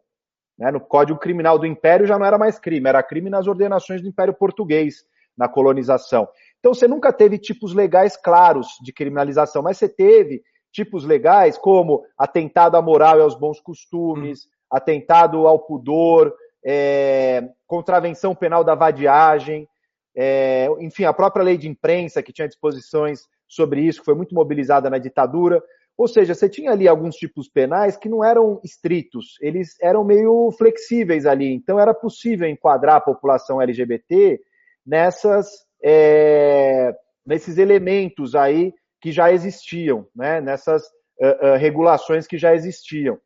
Né? 0.57 0.71
No 0.71 0.79
Código 0.79 1.19
Criminal 1.19 1.59
do 1.59 1.65
Império 1.65 2.07
já 2.07 2.17
não 2.17 2.25
era 2.25 2.37
mais 2.37 2.57
crime, 2.57 2.87
era 2.87 3.03
crime 3.03 3.29
nas 3.29 3.47
ordenações 3.47 4.01
do 4.01 4.07
Império 4.07 4.33
Português, 4.33 5.03
na 5.37 5.49
colonização. 5.49 6.25
Então 6.59 6.73
você 6.73 6.87
nunca 6.87 7.11
teve 7.11 7.37
tipos 7.37 7.73
legais 7.73 8.15
claros 8.15 8.67
de 8.81 8.93
criminalização, 8.93 9.61
mas 9.61 9.77
você 9.77 9.89
teve 9.89 10.41
tipos 10.71 11.03
legais 11.03 11.57
como 11.57 12.01
atentado 12.17 12.77
à 12.77 12.81
moral 12.81 13.17
e 13.17 13.21
aos 13.21 13.37
bons 13.37 13.59
costumes, 13.59 14.47
atentado 14.71 15.47
ao 15.47 15.59
pudor, 15.59 16.33
é, 16.65 17.49
contravenção 17.67 18.33
penal 18.33 18.63
da 18.63 18.75
vadiagem, 18.75 19.67
é, 20.15 20.67
enfim, 20.79 21.03
a 21.05 21.13
própria 21.13 21.43
lei 21.43 21.57
de 21.57 21.67
imprensa, 21.67 22.23
que 22.23 22.33
tinha 22.33 22.47
disposições 22.47 23.21
sobre 23.47 23.81
isso, 23.81 23.99
que 23.99 24.05
foi 24.05 24.15
muito 24.15 24.35
mobilizada 24.35 24.89
na 24.89 24.97
ditadura. 24.97 25.61
Ou 25.97 26.07
seja, 26.07 26.33
você 26.33 26.49
tinha 26.49 26.71
ali 26.71 26.87
alguns 26.87 27.15
tipos 27.15 27.49
penais 27.49 27.97
que 27.97 28.09
não 28.09 28.23
eram 28.23 28.59
estritos, 28.63 29.37
eles 29.41 29.75
eram 29.81 30.03
meio 30.03 30.51
flexíveis 30.57 31.25
ali. 31.25 31.53
Então 31.53 31.79
era 31.79 31.93
possível 31.93 32.47
enquadrar 32.47 32.95
a 32.95 33.01
população 33.01 33.61
LGBT 33.61 34.39
nessas, 34.85 35.47
é, 35.83 36.95
nesses 37.25 37.57
elementos 37.57 38.35
aí 38.35 38.73
que 39.01 39.11
já 39.11 39.31
existiam, 39.31 40.07
né? 40.15 40.39
nessas 40.39 40.83
uh, 41.19 41.53
uh, 41.53 41.57
regulações 41.57 42.27
que 42.27 42.37
já 42.37 42.53
existiam. 42.55 43.19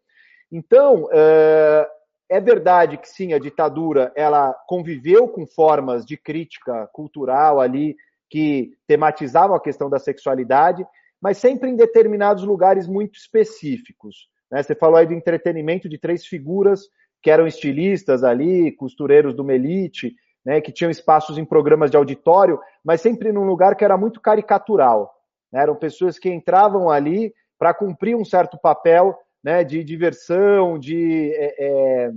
Então, 0.52 1.08
é, 1.12 1.88
é 2.30 2.40
verdade 2.40 2.98
que 2.98 3.08
sim, 3.08 3.34
a 3.34 3.40
ditadura 3.40 4.12
ela 4.16 4.54
conviveu 4.68 5.28
com 5.28 5.46
formas 5.46 6.06
de 6.06 6.18
crítica 6.18 6.88
cultural 6.94 7.60
ali 7.60 7.96
que 8.30 8.72
tematizavam 8.88 9.56
a 9.56 9.62
questão 9.62 9.90
da 9.90 10.00
sexualidade, 10.00 10.86
mas 11.22 11.38
sempre 11.38 11.70
em 11.70 11.76
determinados 11.76 12.44
lugares 12.44 12.88
muito 12.88 13.16
específicos. 13.18 14.28
Né? 14.52 14.62
Você 14.62 14.76
falou 14.76 14.98
aí 14.98 15.06
do 15.06 15.14
entretenimento 15.14 15.88
de 15.88 15.98
três 15.98 16.26
figuras 16.26 16.82
que 17.22 17.32
eram 17.32 17.48
estilistas 17.48 18.24
ali, 18.24 18.72
costureiros 18.72 19.36
do 19.36 19.44
Melite, 19.44 20.16
né, 20.46 20.62
que 20.62 20.72
tinham 20.72 20.92
espaços 20.92 21.40
em 21.40 21.46
programas 21.46 21.90
de 21.90 21.98
auditório, 21.98 22.60
mas 22.84 23.02
sempre 23.02 23.32
num 23.32 23.46
lugar 23.46 23.76
que 23.76 23.84
era 23.84 23.98
muito 23.98 24.22
caricatural. 24.22 25.12
Né? 25.52 25.64
Eram 25.64 25.76
pessoas 25.76 26.20
que 26.20 26.30
entravam 26.30 26.90
ali 26.90 27.34
para 27.58 27.74
cumprir 27.74 28.16
um 28.16 28.24
certo 28.24 28.60
papel 28.60 29.18
né, 29.46 29.64
de 29.64 29.84
diversão, 29.84 30.80
de. 30.80 31.32
É, 31.36 31.56
é, 31.60 32.12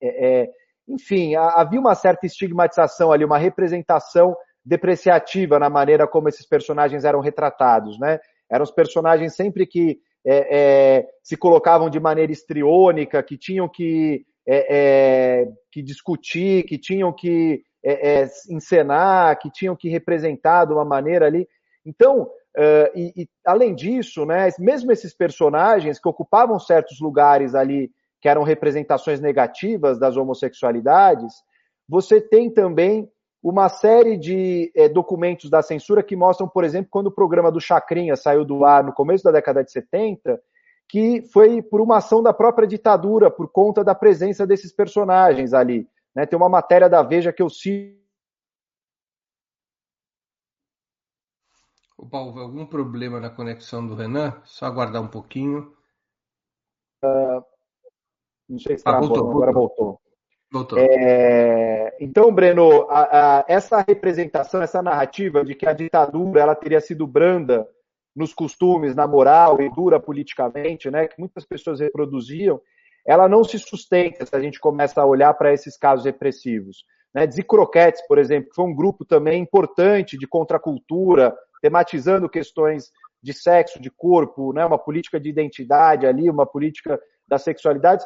é, 0.00 0.42
é 0.42 0.50
enfim, 0.88 1.34
havia 1.34 1.80
uma 1.80 1.96
certa 1.96 2.26
estigmatização 2.26 3.10
ali, 3.10 3.24
uma 3.24 3.38
representação 3.38 4.36
depreciativa 4.64 5.58
na 5.58 5.68
maneira 5.68 6.06
como 6.06 6.28
esses 6.28 6.46
personagens 6.46 7.04
eram 7.04 7.18
retratados, 7.18 7.98
né? 7.98 8.20
Eram 8.48 8.62
os 8.62 8.70
personagens 8.70 9.34
sempre 9.34 9.66
que 9.66 9.98
é, 10.24 10.58
é, 10.58 11.08
se 11.24 11.36
colocavam 11.36 11.90
de 11.90 11.98
maneira 11.98 12.30
estriônica, 12.30 13.20
que 13.24 13.36
tinham 13.36 13.68
que, 13.68 14.24
é, 14.46 15.48
que 15.72 15.82
discutir, 15.82 16.62
que 16.62 16.78
tinham 16.78 17.12
que 17.12 17.64
encenar, 18.48 19.36
que 19.40 19.50
tinham 19.50 19.74
que 19.74 19.88
representar 19.88 20.66
de 20.66 20.72
uma 20.72 20.84
maneira 20.84 21.26
ali. 21.26 21.48
Então, 21.84 22.28
Uh, 22.56 22.88
e, 22.94 23.12
e, 23.22 23.28
além 23.44 23.74
disso, 23.74 24.24
né, 24.24 24.48
mesmo 24.58 24.90
esses 24.90 25.12
personagens 25.12 25.98
que 25.98 26.08
ocupavam 26.08 26.58
certos 26.58 26.98
lugares 27.00 27.54
ali 27.54 27.90
que 28.20 28.28
eram 28.28 28.42
representações 28.42 29.20
negativas 29.20 29.98
das 29.98 30.16
homossexualidades, 30.16 31.34
você 31.86 32.20
tem 32.20 32.50
também 32.50 33.10
uma 33.42 33.68
série 33.68 34.16
de 34.16 34.72
é, 34.74 34.88
documentos 34.88 35.48
da 35.50 35.62
censura 35.62 36.02
que 36.02 36.16
mostram, 36.16 36.48
por 36.48 36.64
exemplo, 36.64 36.88
quando 36.90 37.08
o 37.08 37.14
programa 37.14 37.52
do 37.52 37.60
Chacrinha 37.60 38.16
saiu 38.16 38.44
do 38.44 38.64
ar 38.64 38.82
no 38.82 38.92
começo 38.92 39.22
da 39.22 39.30
década 39.30 39.62
de 39.62 39.70
70, 39.70 40.40
que 40.88 41.22
foi 41.32 41.62
por 41.62 41.80
uma 41.80 41.98
ação 41.98 42.22
da 42.22 42.32
própria 42.32 42.66
ditadura, 42.66 43.30
por 43.30 43.48
conta 43.52 43.84
da 43.84 43.94
presença 43.94 44.46
desses 44.46 44.72
personagens 44.72 45.52
ali. 45.52 45.86
Né? 46.14 46.26
Tem 46.26 46.36
uma 46.36 46.48
matéria 46.48 46.88
da 46.88 47.02
Veja 47.02 47.32
que 47.32 47.42
eu 47.42 47.50
cito 47.50 48.05
Opa, 51.98 52.18
houve 52.20 52.40
algum 52.40 52.66
problema 52.66 53.18
na 53.18 53.30
conexão 53.30 53.86
do 53.86 53.94
Renan? 53.94 54.40
Só 54.44 54.66
aguardar 54.66 55.02
um 55.02 55.08
pouquinho. 55.08 55.74
Uh, 57.04 57.42
não 58.48 58.58
sei 58.58 58.76
se 58.76 58.82
ah, 58.86 59.00
voltou, 59.00 59.30
agora 59.30 59.52
voltou. 59.52 60.00
voltou. 60.52 60.78
É, 60.78 61.96
então, 62.00 62.32
Breno, 62.32 62.88
a, 62.90 63.38
a, 63.38 63.44
essa 63.48 63.80
representação, 63.80 64.62
essa 64.62 64.82
narrativa 64.82 65.44
de 65.44 65.54
que 65.54 65.66
a 65.66 65.72
ditadura 65.72 66.40
ela 66.40 66.54
teria 66.54 66.80
sido 66.80 67.06
branda 67.06 67.66
nos 68.14 68.32
costumes, 68.32 68.94
na 68.94 69.06
moral 69.06 69.60
e 69.60 69.68
dura 69.70 70.00
politicamente, 70.00 70.90
né, 70.90 71.06
que 71.06 71.18
muitas 71.18 71.44
pessoas 71.44 71.80
reproduziam, 71.80 72.60
ela 73.06 73.28
não 73.28 73.44
se 73.44 73.58
sustenta 73.58 74.24
se 74.24 74.34
a 74.34 74.40
gente 74.40 74.58
começa 74.58 75.00
a 75.00 75.06
olhar 75.06 75.32
para 75.34 75.52
esses 75.52 75.76
casos 75.76 76.04
repressivos. 76.04 76.84
Né? 77.16 77.26
Croquetes, 77.48 78.06
por 78.06 78.18
exemplo, 78.18 78.50
que 78.50 78.54
foi 78.54 78.66
um 78.66 78.74
grupo 78.74 79.02
também 79.02 79.40
importante 79.40 80.18
de 80.18 80.26
contracultura, 80.26 81.34
tematizando 81.62 82.28
questões 82.28 82.92
de 83.22 83.32
sexo, 83.32 83.80
de 83.80 83.90
corpo, 83.90 84.52
né? 84.52 84.66
uma 84.66 84.76
política 84.76 85.18
de 85.18 85.30
identidade 85.30 86.06
ali, 86.06 86.28
uma 86.28 86.44
política 86.44 87.00
das 87.26 87.40
sexualidades, 87.42 88.04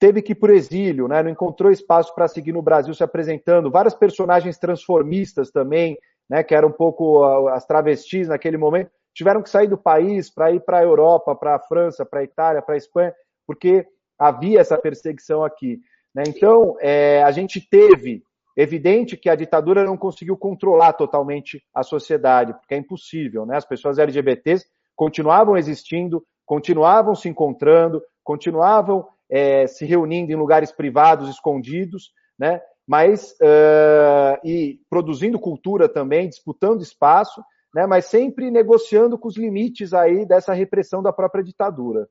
teve 0.00 0.20
que 0.20 0.32
ir 0.32 0.34
para 0.34 0.50
o 0.50 0.54
exílio, 0.56 1.06
né? 1.06 1.22
não 1.22 1.30
encontrou 1.30 1.70
espaço 1.70 2.12
para 2.16 2.26
seguir 2.26 2.50
no 2.50 2.60
Brasil 2.60 2.92
se 2.92 3.04
apresentando. 3.04 3.70
Várias 3.70 3.94
personagens 3.94 4.58
transformistas 4.58 5.52
também, 5.52 5.96
né? 6.28 6.42
que 6.42 6.52
eram 6.52 6.70
um 6.70 6.72
pouco 6.72 7.24
as 7.46 7.64
travestis 7.64 8.26
naquele 8.26 8.56
momento, 8.56 8.90
tiveram 9.14 9.40
que 9.40 9.50
sair 9.50 9.68
do 9.68 9.78
país 9.78 10.28
para 10.28 10.50
ir 10.50 10.60
para 10.64 10.78
a 10.78 10.82
Europa, 10.82 11.36
para 11.36 11.54
a 11.54 11.60
França, 11.60 12.04
para 12.04 12.18
a 12.18 12.24
Itália, 12.24 12.60
para 12.60 12.74
a 12.74 12.78
Espanha, 12.78 13.14
porque 13.46 13.86
havia 14.18 14.58
essa 14.58 14.76
perseguição 14.76 15.44
aqui. 15.44 15.78
Né? 16.12 16.24
Então, 16.26 16.76
é, 16.80 17.22
a 17.22 17.30
gente 17.30 17.60
teve, 17.60 18.24
evidente 18.56 19.16
que 19.16 19.28
a 19.28 19.34
ditadura 19.34 19.84
não 19.84 19.96
conseguiu 19.96 20.36
controlar 20.36 20.92
totalmente 20.92 21.62
a 21.74 21.82
sociedade, 21.82 22.54
porque 22.54 22.74
é 22.74 22.78
impossível. 22.78 23.46
Né? 23.46 23.56
As 23.56 23.64
pessoas 23.64 23.98
LGBTs 23.98 24.66
continuavam 24.94 25.56
existindo, 25.56 26.24
continuavam 26.44 27.14
se 27.14 27.28
encontrando, 27.28 28.02
continuavam 28.22 29.06
é, 29.30 29.66
se 29.66 29.84
reunindo 29.84 30.32
em 30.32 30.36
lugares 30.36 30.70
privados, 30.70 31.28
escondidos, 31.28 32.12
né? 32.38 32.60
mas 32.86 33.32
uh, 33.40 34.46
e 34.46 34.80
produzindo 34.90 35.38
cultura 35.38 35.88
também, 35.88 36.28
disputando 36.28 36.82
espaço, 36.82 37.42
né, 37.74 37.86
mas 37.86 38.06
sempre 38.06 38.50
negociando 38.50 39.16
com 39.18 39.28
os 39.28 39.36
limites 39.36 39.94
aí 39.94 40.26
dessa 40.26 40.52
repressão 40.52 41.02
da 41.02 41.12
própria 41.12 41.42
ditadura. 41.42 42.08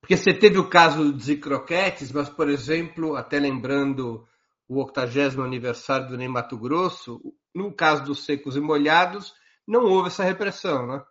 Porque 0.00 0.16
você 0.16 0.32
teve 0.34 0.58
o 0.58 0.68
caso 0.68 1.12
de 1.12 1.36
croquetes, 1.36 2.12
mas, 2.12 2.28
por 2.28 2.48
exemplo, 2.48 3.16
até 3.16 3.38
lembrando 3.38 4.24
o 4.68 4.82
80 4.82 5.40
aniversário 5.40 6.08
do 6.08 6.16
Ney 6.16 6.28
Mato 6.28 6.58
Grosso, 6.58 7.20
no 7.54 7.72
caso 7.72 8.04
dos 8.04 8.24
secos 8.24 8.56
e 8.56 8.60
molhados, 8.60 9.34
não 9.66 9.84
houve 9.84 10.08
essa 10.08 10.24
repressão, 10.24 10.86
né? 10.86 11.02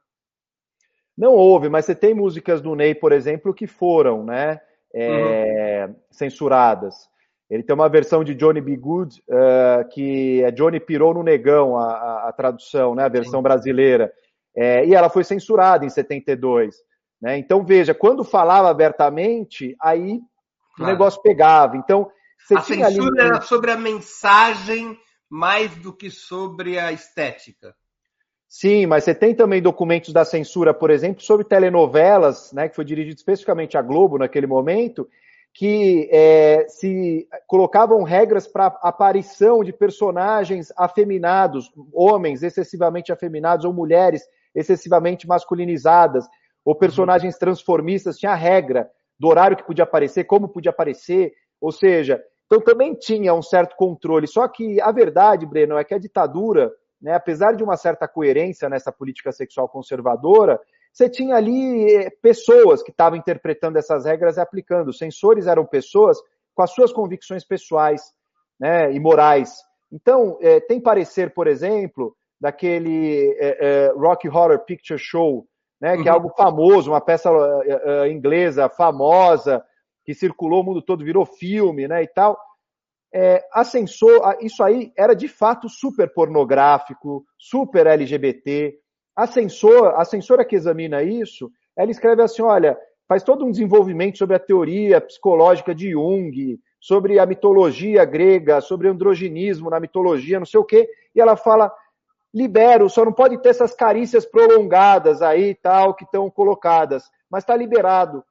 Não 1.17 1.33
houve, 1.33 1.69
mas 1.69 1.85
você 1.85 1.95
tem 1.95 2.13
músicas 2.13 2.61
do 2.61 2.75
Ney, 2.75 2.93
por 2.93 3.11
exemplo, 3.11 3.53
que 3.53 3.67
foram 3.67 4.23
né, 4.25 4.59
é, 4.93 5.85
uhum. 5.87 5.95
censuradas. 6.11 7.09
Ele 7.49 7.63
tem 7.63 7.73
uma 7.73 7.87
versão 7.87 8.23
de 8.23 8.35
Johnny 8.35 8.59
B. 8.59 8.75
Good, 8.75 9.23
uh, 9.29 9.87
que 9.89 10.43
é 10.43 10.51
Johnny 10.51 10.79
Pirou 10.79 11.13
no 11.13 11.23
Negão, 11.23 11.77
a, 11.77 11.93
a, 11.93 12.29
a 12.29 12.33
tradução, 12.33 12.95
né, 12.95 13.03
a 13.03 13.09
versão 13.09 13.39
Sim. 13.39 13.43
brasileira. 13.43 14.11
É, 14.55 14.85
e 14.85 14.93
ela 14.93 15.09
foi 15.09 15.23
censurada 15.23 15.85
em 15.85 15.89
72. 15.89 16.75
Né? 17.21 17.37
Então, 17.37 17.63
veja, 17.63 17.93
quando 17.93 18.23
falava 18.23 18.69
abertamente, 18.69 19.75
aí 19.81 20.19
claro. 20.75 20.91
o 20.91 20.93
negócio 20.93 21.21
pegava. 21.21 21.77
Então, 21.77 22.09
você 22.47 22.55
a 22.55 22.61
censura 22.61 23.21
ali... 23.21 23.29
era 23.29 23.41
sobre 23.41 23.71
a 23.71 23.77
mensagem 23.77 24.97
mais 25.29 25.75
do 25.75 25.91
que 25.91 26.09
sobre 26.09 26.77
a 26.77 26.91
estética. 26.91 27.75
Sim, 28.47 28.85
mas 28.85 29.03
você 29.03 29.13
tem 29.13 29.35
também 29.35 29.61
documentos 29.61 30.13
da 30.13 30.23
censura, 30.23 30.73
por 30.73 30.89
exemplo, 30.89 31.21
sobre 31.21 31.45
telenovelas, 31.45 32.53
né, 32.53 32.69
que 32.69 32.75
foi 32.75 32.85
dirigido 32.85 33.17
especificamente 33.17 33.77
à 33.77 33.81
Globo 33.81 34.17
naquele 34.17 34.47
momento, 34.47 35.09
que 35.53 36.09
é, 36.11 36.65
se 36.67 37.27
colocavam 37.47 38.03
regras 38.03 38.47
para 38.47 38.67
aparição 38.81 39.63
de 39.63 39.73
personagens 39.73 40.71
afeminados, 40.77 41.71
homens 41.91 42.43
excessivamente 42.43 43.11
afeminados 43.11 43.65
ou 43.65 43.73
mulheres 43.73 44.21
excessivamente 44.53 45.27
masculinizadas, 45.27 46.25
ou 46.63 46.73
uhum. 46.73 46.79
personagens 46.79 47.37
transformistas, 47.37 48.17
tinha 48.17 48.35
regra 48.35 48.89
do 49.19 49.27
horário 49.27 49.57
que 49.57 49.65
podia 49.65 49.83
aparecer, 49.83 50.25
como 50.25 50.49
podia 50.49 50.71
aparecer, 50.71 51.33
ou 51.59 51.71
seja, 51.71 52.21
então 52.45 52.61
também 52.61 52.93
tinha 52.93 53.33
um 53.33 53.41
certo 53.41 53.75
controle. 53.75 54.27
Só 54.27 54.47
que 54.47 54.79
a 54.79 54.91
verdade, 54.91 55.45
Breno, 55.45 55.77
é 55.77 55.83
que 55.83 55.93
a 55.93 55.99
ditadura, 55.99 56.71
né, 57.01 57.13
apesar 57.13 57.53
de 57.55 57.63
uma 57.63 57.75
certa 57.75 58.07
coerência 58.07 58.69
nessa 58.69 58.91
política 58.91 59.31
sexual 59.31 59.67
conservadora, 59.67 60.59
você 60.93 61.09
tinha 61.09 61.35
ali 61.35 61.93
eh, 61.93 62.09
pessoas 62.21 62.81
que 62.81 62.91
estavam 62.91 63.17
interpretando 63.17 63.77
essas 63.77 64.05
regras 64.05 64.37
e 64.37 64.39
aplicando. 64.39 64.89
Os 64.89 64.97
censores 64.97 65.47
eram 65.47 65.65
pessoas 65.65 66.17
com 66.53 66.63
as 66.63 66.71
suas 66.71 66.93
convicções 66.93 67.43
pessoais 67.43 68.01
né, 68.57 68.93
e 68.93 68.99
morais. 68.99 69.57
Então, 69.91 70.37
é, 70.41 70.59
tem 70.61 70.79
parecer, 70.79 71.33
por 71.33 71.47
exemplo, 71.47 72.15
daquele 72.39 73.35
é, 73.39 73.57
é, 73.59 73.93
Rock 73.93 74.27
Horror 74.29 74.59
Picture 74.59 74.99
Show, 74.99 75.45
né, 75.81 75.95
que 75.95 76.03
uhum. 76.03 76.07
é 76.07 76.11
algo 76.11 76.29
famoso, 76.29 76.91
uma 76.91 77.01
peça 77.01 77.29
inglesa 78.09 78.69
famosa, 78.69 79.63
que 80.05 80.13
circulou 80.13 80.61
o 80.61 80.63
mundo 80.63 80.81
todo, 80.81 81.03
virou 81.03 81.25
filme 81.25 81.87
né, 81.87 82.03
e 82.03 82.07
tal. 82.07 82.37
É, 83.13 83.43
ascensor, 83.51 84.37
isso 84.41 84.63
aí 84.63 84.91
era 84.97 85.13
de 85.13 85.27
fato 85.27 85.67
super 85.69 86.13
pornográfico, 86.13 87.25
super 87.37 87.87
LGBT, 87.87 88.77
a, 89.15 89.23
a 89.23 90.05
censora 90.05 90.43
que 90.43 90.55
examina 90.55 91.01
isso, 91.01 91.49
ela 91.77 91.89
escreve 91.89 92.21
assim: 92.21 92.41
olha, 92.41 92.77
faz 93.07 93.23
todo 93.23 93.45
um 93.45 93.51
desenvolvimento 93.51 94.17
sobre 94.17 94.35
a 94.35 94.39
teoria 94.39 94.99
psicológica 94.99 95.73
de 95.73 95.91
Jung, 95.91 96.59
sobre 96.79 97.17
a 97.17 97.25
mitologia 97.25 98.03
grega, 98.03 98.59
sobre 98.59 98.89
androginismo 98.89 99.69
na 99.69 99.79
mitologia, 99.79 100.39
não 100.39 100.45
sei 100.45 100.59
o 100.59 100.65
quê, 100.65 100.89
e 101.15 101.21
ela 101.21 101.37
fala: 101.37 101.71
libero, 102.33 102.89
só 102.89 103.05
não 103.05 103.13
pode 103.13 103.41
ter 103.41 103.49
essas 103.49 103.73
carícias 103.73 104.25
prolongadas 104.25 105.21
aí 105.21 105.55
tal 105.55 105.95
que 105.95 106.03
estão 106.03 106.29
colocadas, 106.29 107.09
mas 107.29 107.43
está 107.43 107.55
liberado. 107.55 108.23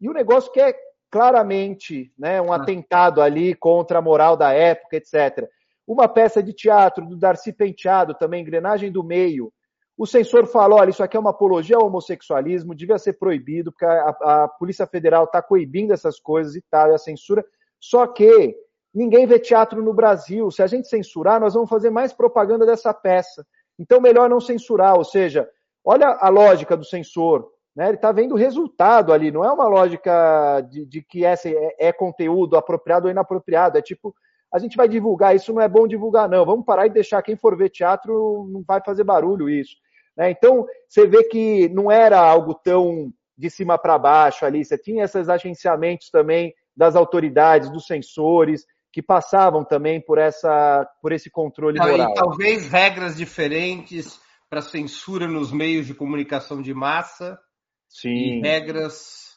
E 0.00 0.08
o 0.08 0.12
negócio 0.14 0.50
que 0.52 0.60
é 0.60 0.74
claramente 1.10 2.12
né, 2.18 2.40
um 2.40 2.52
ah. 2.52 2.56
atentado 2.56 3.20
ali 3.20 3.54
contra 3.54 3.98
a 3.98 4.02
moral 4.02 4.36
da 4.36 4.52
época, 4.52 4.96
etc. 4.96 5.48
Uma 5.86 6.08
peça 6.08 6.42
de 6.42 6.52
teatro 6.52 7.06
do 7.06 7.16
Darcy 7.16 7.52
Penteado, 7.52 8.14
também, 8.14 8.42
Engrenagem 8.42 8.90
do 8.90 9.04
Meio, 9.04 9.52
o 9.96 10.06
censor 10.06 10.46
fala: 10.46 10.76
olha, 10.76 10.90
isso 10.90 11.02
aqui 11.02 11.16
é 11.16 11.20
uma 11.20 11.30
apologia 11.30 11.76
ao 11.76 11.86
homossexualismo, 11.86 12.74
devia 12.74 12.98
ser 12.98 13.14
proibido, 13.14 13.72
porque 13.72 13.84
a, 13.84 14.08
a 14.20 14.48
Polícia 14.48 14.86
Federal 14.86 15.24
está 15.24 15.40
coibindo 15.40 15.92
essas 15.92 16.20
coisas 16.20 16.54
e 16.54 16.62
tal, 16.70 16.90
e 16.90 16.94
a 16.94 16.98
censura. 16.98 17.44
Só 17.80 18.06
que 18.06 18.54
ninguém 18.92 19.26
vê 19.26 19.38
teatro 19.38 19.82
no 19.82 19.94
Brasil. 19.94 20.50
Se 20.50 20.62
a 20.62 20.66
gente 20.66 20.88
censurar, 20.88 21.40
nós 21.40 21.54
vamos 21.54 21.70
fazer 21.70 21.90
mais 21.90 22.12
propaganda 22.12 22.66
dessa 22.66 22.92
peça. 22.92 23.46
Então, 23.78 24.00
melhor 24.00 24.28
não 24.28 24.40
censurar. 24.40 24.96
Ou 24.96 25.04
seja, 25.04 25.48
olha 25.84 26.08
a 26.20 26.28
lógica 26.28 26.76
do 26.76 26.84
censor. 26.84 27.50
Né? 27.76 27.88
Ele 27.88 27.96
está 27.96 28.10
vendo 28.10 28.32
o 28.32 28.38
resultado 28.38 29.12
ali, 29.12 29.30
não 29.30 29.44
é 29.44 29.52
uma 29.52 29.68
lógica 29.68 30.62
de, 30.62 30.86
de 30.86 31.02
que 31.02 31.24
esse 31.24 31.54
é, 31.54 31.88
é 31.88 31.92
conteúdo 31.92 32.56
apropriado 32.56 33.06
ou 33.06 33.10
inapropriado. 33.10 33.76
É 33.76 33.82
tipo, 33.82 34.14
a 34.52 34.58
gente 34.58 34.76
vai 34.76 34.88
divulgar, 34.88 35.36
isso 35.36 35.52
não 35.52 35.60
é 35.60 35.68
bom 35.68 35.86
divulgar, 35.86 36.28
não. 36.28 36.46
Vamos 36.46 36.64
parar 36.64 36.86
e 36.86 36.90
deixar 36.90 37.20
quem 37.20 37.36
for 37.36 37.54
ver 37.56 37.68
teatro, 37.68 38.48
não 38.50 38.64
vai 38.66 38.80
fazer 38.82 39.04
barulho 39.04 39.50
isso. 39.50 39.76
Né? 40.16 40.30
Então, 40.30 40.66
você 40.88 41.06
vê 41.06 41.24
que 41.24 41.68
não 41.68 41.90
era 41.92 42.18
algo 42.18 42.54
tão 42.54 43.12
de 43.36 43.50
cima 43.50 43.76
para 43.76 43.98
baixo 43.98 44.46
ali, 44.46 44.64
você 44.64 44.78
tinha 44.78 45.04
esses 45.04 45.28
agenciamentos 45.28 46.08
também 46.08 46.54
das 46.74 46.96
autoridades, 46.96 47.70
dos 47.70 47.86
sensores, 47.86 48.64
que 48.90 49.02
passavam 49.02 49.62
também 49.62 50.00
por, 50.00 50.16
essa, 50.16 50.88
por 51.02 51.12
esse 51.12 51.30
controle 51.30 51.78
ah, 51.78 51.86
moral. 51.86 52.10
E 52.12 52.14
talvez 52.14 52.68
regras 52.70 53.14
diferentes 53.14 54.18
para 54.48 54.62
censura 54.62 55.26
nos 55.26 55.52
meios 55.52 55.86
de 55.86 55.92
comunicação 55.92 56.62
de 56.62 56.72
massa 56.72 57.38
Sim. 57.88 58.08
e 58.10 58.40
regras 58.40 59.36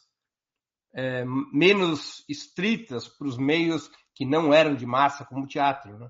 é, 0.93 1.23
menos 1.53 2.23
estritas 2.27 3.07
para 3.07 3.27
os 3.27 3.38
meios 3.38 3.89
que 4.15 4.25
não 4.25 4.53
eram 4.53 4.75
de 4.75 4.85
massa, 4.85 5.25
como 5.25 5.45
o 5.45 5.47
teatro. 5.47 5.97
Né? 5.97 6.09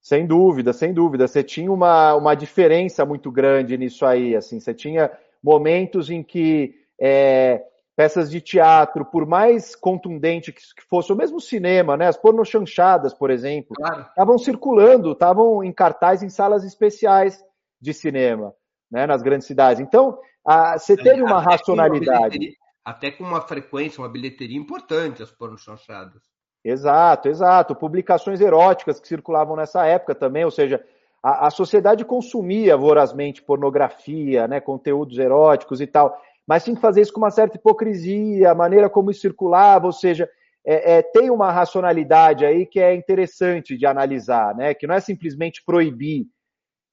Sem 0.00 0.26
dúvida, 0.26 0.72
sem 0.72 0.92
dúvida. 0.92 1.26
Você 1.26 1.42
tinha 1.42 1.72
uma, 1.72 2.14
uma 2.14 2.34
diferença 2.34 3.04
muito 3.04 3.30
grande 3.32 3.76
nisso 3.76 4.06
aí. 4.06 4.36
Assim, 4.36 4.60
você 4.60 4.72
tinha 4.72 5.10
momentos 5.42 6.10
em 6.10 6.22
que 6.22 6.74
é, 7.00 7.64
peças 7.96 8.30
de 8.30 8.40
teatro, 8.40 9.04
por 9.06 9.26
mais 9.26 9.74
contundente 9.74 10.52
que, 10.52 10.60
fosse, 10.88 11.12
o 11.12 11.16
mesmo 11.16 11.40
cinema, 11.40 11.96
né, 11.96 12.06
as 12.06 12.16
pornochanchadas, 12.16 13.14
por 13.14 13.30
exemplo, 13.30 13.74
claro. 13.74 14.02
estavam 14.02 14.38
circulando, 14.38 15.12
estavam 15.12 15.64
em 15.64 15.72
cartaz 15.72 16.22
em 16.22 16.28
salas 16.28 16.62
especiais 16.62 17.42
de 17.80 17.94
cinema, 17.94 18.54
né, 18.90 19.06
nas 19.06 19.22
grandes 19.22 19.46
cidades. 19.46 19.80
Então, 19.80 20.18
a, 20.44 20.78
você 20.78 20.96
teve 20.96 21.22
uma 21.22 21.40
até 21.40 21.50
racionalidade. 21.50 22.38
Uma 22.38 22.66
até 22.84 23.10
com 23.10 23.24
uma 23.24 23.40
frequência, 23.40 24.00
uma 24.00 24.08
bilheteria 24.08 24.56
importante, 24.56 25.20
as 25.20 25.32
pornochanchadas. 25.32 26.22
Exato, 26.64 27.28
exato. 27.28 27.74
Publicações 27.74 28.40
eróticas 28.40 29.00
que 29.00 29.08
circulavam 29.08 29.56
nessa 29.56 29.84
época 29.86 30.14
também, 30.14 30.44
ou 30.44 30.50
seja, 30.50 30.84
a, 31.22 31.48
a 31.48 31.50
sociedade 31.50 32.04
consumia 32.04 32.76
vorazmente 32.76 33.42
pornografia, 33.42 34.46
né, 34.46 34.60
conteúdos 34.60 35.18
eróticos 35.18 35.80
e 35.80 35.86
tal, 35.86 36.16
mas 36.46 36.62
tinha 36.62 36.76
que 36.76 36.82
fazer 36.82 37.00
isso 37.00 37.12
com 37.12 37.20
uma 37.20 37.30
certa 37.30 37.56
hipocrisia, 37.56 38.52
a 38.52 38.54
maneira 38.54 38.88
como 38.88 39.10
isso 39.10 39.20
circulava, 39.20 39.86
ou 39.86 39.92
seja, 39.92 40.28
é, 40.64 40.98
é, 40.98 41.02
tem 41.02 41.30
uma 41.30 41.50
racionalidade 41.50 42.44
aí 42.44 42.66
que 42.66 42.78
é 42.78 42.94
interessante 42.94 43.76
de 43.76 43.84
analisar, 43.84 44.54
né, 44.54 44.74
que 44.74 44.86
não 44.86 44.94
é 44.94 45.00
simplesmente 45.00 45.62
proibir, 45.64 46.26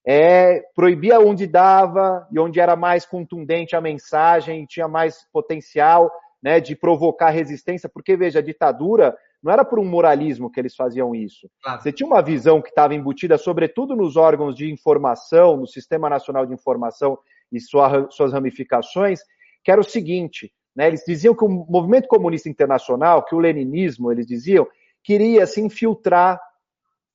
é, 0.06 0.62
proibia 0.76 1.20
onde 1.20 1.48
dava 1.48 2.28
e 2.32 2.39
onde 2.39 2.60
era 2.60 2.76
mais 2.76 3.06
contundente 3.06 3.76
a 3.76 3.82
mensagem, 3.82 4.66
tinha 4.66 4.88
mais 4.88 5.26
potencial 5.32 6.12
né, 6.42 6.60
de 6.60 6.76
provocar 6.76 7.30
resistência, 7.30 7.88
porque, 7.88 8.18
veja, 8.18 8.39
a 8.39 8.42
ditadura 8.42 9.16
não 9.42 9.52
era 9.52 9.63
por 9.63 9.80
um 9.80 9.86
moralismo 9.86 10.52
que 10.52 10.60
eles 10.60 10.76
faziam 10.76 11.16
isso. 11.16 11.50
Claro. 11.62 11.82
Você 11.82 11.92
tinha 11.92 12.08
uma 12.08 12.22
visão 12.22 12.62
que 12.62 12.70
estava 12.70 12.94
embutida, 12.94 13.38
sobretudo 13.38 13.96
nos 13.96 14.18
órgãos 14.18 14.56
de 14.56 14.72
informação, 14.72 15.58
no 15.58 15.68
Sistema 15.68 16.10
Nacional 16.10 16.46
de 16.46 16.54
Informação 16.54 17.18
e 17.52 17.60
sua, 17.60 18.10
suas 18.10 18.34
ramificações, 18.34 19.22
que 19.63 19.72
era 19.72 19.80
o 19.80 19.86
seguinte: 19.86 20.52
né, 20.76 20.88
eles 20.88 21.04
diziam 21.06 21.36
que 21.36 21.46
o 21.46 21.50
movimento 21.50 22.08
comunista 22.08 22.50
internacional, 22.50 23.24
que 23.24 23.36
o 23.36 23.39
leninismo, 23.39 24.12
eles 24.12 24.26
diziam, 24.26 24.68
queria 25.04 25.46
se 25.46 25.62
infiltrar 25.62 26.39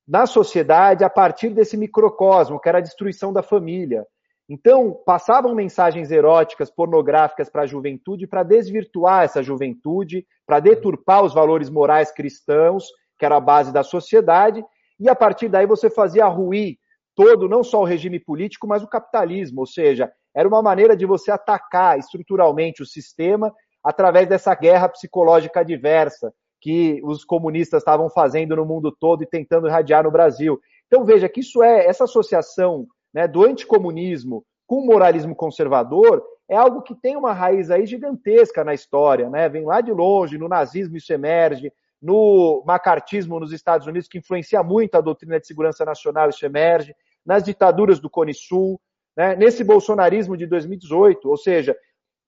na 0.09 0.25
sociedade 0.25 1.03
a 1.03 1.09
partir 1.09 1.49
desse 1.49 1.77
microcosmo, 1.77 2.59
que 2.59 2.67
era 2.67 2.79
a 2.79 2.81
destruição 2.81 3.31
da 3.31 3.43
família. 3.43 4.07
Então, 4.49 4.99
passavam 5.05 5.53
mensagens 5.53 6.09
eróticas, 6.09 6.71
pornográficas 6.71 7.47
para 7.47 7.61
a 7.61 7.67
juventude 7.67 8.25
para 8.25 8.41
desvirtuar 8.41 9.25
essa 9.25 9.43
juventude, 9.43 10.25
para 10.47 10.59
deturpar 10.59 11.23
os 11.23 11.31
valores 11.31 11.69
morais 11.69 12.11
cristãos, 12.11 12.85
que 13.19 13.23
era 13.23 13.37
a 13.37 13.39
base 13.39 13.71
da 13.71 13.83
sociedade, 13.83 14.65
e 14.99 15.07
a 15.07 15.13
partir 15.13 15.47
daí 15.47 15.67
você 15.67 15.91
fazia 15.91 16.25
ruir 16.25 16.77
todo, 17.15 17.47
não 17.47 17.63
só 17.63 17.81
o 17.81 17.85
regime 17.85 18.19
político, 18.19 18.67
mas 18.67 18.81
o 18.81 18.87
capitalismo, 18.87 19.59
ou 19.59 19.67
seja, 19.67 20.11
era 20.35 20.47
uma 20.47 20.63
maneira 20.63 20.97
de 20.97 21.05
você 21.05 21.29
atacar 21.29 21.99
estruturalmente 21.99 22.81
o 22.81 22.85
sistema 22.85 23.53
através 23.83 24.27
dessa 24.27 24.55
guerra 24.55 24.89
psicológica 24.89 25.63
diversa, 25.63 26.33
que 26.59 26.99
os 27.03 27.23
comunistas 27.23 27.81
estavam 27.81 28.09
fazendo 28.09 28.55
no 28.55 28.65
mundo 28.65 28.91
todo 28.91 29.23
e 29.23 29.27
tentando 29.27 29.67
irradiar 29.67 30.03
no 30.03 30.11
Brasil. 30.11 30.59
Então 30.87 31.05
veja 31.05 31.29
que 31.29 31.39
isso 31.39 31.63
é 31.63 31.85
essa 31.85 32.03
associação 32.03 32.85
né, 33.13 33.27
do 33.27 33.43
anticomunismo 33.43 34.43
com 34.67 34.77
o 34.77 34.85
moralismo 34.85 35.35
conservador 35.35 36.23
é 36.47 36.55
algo 36.55 36.81
que 36.81 36.95
tem 36.95 37.15
uma 37.15 37.31
raiz 37.31 37.69
aí 37.69 37.85
gigantesca 37.85 38.63
na 38.63 38.73
história, 38.73 39.29
né? 39.29 39.47
Vem 39.47 39.63
lá 39.65 39.81
de 39.81 39.91
longe, 39.91 40.37
no 40.37 40.47
nazismo 40.47 40.97
isso 40.97 41.13
emerge, 41.13 41.71
no 42.01 42.63
macartismo 42.65 43.39
nos 43.39 43.51
Estados 43.51 43.85
Unidos, 43.85 44.07
que 44.07 44.17
influencia 44.17 44.63
muito 44.63 44.95
a 44.95 45.01
doutrina 45.01 45.39
de 45.39 45.45
segurança 45.45 45.85
nacional, 45.85 46.29
isso 46.29 46.45
emerge, 46.45 46.95
nas 47.25 47.43
ditaduras 47.43 47.99
do 47.99 48.09
Cone 48.09 48.33
Sul, 48.33 48.81
né? 49.15 49.35
nesse 49.35 49.63
bolsonarismo 49.63 50.35
de 50.35 50.47
2018, 50.47 51.29
ou 51.29 51.37
seja, 51.37 51.75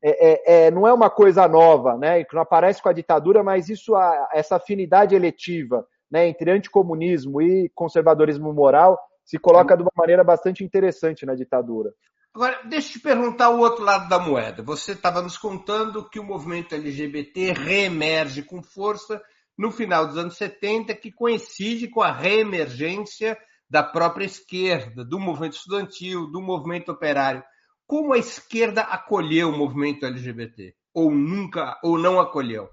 é, 0.04 0.10
é, 0.10 0.66
é, 0.68 0.72
não 0.72 0.88
é 0.88 0.94
uma 0.94 1.10
coisa 1.10 1.48
nova, 1.48 1.98
né, 1.98 2.24
que 2.24 2.34
não 2.34 2.42
aparece 2.42 2.82
com 2.82 2.90
a 2.90 2.94
ditadura, 2.94 3.44
mas 3.44 3.70
isso, 3.70 3.94
essa 4.34 4.56
afinidade 4.56 5.16
eletiva 5.16 5.86
né, 6.10 6.28
entre 6.28 6.52
anticomunismo 6.52 7.42
e 7.42 7.70
conservadorismo 7.76 8.52
moral 8.54 9.00
se 9.24 9.38
coloca 9.38 9.78
de 9.78 9.84
uma 9.84 9.92
maneira 9.96 10.24
bastante 10.24 10.64
interessante 10.64 11.26
na 11.26 11.36
ditadura. 11.36 11.94
Agora, 12.34 12.62
deixa 12.66 12.90
eu 12.90 12.94
te 12.94 13.00
perguntar 13.00 13.50
o 13.50 13.60
outro 13.60 13.84
lado 13.84 14.08
da 14.10 14.18
moeda. 14.18 14.64
Você 14.64 14.94
estava 14.94 15.22
nos 15.22 15.38
contando 15.38 16.10
que 16.10 16.20
o 16.20 16.24
movimento 16.24 16.74
LGBT 16.74 17.52
reemerge 17.52 18.42
com 18.42 18.64
força 18.64 19.22
no 19.58 19.70
final 19.70 20.08
dos 20.08 20.18
anos 20.18 20.38
70, 20.38 20.96
que 20.96 21.12
coincide 21.12 21.90
com 21.90 22.02
a 22.02 22.12
reemergência 22.12 23.38
da 23.70 23.84
própria 23.84 24.26
esquerda, 24.26 25.04
do 25.06 25.20
movimento 25.20 25.54
estudantil, 25.54 26.30
do 26.32 26.42
movimento 26.42 26.92
operário. 26.92 27.44
Como 27.91 28.13
a 28.13 28.17
esquerda 28.17 28.84
acolheu 28.84 29.49
o 29.49 29.58
movimento 29.58 30.06
LGBT? 30.06 30.73
Ou 30.93 31.12
nunca, 31.12 31.77
ou 31.84 31.99
não 31.99 32.21
acolheu? 32.21 32.69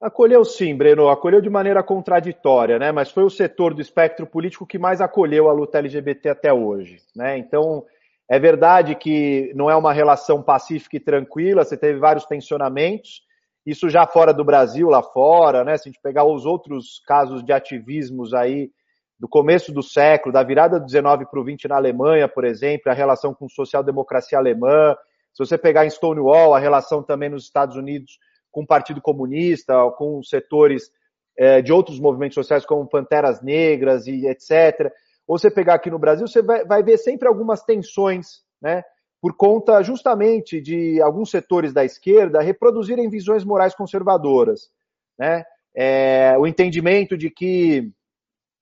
Acolheu 0.00 0.44
sim, 0.44 0.76
Breno, 0.76 1.08
acolheu 1.08 1.40
de 1.40 1.50
maneira 1.50 1.82
contraditória, 1.82 2.78
né? 2.78 2.92
Mas 2.92 3.10
foi 3.10 3.24
o 3.24 3.30
setor 3.30 3.74
do 3.74 3.82
espectro 3.82 4.28
político 4.28 4.64
que 4.64 4.78
mais 4.78 5.00
acolheu 5.00 5.48
a 5.48 5.52
luta 5.52 5.78
LGBT 5.78 6.28
até 6.28 6.52
hoje, 6.52 6.98
né? 7.16 7.36
Então, 7.36 7.84
é 8.30 8.38
verdade 8.38 8.94
que 8.94 9.52
não 9.56 9.68
é 9.68 9.74
uma 9.74 9.92
relação 9.92 10.40
pacífica 10.40 10.96
e 10.96 11.00
tranquila, 11.00 11.64
você 11.64 11.76
teve 11.76 11.98
vários 11.98 12.26
tensionamentos, 12.26 13.22
isso 13.66 13.90
já 13.90 14.06
fora 14.06 14.32
do 14.32 14.44
Brasil, 14.44 14.88
lá 14.88 15.02
fora, 15.02 15.64
né? 15.64 15.76
Se 15.76 15.88
a 15.88 15.90
gente 15.90 16.00
pegar 16.00 16.22
os 16.22 16.46
outros 16.46 17.02
casos 17.04 17.44
de 17.44 17.52
ativismos 17.52 18.32
aí 18.32 18.70
do 19.18 19.28
começo 19.28 19.72
do 19.72 19.82
século, 19.82 20.32
da 20.32 20.42
virada 20.42 20.78
do 20.78 20.86
19 20.86 21.26
para 21.26 21.40
o 21.40 21.44
20 21.44 21.66
na 21.68 21.76
Alemanha, 21.76 22.28
por 22.28 22.44
exemplo, 22.44 22.90
a 22.90 22.94
relação 22.94 23.34
com 23.34 23.48
social-democracia 23.48 24.38
alemã. 24.38 24.96
Se 25.34 25.44
você 25.44 25.58
pegar 25.58 25.84
em 25.84 25.90
Stonewall, 25.90 26.54
a 26.54 26.58
relação 26.58 27.02
também 27.02 27.28
nos 27.28 27.44
Estados 27.44 27.76
Unidos 27.76 28.18
com 28.50 28.62
o 28.62 28.66
Partido 28.66 29.00
Comunista, 29.00 29.74
com 29.96 30.22
setores 30.22 30.90
é, 31.36 31.60
de 31.60 31.72
outros 31.72 31.98
movimentos 31.98 32.34
sociais, 32.34 32.64
como 32.64 32.88
Panteras 32.88 33.42
Negras 33.42 34.06
e 34.06 34.26
etc. 34.26 34.92
Ou 35.26 35.38
você 35.38 35.50
pegar 35.50 35.74
aqui 35.74 35.90
no 35.90 35.98
Brasil, 35.98 36.26
você 36.26 36.40
vai, 36.40 36.64
vai 36.64 36.82
ver 36.82 36.98
sempre 36.98 37.28
algumas 37.28 37.62
tensões, 37.62 38.42
né? 38.62 38.82
Por 39.20 39.36
conta 39.36 39.82
justamente 39.82 40.60
de 40.60 41.02
alguns 41.02 41.30
setores 41.30 41.72
da 41.72 41.84
esquerda 41.84 42.40
reproduzirem 42.40 43.10
visões 43.10 43.44
morais 43.44 43.74
conservadoras, 43.74 44.70
né? 45.18 45.44
É, 45.76 46.36
o 46.38 46.46
entendimento 46.46 47.16
de 47.16 47.30
que 47.30 47.92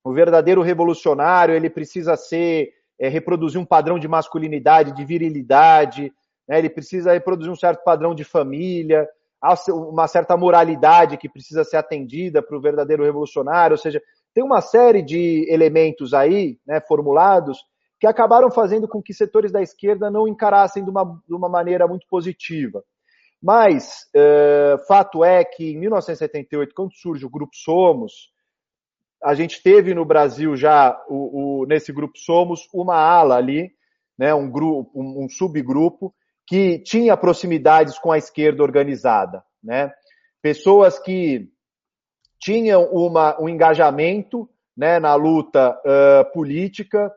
o 0.07 0.13
verdadeiro 0.13 0.63
revolucionário, 0.63 1.53
ele 1.53 1.69
precisa 1.69 2.17
ser, 2.17 2.71
é, 2.97 3.09
reproduzir 3.09 3.61
um 3.61 3.65
padrão 3.65 3.99
de 3.99 4.07
masculinidade, 4.07 4.95
de 4.95 5.05
virilidade, 5.05 6.13
né? 6.49 6.61
ele 6.61 6.71
precisa 6.71 7.13
reproduzir 7.13 7.51
um 7.51 7.57
certo 7.57 7.83
padrão 7.83 8.15
de 8.15 8.23
família, 8.23 9.09
uma 9.69 10.07
certa 10.07 10.37
moralidade 10.37 11.17
que 11.17 11.29
precisa 11.29 11.65
ser 11.65 11.77
atendida 11.77 12.41
para 12.41 12.57
o 12.57 12.61
verdadeiro 12.61 13.03
revolucionário, 13.03 13.75
ou 13.75 13.79
seja, 13.79 14.01
tem 14.33 14.45
uma 14.45 14.61
série 14.61 15.03
de 15.03 15.45
elementos 15.53 16.15
aí, 16.15 16.57
né, 16.65 16.81
formulados, 16.81 17.59
que 17.99 18.07
acabaram 18.07 18.49
fazendo 18.49 18.87
com 18.87 19.03
que 19.03 19.13
setores 19.13 19.51
da 19.51 19.61
esquerda 19.61 20.09
não 20.09 20.29
encarassem 20.29 20.85
de 20.85 20.91
uma, 20.91 21.21
de 21.27 21.35
uma 21.35 21.49
maneira 21.49 21.89
muito 21.89 22.07
positiva. 22.09 22.81
Mas, 23.43 24.09
é, 24.15 24.79
fato 24.87 25.25
é 25.25 25.45
que 25.45 25.73
em 25.73 25.79
1978, 25.81 26.73
quando 26.77 26.95
surge 26.95 27.27
o 27.27 27.31
Grupo 27.31 27.57
Somos, 27.57 28.31
a 29.23 29.35
gente 29.35 29.63
teve 29.63 29.95
no 29.95 30.05
Brasil 30.05 30.57
já, 30.57 30.97
o, 31.09 31.63
o, 31.63 31.67
nesse 31.67 31.93
grupo 31.93 32.19
Somos, 32.19 32.69
uma 32.73 32.97
ala 32.97 33.37
ali, 33.37 33.71
né, 34.19 34.35
um, 34.35 34.51
grupo, 34.51 34.91
um, 34.95 35.25
um 35.25 35.29
subgrupo, 35.29 36.15
que 36.47 36.79
tinha 36.79 37.17
proximidades 37.17 37.99
com 37.99 38.13
a 38.13 38.19
esquerda 38.19 38.63
organizada. 38.63 39.43
Né? 39.63 39.93
Pessoas 40.41 40.99
que 40.99 41.49
tinham 42.41 42.85
uma, 42.93 43.41
um 43.41 43.49
engajamento 43.49 44.49
né, 44.77 45.01
na 45.01 45.15
luta 45.15 45.71
uh, 45.71 46.33
política, 46.33 47.11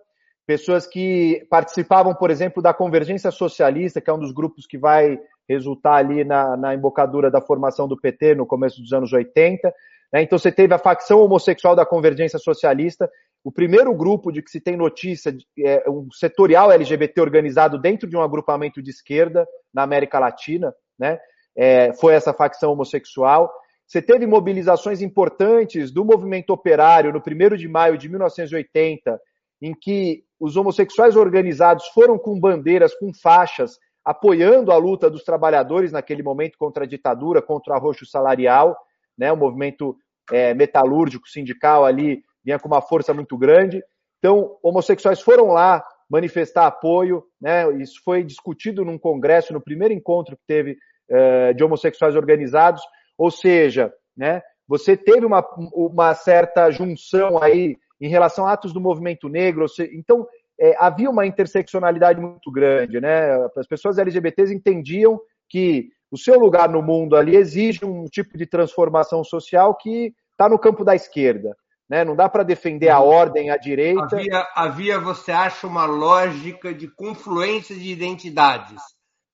pessoas 0.48 0.88
que 0.88 1.46
participavam, 1.50 2.16
por 2.16 2.32
exemplo, 2.32 2.64
da 2.64 2.74
Convergência 2.74 3.30
Socialista, 3.30 4.02
que 4.02 4.10
é 4.10 4.14
um 4.14 4.20
dos 4.20 4.32
grupos 4.32 4.66
que 4.66 4.78
vai 4.78 5.20
resultar 5.48 5.96
ali 5.96 6.24
na, 6.24 6.58
na 6.58 6.74
embocadura 6.74 7.30
da 7.30 7.42
formação 7.42 7.88
do 7.88 8.00
PT 8.00 8.36
no 8.36 8.48
começo 8.48 8.82
dos 8.82 8.94
anos 8.94 9.14
80, 9.14 9.72
né? 10.12 10.24
Então 10.24 10.38
você 10.38 10.52
teve 10.52 10.74
a 10.74 10.80
facção 10.80 11.22
homossexual 11.22 11.76
da 11.76 11.86
Convergência 11.86 12.40
Socialista, 12.40 13.10
o 13.44 13.52
primeiro 13.52 13.94
grupo 13.96 14.32
de 14.32 14.42
que 14.42 14.52
se 14.52 14.60
tem 14.60 14.76
notícia, 14.76 15.36
é, 15.60 15.90
um 15.90 16.12
setorial 16.12 16.72
LGBT 16.72 17.22
organizado 17.22 17.80
dentro 17.80 18.10
de 18.10 18.18
um 18.18 18.22
agrupamento 18.22 18.82
de 18.82 18.90
esquerda 18.90 19.48
na 19.74 19.84
América 19.84 20.20
Latina, 20.20 20.74
né? 20.98 21.20
É, 21.56 21.94
foi 21.94 22.14
essa 22.14 22.34
facção 22.34 22.72
homossexual. 22.72 23.52
Você 23.88 24.02
teve 24.02 24.26
mobilizações 24.28 25.02
importantes 25.02 25.92
do 25.92 26.06
movimento 26.06 26.52
operário 26.52 27.12
no 27.12 27.20
1 27.20 27.58
de 27.58 27.68
maio 27.68 27.98
de 27.98 28.08
1980, 28.08 29.20
em 29.62 29.74
que 29.74 30.24
os 30.40 30.56
homossexuais 30.56 31.16
organizados 31.16 31.88
foram 31.88 32.18
com 32.18 32.40
bandeiras, 32.40 32.94
com 32.96 33.12
faixas, 33.14 33.78
apoiando 34.06 34.72
a 34.72 34.78
luta 34.78 35.10
dos 35.10 35.24
trabalhadores 35.24 35.92
naquele 35.92 36.24
momento 36.24 36.58
contra 36.58 36.86
a 36.86 36.88
ditadura, 36.88 37.42
contra 37.42 37.74
o 37.74 37.76
arroxo 37.76 38.06
salarial 38.06 38.78
né? 39.20 39.32
O 39.32 39.38
movimento 39.38 39.96
é, 40.32 40.54
metalúrgico 40.54 41.28
sindical 41.28 41.86
ali 41.86 42.24
vinha 42.44 42.58
com 42.58 42.68
uma 42.68 42.82
força 42.82 43.14
muito 43.14 43.38
grande. 43.38 43.84
Então, 44.18 44.58
homossexuais 44.64 45.22
foram 45.22 45.48
lá 45.48 45.84
manifestar 46.10 46.66
apoio, 46.66 47.24
né? 47.40 47.72
Isso 47.82 48.02
foi 48.04 48.24
discutido 48.24 48.84
num 48.86 48.98
congresso, 48.98 49.54
no 49.54 49.62
primeiro 49.62 49.94
encontro 49.94 50.38
que 50.38 50.44
teve 50.48 50.78
é, 51.10 51.54
de 51.54 51.64
homossexuais 51.64 52.16
organizados. 52.16 52.82
Ou 53.18 53.30
seja, 53.30 53.94
né? 54.16 54.42
Você 54.68 54.96
teve 54.96 55.26
uma, 55.26 55.44
uma 55.74 56.14
certa 56.14 56.70
junção 56.72 57.42
aí 57.42 57.76
em 58.00 58.08
relação 58.08 58.46
a 58.46 58.54
atos 58.54 58.72
do 58.72 58.80
movimento 58.80 59.28
negro. 59.28 59.66
Então, 59.94 60.28
é, 60.60 60.76
havia 60.78 61.10
uma 61.10 61.26
interseccionalidade 61.26 62.20
muito 62.22 62.52
grande, 62.52 63.00
né? 63.00 63.32
As 63.58 63.68
pessoas 63.68 63.98
LGBTs 63.98 64.54
entendiam 64.54 65.20
que 65.50 65.90
o 66.12 66.18
seu 66.18 66.40
lugar 66.40 66.70
no 66.70 66.82
mundo 66.82 67.16
ali 67.16 67.36
exige 67.36 67.86
um 67.86 68.06
tipo 68.06 68.38
de 68.38 68.46
transformação 68.46 69.24
social 69.24 69.76
que 69.76 70.14
está 70.32 70.50
no 70.50 70.58
campo 70.58 70.84
da 70.84 70.96
esquerda. 70.96 71.56
Né? 71.90 72.04
Não 72.04 72.16
dá 72.16 72.30
para 72.30 72.44
defender 72.44 72.90
a 72.90 73.00
ordem 73.00 73.50
à 73.50 73.58
direita. 73.58 74.04
Havia, 74.16 74.48
havia, 74.56 75.00
você 75.00 75.32
acha, 75.32 75.66
uma 75.66 75.86
lógica 75.86 76.74
de 76.74 76.88
confluência 76.88 77.76
de 77.76 77.92
identidades 77.92 78.82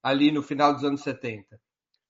ali 0.02 0.32
no 0.32 0.42
final 0.42 0.74
dos 0.74 0.84
anos 0.84 1.02
70? 1.02 1.60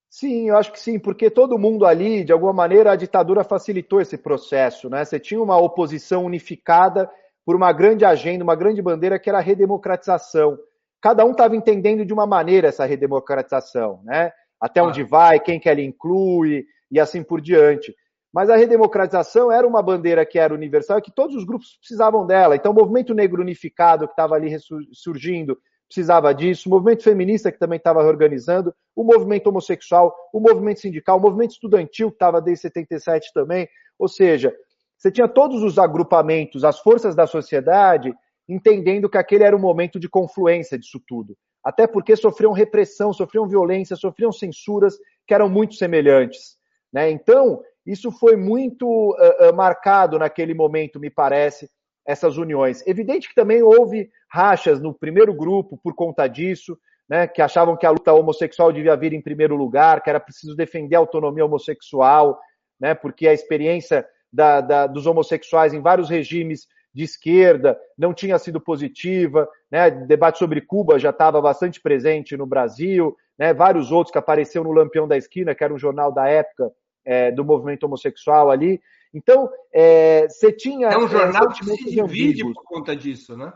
Sim, 0.09 0.49
eu 0.49 0.57
acho 0.57 0.72
que 0.72 0.80
sim, 0.80 0.97
porque 0.97 1.30
todo 1.30 1.59
mundo 1.59 1.86
ali, 1.86 2.24
de 2.24 2.32
alguma 2.32 2.53
maneira, 2.53 2.91
a 2.91 2.95
ditadura 2.95 3.43
facilitou 3.43 3.99
esse 3.99 4.18
processo. 4.18 4.89
Né? 4.89 5.03
Você 5.03 5.20
tinha 5.20 5.41
uma 5.41 5.57
oposição 5.57 6.24
unificada 6.24 7.09
por 7.45 7.55
uma 7.55 7.74
grande 7.74 8.05
agenda, 8.05 8.43
uma 8.43 8.55
grande 8.55 8.82
bandeira 8.82 9.20
que 9.20 9.30
era 9.30 9.39
a 9.39 9.41
redemocratização. 9.41 10.57
Cada 11.01 11.26
um 11.26 11.32
estava 11.32 11.55
entendendo 11.55 12.05
de 12.05 12.13
uma 12.13 12.26
maneira 12.26 12.70
essa 12.70 12.86
redemocratização, 12.86 14.01
né? 14.03 14.32
Até 14.66 14.82
onde 14.82 15.03
vai, 15.03 15.39
quem 15.39 15.59
que 15.59 15.70
ela 15.70 15.80
inclui 15.80 16.66
e 16.89 16.99
assim 16.99 17.22
por 17.22 17.39
diante. 17.39 17.95
Mas 18.34 18.49
a 18.49 18.55
redemocratização 18.55 19.51
era 19.51 19.68
uma 19.68 19.80
bandeira 19.80 20.26
que 20.26 20.39
era 20.39 20.55
universal 20.55 20.97
e 20.97 21.03
que 21.03 21.13
todos 21.13 21.36
os 21.36 21.43
grupos 21.45 21.78
precisavam 21.78 22.26
dela. 22.26 22.55
Então, 22.55 22.72
o 22.72 22.76
movimento 22.76 23.13
negro 23.13 23.43
unificado 23.43 24.07
que 24.07 24.13
estava 24.13 24.34
ali 24.34 24.49
surgindo 24.91 25.55
precisava 25.88 26.34
disso, 26.34 26.68
o 26.68 26.72
movimento 26.72 27.03
feminista 27.03 27.51
que 27.51 27.59
também 27.59 27.78
estava 27.78 28.01
reorganizando, 28.01 28.74
o 28.95 29.03
movimento 29.03 29.45
homossexual, 29.47 30.11
o 30.34 30.39
movimento 30.39 30.80
sindical, 30.80 31.20
o 31.20 31.22
movimento 31.22 31.51
estudantil 31.51 32.09
que 32.09 32.16
estava 32.16 32.41
desde 32.41 32.63
77 32.63 33.32
também. 33.36 33.70
Ou 33.99 34.07
seja, 34.07 34.51
você 34.97 35.11
tinha 35.11 35.28
todos 35.28 35.61
os 35.61 35.78
agrupamentos, 35.78 36.63
as 36.63 36.80
forças 36.80 37.16
da 37.16 37.28
sociedade, 37.28 38.11
entendendo 38.49 39.07
que 39.07 39.20
aquele 39.20 39.43
era 39.43 39.55
o 39.55 39.59
momento 39.59 39.99
de 39.99 40.09
confluência 40.09 40.76
disso 40.76 40.99
tudo. 41.07 41.38
Até 41.66 41.88
porque 41.88 42.16
sofriam 42.16 42.51
repressão, 42.51 43.11
sofriam 43.11 43.47
violência, 43.47 43.95
sofriam 43.95 44.32
censuras 44.32 44.95
que 45.26 45.34
eram 45.34 45.49
muito 45.49 45.74
semelhantes. 45.74 46.57
Né? 46.93 47.09
Então, 47.09 47.59
isso 47.84 48.11
foi 48.11 48.36
muito 48.36 48.88
uh, 48.88 49.49
uh, 49.49 49.55
marcado 49.55 50.20
naquele 50.20 50.53
momento, 50.53 50.99
me 50.99 51.09
parece, 51.09 51.68
essas 52.05 52.38
uniões. 52.38 52.86
Evidente 52.86 53.28
que 53.28 53.34
também 53.34 53.63
houve 53.63 54.11
rachas 54.32 54.80
no 54.80 54.93
primeiro 54.93 55.34
grupo 55.34 55.80
por 55.84 55.95
conta 55.95 56.28
disso, 56.28 56.78
né, 57.09 57.28
que 57.28 57.41
achavam 57.41 57.76
que 57.76 57.86
a 57.86 57.91
luta 57.91 58.13
homossexual 58.13 58.72
devia 58.72 58.95
vir 58.95 59.13
em 59.13 59.22
primeiro 59.22 59.55
lugar, 59.55 60.01
que 60.01 60.09
era 60.09 60.20
preciso 60.20 60.55
defender 60.55 60.95
a 60.95 60.99
autonomia 60.99 61.45
homossexual, 61.45 62.39
né, 62.80 62.93
porque 62.93 63.28
a 63.28 63.34
experiência 63.34 64.05
da, 64.32 64.61
da, 64.61 64.88
dos 64.88 65.05
homossexuais 65.05 65.74
em 65.74 65.82
vários 65.82 66.09
regimes 66.09 66.68
de 66.96 67.04
esquerda 67.04 67.78
não 67.98 68.14
tinha 68.14 68.39
sido 68.39 68.62
positiva, 68.62 69.50
né, 69.70 69.91
debate 69.91 70.39
sobre 70.39 70.62
Cuba 70.62 70.98
já 70.98 71.10
estava 71.10 71.41
bastante 71.41 71.82
presente 71.82 72.38
no 72.38 72.46
Brasil, 72.46 73.14
né, 73.38 73.54
vários 73.54 73.91
outros 73.91 74.14
que 74.14 74.18
apareceram 74.18 74.64
no 74.64 74.72
Lampião 74.72 75.06
da 75.06 75.18
Esquina, 75.18 75.54
que 75.54 75.62
era 75.62 75.74
um 75.74 75.78
jornal 75.78 76.10
da 76.14 76.26
época 76.30 76.72
é, 77.04 77.32
do 77.34 77.43
movimento 77.43 77.84
homossexual 77.84 78.50
ali. 78.50 78.82
Então, 79.14 79.50
é, 79.74 80.28
você 80.30 80.54
tinha. 80.54 80.88
É 80.88 80.98
um 80.98 81.08
jornal 81.08 81.50
que 81.50 81.66
se 81.66 81.84
divide 81.84 82.43
por 82.54 82.64
conta 82.64 82.96
disso, 82.96 83.38
né? 83.38 83.52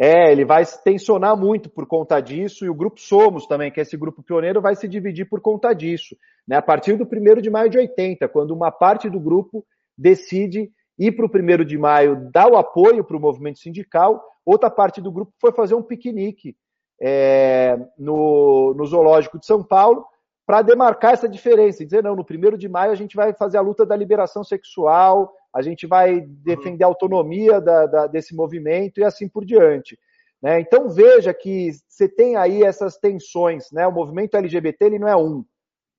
É, 0.00 0.30
ele 0.30 0.44
vai 0.44 0.64
tensionar 0.84 1.36
muito 1.36 1.68
por 1.68 1.86
conta 1.86 2.20
disso, 2.20 2.64
e 2.64 2.70
o 2.70 2.74
grupo 2.74 3.00
Somos 3.00 3.48
também, 3.48 3.72
que 3.72 3.80
é 3.80 3.82
esse 3.82 3.96
grupo 3.96 4.22
pioneiro, 4.22 4.60
vai 4.60 4.76
se 4.76 4.86
dividir 4.86 5.28
por 5.28 5.40
conta 5.40 5.72
disso. 5.74 6.16
Né? 6.46 6.56
A 6.56 6.62
partir 6.62 6.96
do 6.96 7.04
1 7.04 7.40
de 7.40 7.50
maio 7.50 7.68
de 7.68 7.78
80, 7.78 8.28
quando 8.28 8.52
uma 8.52 8.70
parte 8.70 9.10
do 9.10 9.18
grupo 9.18 9.66
decide 9.96 10.70
ir 10.98 11.12
para 11.12 11.24
o 11.24 11.28
1 11.28 11.64
de 11.64 11.78
maio, 11.78 12.30
dar 12.32 12.50
o 12.50 12.56
apoio 12.56 13.04
para 13.04 13.16
o 13.16 13.20
movimento 13.20 13.58
sindical, 13.58 14.22
outra 14.44 14.70
parte 14.70 15.00
do 15.00 15.12
grupo 15.12 15.32
foi 15.38 15.52
fazer 15.52 15.74
um 15.74 15.82
piquenique 15.82 16.56
é, 17.00 17.78
no, 17.96 18.74
no 18.74 18.84
Zoológico 18.86 19.38
de 19.38 19.46
São 19.46 19.62
Paulo, 19.62 20.04
para 20.46 20.62
demarcar 20.62 21.12
essa 21.12 21.28
diferença, 21.28 21.82
e 21.82 21.86
dizer, 21.86 22.02
não, 22.02 22.16
no 22.16 22.24
1 22.28 22.56
de 22.56 22.68
maio 22.68 22.90
a 22.90 22.94
gente 22.94 23.14
vai 23.14 23.34
fazer 23.34 23.58
a 23.58 23.62
luta 23.62 23.84
da 23.84 23.94
liberação 23.94 24.42
sexual, 24.42 25.34
a 25.52 25.62
gente 25.62 25.86
vai 25.86 26.20
defender 26.20 26.84
a 26.84 26.86
autonomia 26.86 27.60
da, 27.60 27.86
da, 27.86 28.06
desse 28.06 28.34
movimento 28.34 28.98
e 28.98 29.04
assim 29.04 29.28
por 29.28 29.44
diante. 29.44 29.98
Né? 30.40 30.60
Então 30.60 30.88
veja 30.88 31.34
que 31.34 31.72
você 31.88 32.08
tem 32.08 32.36
aí 32.36 32.62
essas 32.62 32.96
tensões, 32.96 33.70
né? 33.72 33.86
O 33.86 33.92
movimento 33.92 34.36
LGBT 34.36 34.84
ele 34.84 34.98
não 34.98 35.08
é 35.08 35.16
um. 35.16 35.44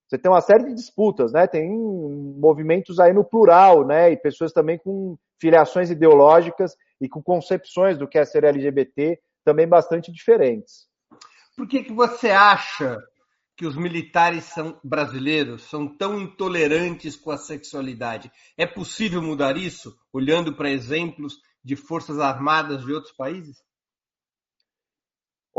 Você 0.10 0.18
tem 0.18 0.32
uma 0.32 0.42
série 0.42 0.64
de 0.66 0.74
disputas, 0.74 1.32
né? 1.32 1.46
Tem 1.46 1.70
movimentos 1.70 3.00
aí 3.00 3.14
no 3.14 3.24
plural, 3.24 3.86
né? 3.86 4.12
E 4.12 4.18
pessoas 4.18 4.52
também 4.52 4.80
com 4.80 5.16
filiações 5.40 5.92
ideológicas 5.92 6.76
e 7.00 7.08
com 7.08 7.22
concepções 7.22 7.96
do 7.96 8.08
que 8.08 8.18
é 8.18 8.26
ser 8.26 8.44
LGBT 8.44 9.20
também 9.46 9.68
bastante 9.68 10.12
diferentes. 10.12 10.88
Por 11.56 11.68
que, 11.68 11.84
que 11.84 11.94
você 11.94 12.32
acha 12.32 12.98
que 13.56 13.68
os 13.68 13.76
militares 13.76 14.46
são 14.46 14.80
brasileiros 14.84 15.64
são 15.64 15.86
tão 15.86 16.20
intolerantes 16.20 17.18
com 17.18 17.30
a 17.30 17.38
sexualidade. 17.38 18.32
É 18.58 18.66
possível 18.66 19.22
mudar 19.22 19.58
isso 19.58 19.94
olhando 20.14 20.56
para 20.56 20.72
exemplos 20.72 21.34
de 21.62 21.76
forças 21.76 22.20
armadas 22.20 22.86
de 22.86 22.94
outros 22.94 23.14
países? 23.14 23.58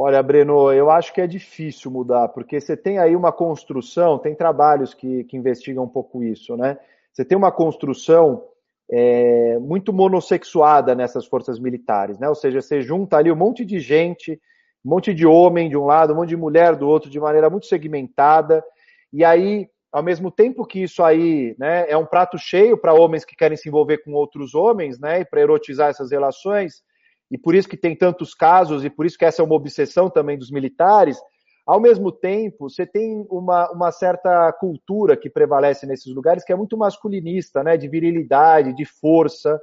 Olha, 0.03 0.23
Breno, 0.23 0.73
eu 0.73 0.91
acho 0.91 1.13
que 1.13 1.21
é 1.21 1.27
difícil 1.27 1.91
mudar, 1.91 2.29
porque 2.29 2.59
você 2.59 2.75
tem 2.75 2.99
aí 2.99 3.15
uma 3.15 3.31
construção, 3.31 4.19
tem 4.19 4.35
trabalhos 4.35 4.95
que, 4.95 5.25
que 5.25 5.37
investigam 5.37 5.85
um 5.85 5.89
pouco 5.89 6.25
isso, 6.25 6.57
né? 6.57 6.79
Você 7.13 7.23
tem 7.23 7.37
uma 7.37 7.53
construção 7.53 8.45
é, 8.91 9.59
muito 9.59 9.93
monossexuada 9.93 10.95
nessas 10.95 11.27
forças 11.27 11.59
militares, 11.59 12.19
né? 12.19 12.31
Ou 12.31 12.35
seja, 12.35 12.63
você 12.63 12.81
junta 12.81 13.19
ali 13.19 13.31
um 13.31 13.37
monte 13.37 13.63
de 13.63 13.79
gente 13.79 14.41
um 14.83 14.89
monte 14.89 15.13
de 15.13 15.27
homem 15.27 15.69
de 15.69 15.77
um 15.77 15.85
lado, 15.85 16.15
um 16.15 16.17
monte 16.17 16.31
de 16.31 16.37
mulher 16.39 16.75
do 16.75 16.89
outro, 16.89 17.11
de 17.11 17.21
maneira 17.21 17.51
muito 17.51 17.67
segmentada. 17.67 18.65
E 19.13 19.23
aí, 19.23 19.69
ao 19.93 20.03
mesmo 20.03 20.31
tempo 20.31 20.65
que 20.65 20.83
isso 20.83 21.03
aí 21.03 21.55
né, 21.59 21.85
é 21.91 21.97
um 21.99 22.07
prato 22.07 22.39
cheio 22.39 22.79
para 22.79 22.95
homens 22.95 23.23
que 23.23 23.37
querem 23.37 23.59
se 23.59 23.69
envolver 23.69 23.99
com 23.99 24.15
outros 24.15 24.55
homens, 24.55 24.99
né, 24.99 25.21
e 25.21 25.25
para 25.27 25.43
erotizar 25.43 25.91
essas 25.91 26.11
relações, 26.11 26.83
e 27.31 27.39
por 27.39 27.55
isso 27.55 27.69
que 27.69 27.77
tem 27.77 27.97
tantos 27.97 28.35
casos, 28.35 28.85
e 28.85 28.91
por 28.91 29.07
isso 29.07 29.17
que 29.17 29.25
essa 29.25 29.41
é 29.41 29.45
uma 29.45 29.55
obsessão 29.55 30.11
também 30.11 30.37
dos 30.37 30.51
militares, 30.51 31.19
ao 31.67 31.79
mesmo 31.79 32.11
tempo, 32.11 32.69
você 32.69 32.85
tem 32.85 33.25
uma, 33.31 33.71
uma 33.71 33.93
certa 33.93 34.53
cultura 34.55 35.17
que 35.17 35.31
prevalece 35.31 35.87
nesses 35.87 36.13
lugares 36.13 36.43
que 36.43 36.53
é 36.53 36.57
muito 36.57 36.77
masculinista, 36.77 37.63
né, 37.63 37.77
de 37.77 37.87
virilidade, 37.87 38.75
de 38.75 38.85
força, 38.85 39.61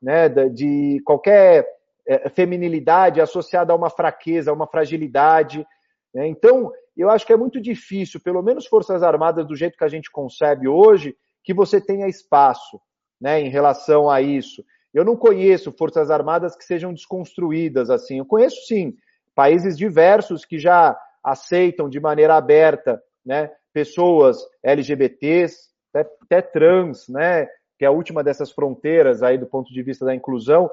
né, 0.00 0.28
de 0.28 1.02
qualquer 1.04 1.66
é, 2.06 2.30
feminilidade 2.30 3.20
associada 3.20 3.72
a 3.72 3.76
uma 3.76 3.90
fraqueza, 3.90 4.50
a 4.50 4.54
uma 4.54 4.66
fragilidade. 4.66 5.66
Né? 6.14 6.28
Então, 6.28 6.72
eu 6.96 7.10
acho 7.10 7.26
que 7.26 7.32
é 7.32 7.36
muito 7.36 7.60
difícil, 7.60 8.20
pelo 8.20 8.42
menos 8.42 8.66
Forças 8.66 9.02
Armadas, 9.02 9.46
do 9.46 9.54
jeito 9.54 9.76
que 9.76 9.84
a 9.84 9.88
gente 9.88 10.10
concebe 10.10 10.66
hoje, 10.66 11.14
que 11.44 11.52
você 11.52 11.80
tenha 11.80 12.08
espaço 12.08 12.80
né, 13.20 13.40
em 13.40 13.50
relação 13.50 14.08
a 14.08 14.22
isso. 14.22 14.64
Eu 14.92 15.04
não 15.04 15.16
conheço 15.16 15.72
Forças 15.72 16.10
Armadas 16.10 16.56
que 16.56 16.64
sejam 16.64 16.92
desconstruídas 16.92 17.90
assim. 17.90 18.18
Eu 18.18 18.26
conheço, 18.26 18.56
sim, 18.66 18.94
países 19.34 19.76
diversos 19.76 20.44
que 20.44 20.58
já 20.58 20.98
aceitam 21.22 21.88
de 21.88 22.00
maneira 22.00 22.36
aberta 22.36 23.00
né, 23.24 23.50
pessoas 23.72 24.38
LGBTs, 24.62 25.70
até, 25.92 26.10
até 26.22 26.42
trans, 26.42 27.08
né, 27.08 27.46
que 27.78 27.84
é 27.84 27.86
a 27.86 27.92
última 27.92 28.22
dessas 28.22 28.50
fronteiras 28.50 29.22
aí 29.22 29.38
do 29.38 29.46
ponto 29.46 29.72
de 29.72 29.82
vista 29.82 30.04
da 30.04 30.14
inclusão, 30.14 30.70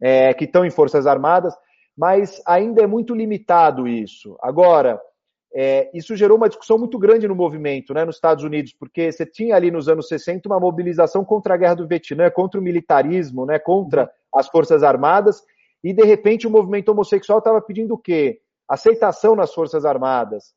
é, 0.00 0.32
que 0.34 0.44
estão 0.44 0.64
em 0.64 0.70
Forças 0.70 1.06
Armadas, 1.06 1.54
mas 1.96 2.42
ainda 2.46 2.82
é 2.82 2.86
muito 2.86 3.14
limitado 3.14 3.86
isso. 3.86 4.36
Agora, 4.40 5.00
é, 5.52 5.90
isso 5.92 6.14
gerou 6.14 6.36
uma 6.36 6.48
discussão 6.48 6.78
muito 6.78 6.98
grande 6.98 7.26
no 7.26 7.34
movimento, 7.34 7.92
né, 7.92 8.04
nos 8.04 8.16
Estados 8.16 8.44
Unidos, 8.44 8.72
porque 8.72 9.10
você 9.10 9.26
tinha 9.26 9.56
ali 9.56 9.70
nos 9.70 9.88
anos 9.88 10.06
60 10.08 10.48
uma 10.48 10.60
mobilização 10.60 11.24
contra 11.24 11.54
a 11.54 11.56
guerra 11.56 11.74
do 11.74 11.88
Vietnã, 11.88 12.30
contra 12.30 12.60
o 12.60 12.62
militarismo, 12.62 13.44
né, 13.44 13.58
contra 13.58 14.10
as 14.34 14.48
Forças 14.48 14.82
Armadas, 14.82 15.42
e 15.82 15.92
de 15.92 16.04
repente 16.04 16.46
o 16.46 16.50
movimento 16.50 16.90
homossexual 16.90 17.38
estava 17.38 17.60
pedindo 17.60 17.94
o 17.94 17.98
quê? 17.98 18.40
Aceitação 18.68 19.34
nas 19.34 19.52
Forças 19.52 19.84
Armadas. 19.84 20.54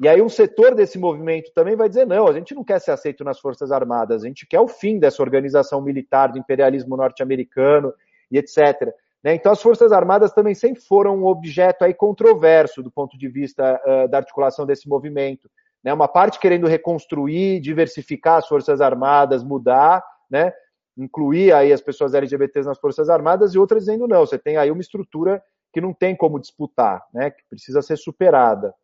E 0.00 0.08
aí 0.08 0.20
um 0.20 0.28
setor 0.28 0.74
desse 0.74 0.98
movimento 0.98 1.52
também 1.54 1.76
vai 1.76 1.88
dizer, 1.88 2.06
não, 2.06 2.26
a 2.26 2.32
gente 2.32 2.54
não 2.54 2.64
quer 2.64 2.80
ser 2.80 2.90
aceito 2.90 3.22
nas 3.22 3.38
Forças 3.38 3.70
Armadas, 3.70 4.24
a 4.24 4.26
gente 4.26 4.46
quer 4.46 4.60
o 4.60 4.66
fim 4.66 4.98
dessa 4.98 5.22
organização 5.22 5.80
militar 5.80 6.32
do 6.32 6.38
imperialismo 6.38 6.96
norte-americano, 6.96 7.92
e 8.32 8.38
etc. 8.38 8.88
Né? 9.22 9.34
Então, 9.34 9.52
as 9.52 9.62
Forças 9.62 9.92
Armadas 9.92 10.32
também 10.32 10.54
sempre 10.54 10.82
foram 10.82 11.16
um 11.16 11.26
objeto 11.26 11.84
aí 11.84 11.94
controverso 11.94 12.82
do 12.82 12.90
ponto 12.90 13.16
de 13.16 13.28
vista 13.28 13.80
uh, 13.84 14.08
da 14.08 14.18
articulação 14.18 14.66
desse 14.66 14.88
movimento. 14.88 15.48
Né? 15.82 15.92
Uma 15.92 16.08
parte 16.08 16.40
querendo 16.40 16.66
reconstruir, 16.66 17.60
diversificar 17.60 18.38
as 18.38 18.48
Forças 18.48 18.80
Armadas, 18.80 19.44
mudar, 19.44 20.02
né? 20.28 20.52
incluir 20.96 21.52
aí 21.52 21.72
as 21.72 21.80
pessoas 21.80 22.14
LGBTs 22.14 22.66
nas 22.66 22.78
Forças 22.78 23.08
Armadas, 23.08 23.54
e 23.54 23.58
outras 23.58 23.84
dizendo 23.84 24.08
não, 24.08 24.20
você 24.26 24.38
tem 24.38 24.56
aí 24.56 24.70
uma 24.70 24.82
estrutura 24.82 25.42
que 25.72 25.80
não 25.80 25.94
tem 25.94 26.14
como 26.14 26.38
disputar, 26.40 27.02
né? 27.14 27.30
que 27.30 27.42
precisa 27.48 27.80
ser 27.80 27.96
superada. 27.96 28.74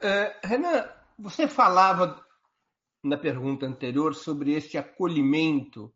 Uh, 0.00 0.46
Renan, 0.46 0.88
você 1.18 1.48
falava 1.48 2.20
na 3.02 3.16
pergunta 3.16 3.66
anterior 3.66 4.14
sobre 4.14 4.52
este 4.52 4.76
acolhimento 4.76 5.92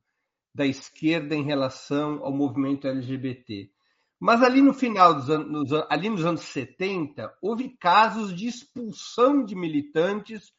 da 0.55 0.67
esquerda 0.67 1.35
em 1.35 1.43
relação 1.43 2.23
ao 2.23 2.33
movimento 2.33 2.87
LGBT. 2.87 3.71
Mas 4.21 4.43
ali 4.43 4.61
no 4.63 4.73
final 4.73 5.15
dos 5.15 5.29
anos, 5.29 5.73
ali 5.89 6.09
nos 6.09 6.25
anos 6.25 6.43
70, 6.43 7.35
houve 7.43 7.71
casos 7.71 8.35
de 8.35 8.47
expulsão 8.47 9.45
de 9.45 9.55
militantes 9.55 10.53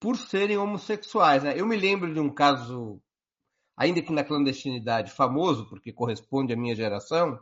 por 0.00 0.16
serem 0.16 0.56
homossexuais. 0.56 1.42
Né? 1.42 1.54
Eu 1.56 1.66
me 1.66 1.76
lembro 1.76 2.12
de 2.12 2.20
um 2.20 2.32
caso, 2.32 3.00
ainda 3.76 4.00
que 4.00 4.12
na 4.12 4.24
clandestinidade, 4.24 5.10
famoso, 5.12 5.68
porque 5.68 5.92
corresponde 5.92 6.52
à 6.52 6.56
minha 6.56 6.74
geração, 6.74 7.38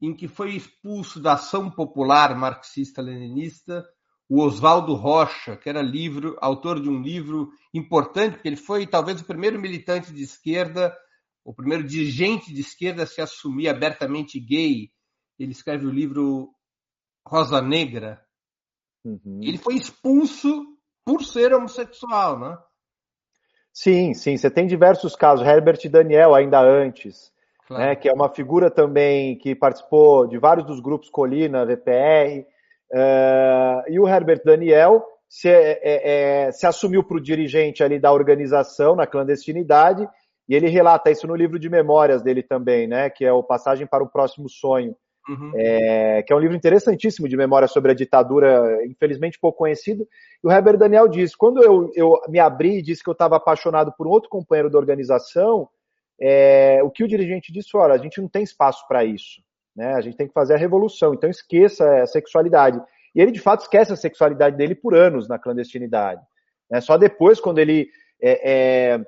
em 0.00 0.14
que 0.14 0.28
foi 0.28 0.54
expulso 0.54 1.20
da 1.20 1.34
ação 1.34 1.70
popular 1.70 2.36
marxista-leninista 2.36 3.84
o 4.30 4.40
Oswaldo 4.42 4.94
Rocha, 4.94 5.56
que 5.56 5.68
era 5.68 5.82
livro, 5.82 6.38
autor 6.40 6.80
de 6.80 6.88
um 6.88 7.02
livro 7.02 7.50
importante, 7.74 8.34
porque 8.34 8.48
ele 8.48 8.56
foi 8.56 8.86
talvez 8.86 9.20
o 9.20 9.24
primeiro 9.24 9.58
militante 9.58 10.12
de 10.12 10.22
esquerda 10.22 10.96
o 11.50 11.52
primeiro 11.52 11.82
dirigente 11.82 12.54
de 12.54 12.60
esquerda 12.60 13.02
a 13.02 13.06
se 13.06 13.20
assumir 13.20 13.68
abertamente 13.68 14.38
gay. 14.38 14.88
Ele 15.36 15.50
escreve 15.50 15.84
o 15.84 15.90
livro 15.90 16.54
Rosa 17.26 17.60
Negra. 17.60 18.24
Uhum. 19.04 19.40
Ele 19.42 19.58
foi 19.58 19.74
expulso 19.74 20.64
por 21.04 21.24
ser 21.24 21.52
homossexual, 21.52 22.38
né? 22.38 22.56
Sim, 23.72 24.14
sim. 24.14 24.36
Você 24.36 24.48
tem 24.48 24.64
diversos 24.64 25.16
casos. 25.16 25.44
Herbert 25.44 25.80
Daniel, 25.90 26.36
ainda 26.36 26.60
antes, 26.60 27.32
claro. 27.66 27.84
né, 27.84 27.96
que 27.96 28.08
é 28.08 28.12
uma 28.12 28.32
figura 28.32 28.70
também 28.70 29.36
que 29.36 29.52
participou 29.52 30.28
de 30.28 30.38
vários 30.38 30.64
dos 30.64 30.78
grupos 30.78 31.10
Colina, 31.10 31.66
VPR. 31.66 32.46
Uh, 32.92 32.94
eh, 32.94 33.84
e 33.88 33.98
o 33.98 34.06
Herbert 34.06 34.42
Daniel 34.44 35.04
se, 35.28 35.48
é, 35.48 35.80
é, 35.82 36.46
é 36.46 36.52
se 36.52 36.64
assumiu 36.64 37.02
para 37.02 37.16
o 37.16 37.20
dirigente 37.20 37.82
ali 37.82 37.98
da 37.98 38.12
organização 38.12 38.94
na 38.94 39.06
clandestinidade 39.06 40.08
e 40.50 40.54
ele 40.56 40.68
relata 40.68 41.12
isso 41.12 41.28
no 41.28 41.36
livro 41.36 41.60
de 41.60 41.70
memórias 41.70 42.22
dele 42.22 42.42
também, 42.42 42.88
né? 42.88 43.08
Que 43.08 43.24
é 43.24 43.32
o 43.32 43.40
Passagem 43.40 43.86
para 43.86 44.02
o 44.02 44.08
Próximo 44.08 44.48
Sonho. 44.48 44.96
Uhum. 45.28 45.52
É, 45.54 46.24
que 46.24 46.32
é 46.32 46.36
um 46.36 46.40
livro 46.40 46.56
interessantíssimo 46.56 47.28
de 47.28 47.36
memória 47.36 47.68
sobre 47.68 47.92
a 47.92 47.94
ditadura, 47.94 48.84
infelizmente 48.84 49.38
pouco 49.38 49.58
conhecido. 49.58 50.08
E 50.42 50.48
o 50.48 50.50
Herbert 50.50 50.76
Daniel 50.76 51.06
diz: 51.06 51.36
quando 51.36 51.62
eu, 51.62 51.92
eu 51.94 52.20
me 52.28 52.40
abri 52.40 52.78
e 52.78 52.82
disse 52.82 53.00
que 53.00 53.08
eu 53.08 53.12
estava 53.12 53.36
apaixonado 53.36 53.94
por 53.96 54.08
um 54.08 54.10
outro 54.10 54.28
companheiro 54.28 54.68
da 54.68 54.76
organização, 54.76 55.68
é, 56.20 56.82
o 56.82 56.90
que 56.90 57.04
o 57.04 57.08
dirigente 57.08 57.52
disse: 57.52 57.76
olha, 57.76 57.94
a 57.94 57.98
gente 57.98 58.20
não 58.20 58.28
tem 58.28 58.42
espaço 58.42 58.84
para 58.88 59.04
isso. 59.04 59.40
Né? 59.76 59.94
A 59.94 60.00
gente 60.00 60.16
tem 60.16 60.26
que 60.26 60.34
fazer 60.34 60.54
a 60.54 60.58
revolução, 60.58 61.14
então 61.14 61.30
esqueça 61.30 62.02
a 62.02 62.06
sexualidade. 62.08 62.82
E 63.14 63.20
ele, 63.20 63.30
de 63.30 63.40
fato, 63.40 63.60
esquece 63.60 63.92
a 63.92 63.96
sexualidade 63.96 64.56
dele 64.56 64.74
por 64.74 64.96
anos 64.96 65.28
na 65.28 65.38
clandestinidade. 65.38 66.20
Né? 66.68 66.80
Só 66.80 66.96
depois, 66.96 67.38
quando 67.38 67.60
ele 67.60 67.88
é, 68.20 68.94
é 68.94 69.00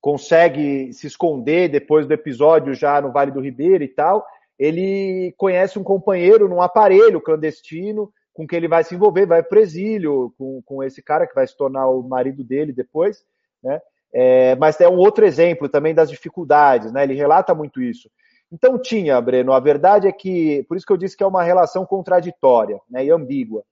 consegue 0.00 0.92
se 0.92 1.06
esconder 1.06 1.68
depois 1.68 2.06
do 2.06 2.12
episódio 2.12 2.74
já 2.74 3.00
no 3.00 3.12
Vale 3.12 3.30
do 3.30 3.40
Ribeiro 3.40 3.82
e 3.82 3.88
tal, 3.88 4.26
ele 4.58 5.34
conhece 5.36 5.78
um 5.78 5.84
companheiro 5.84 6.48
num 6.48 6.60
aparelho 6.60 7.20
clandestino 7.20 8.12
com 8.32 8.46
que 8.46 8.54
ele 8.54 8.68
vai 8.68 8.84
se 8.84 8.94
envolver, 8.94 9.26
vai 9.26 9.42
para 9.42 9.60
exílio 9.60 10.32
com, 10.38 10.62
com 10.64 10.82
esse 10.82 11.02
cara 11.02 11.26
que 11.26 11.34
vai 11.34 11.46
se 11.46 11.56
tornar 11.56 11.88
o 11.88 12.02
marido 12.02 12.44
dele 12.44 12.72
depois, 12.72 13.24
né? 13.62 13.80
É, 14.12 14.54
mas 14.56 14.80
é 14.80 14.88
um 14.88 14.96
outro 14.96 15.26
exemplo 15.26 15.68
também 15.68 15.94
das 15.94 16.08
dificuldades, 16.08 16.92
né? 16.92 17.02
Ele 17.02 17.14
relata 17.14 17.54
muito 17.54 17.82
isso. 17.82 18.08
Então 18.50 18.78
tinha, 18.78 19.20
Breno, 19.20 19.52
a 19.52 19.60
verdade 19.60 20.06
é 20.06 20.12
que, 20.12 20.64
por 20.68 20.76
isso 20.76 20.86
que 20.86 20.92
eu 20.92 20.96
disse 20.96 21.16
que 21.16 21.22
é 21.22 21.26
uma 21.26 21.42
relação 21.42 21.84
contraditória 21.84 22.80
né, 22.88 23.04
e 23.04 23.10
ambígua. 23.10 23.62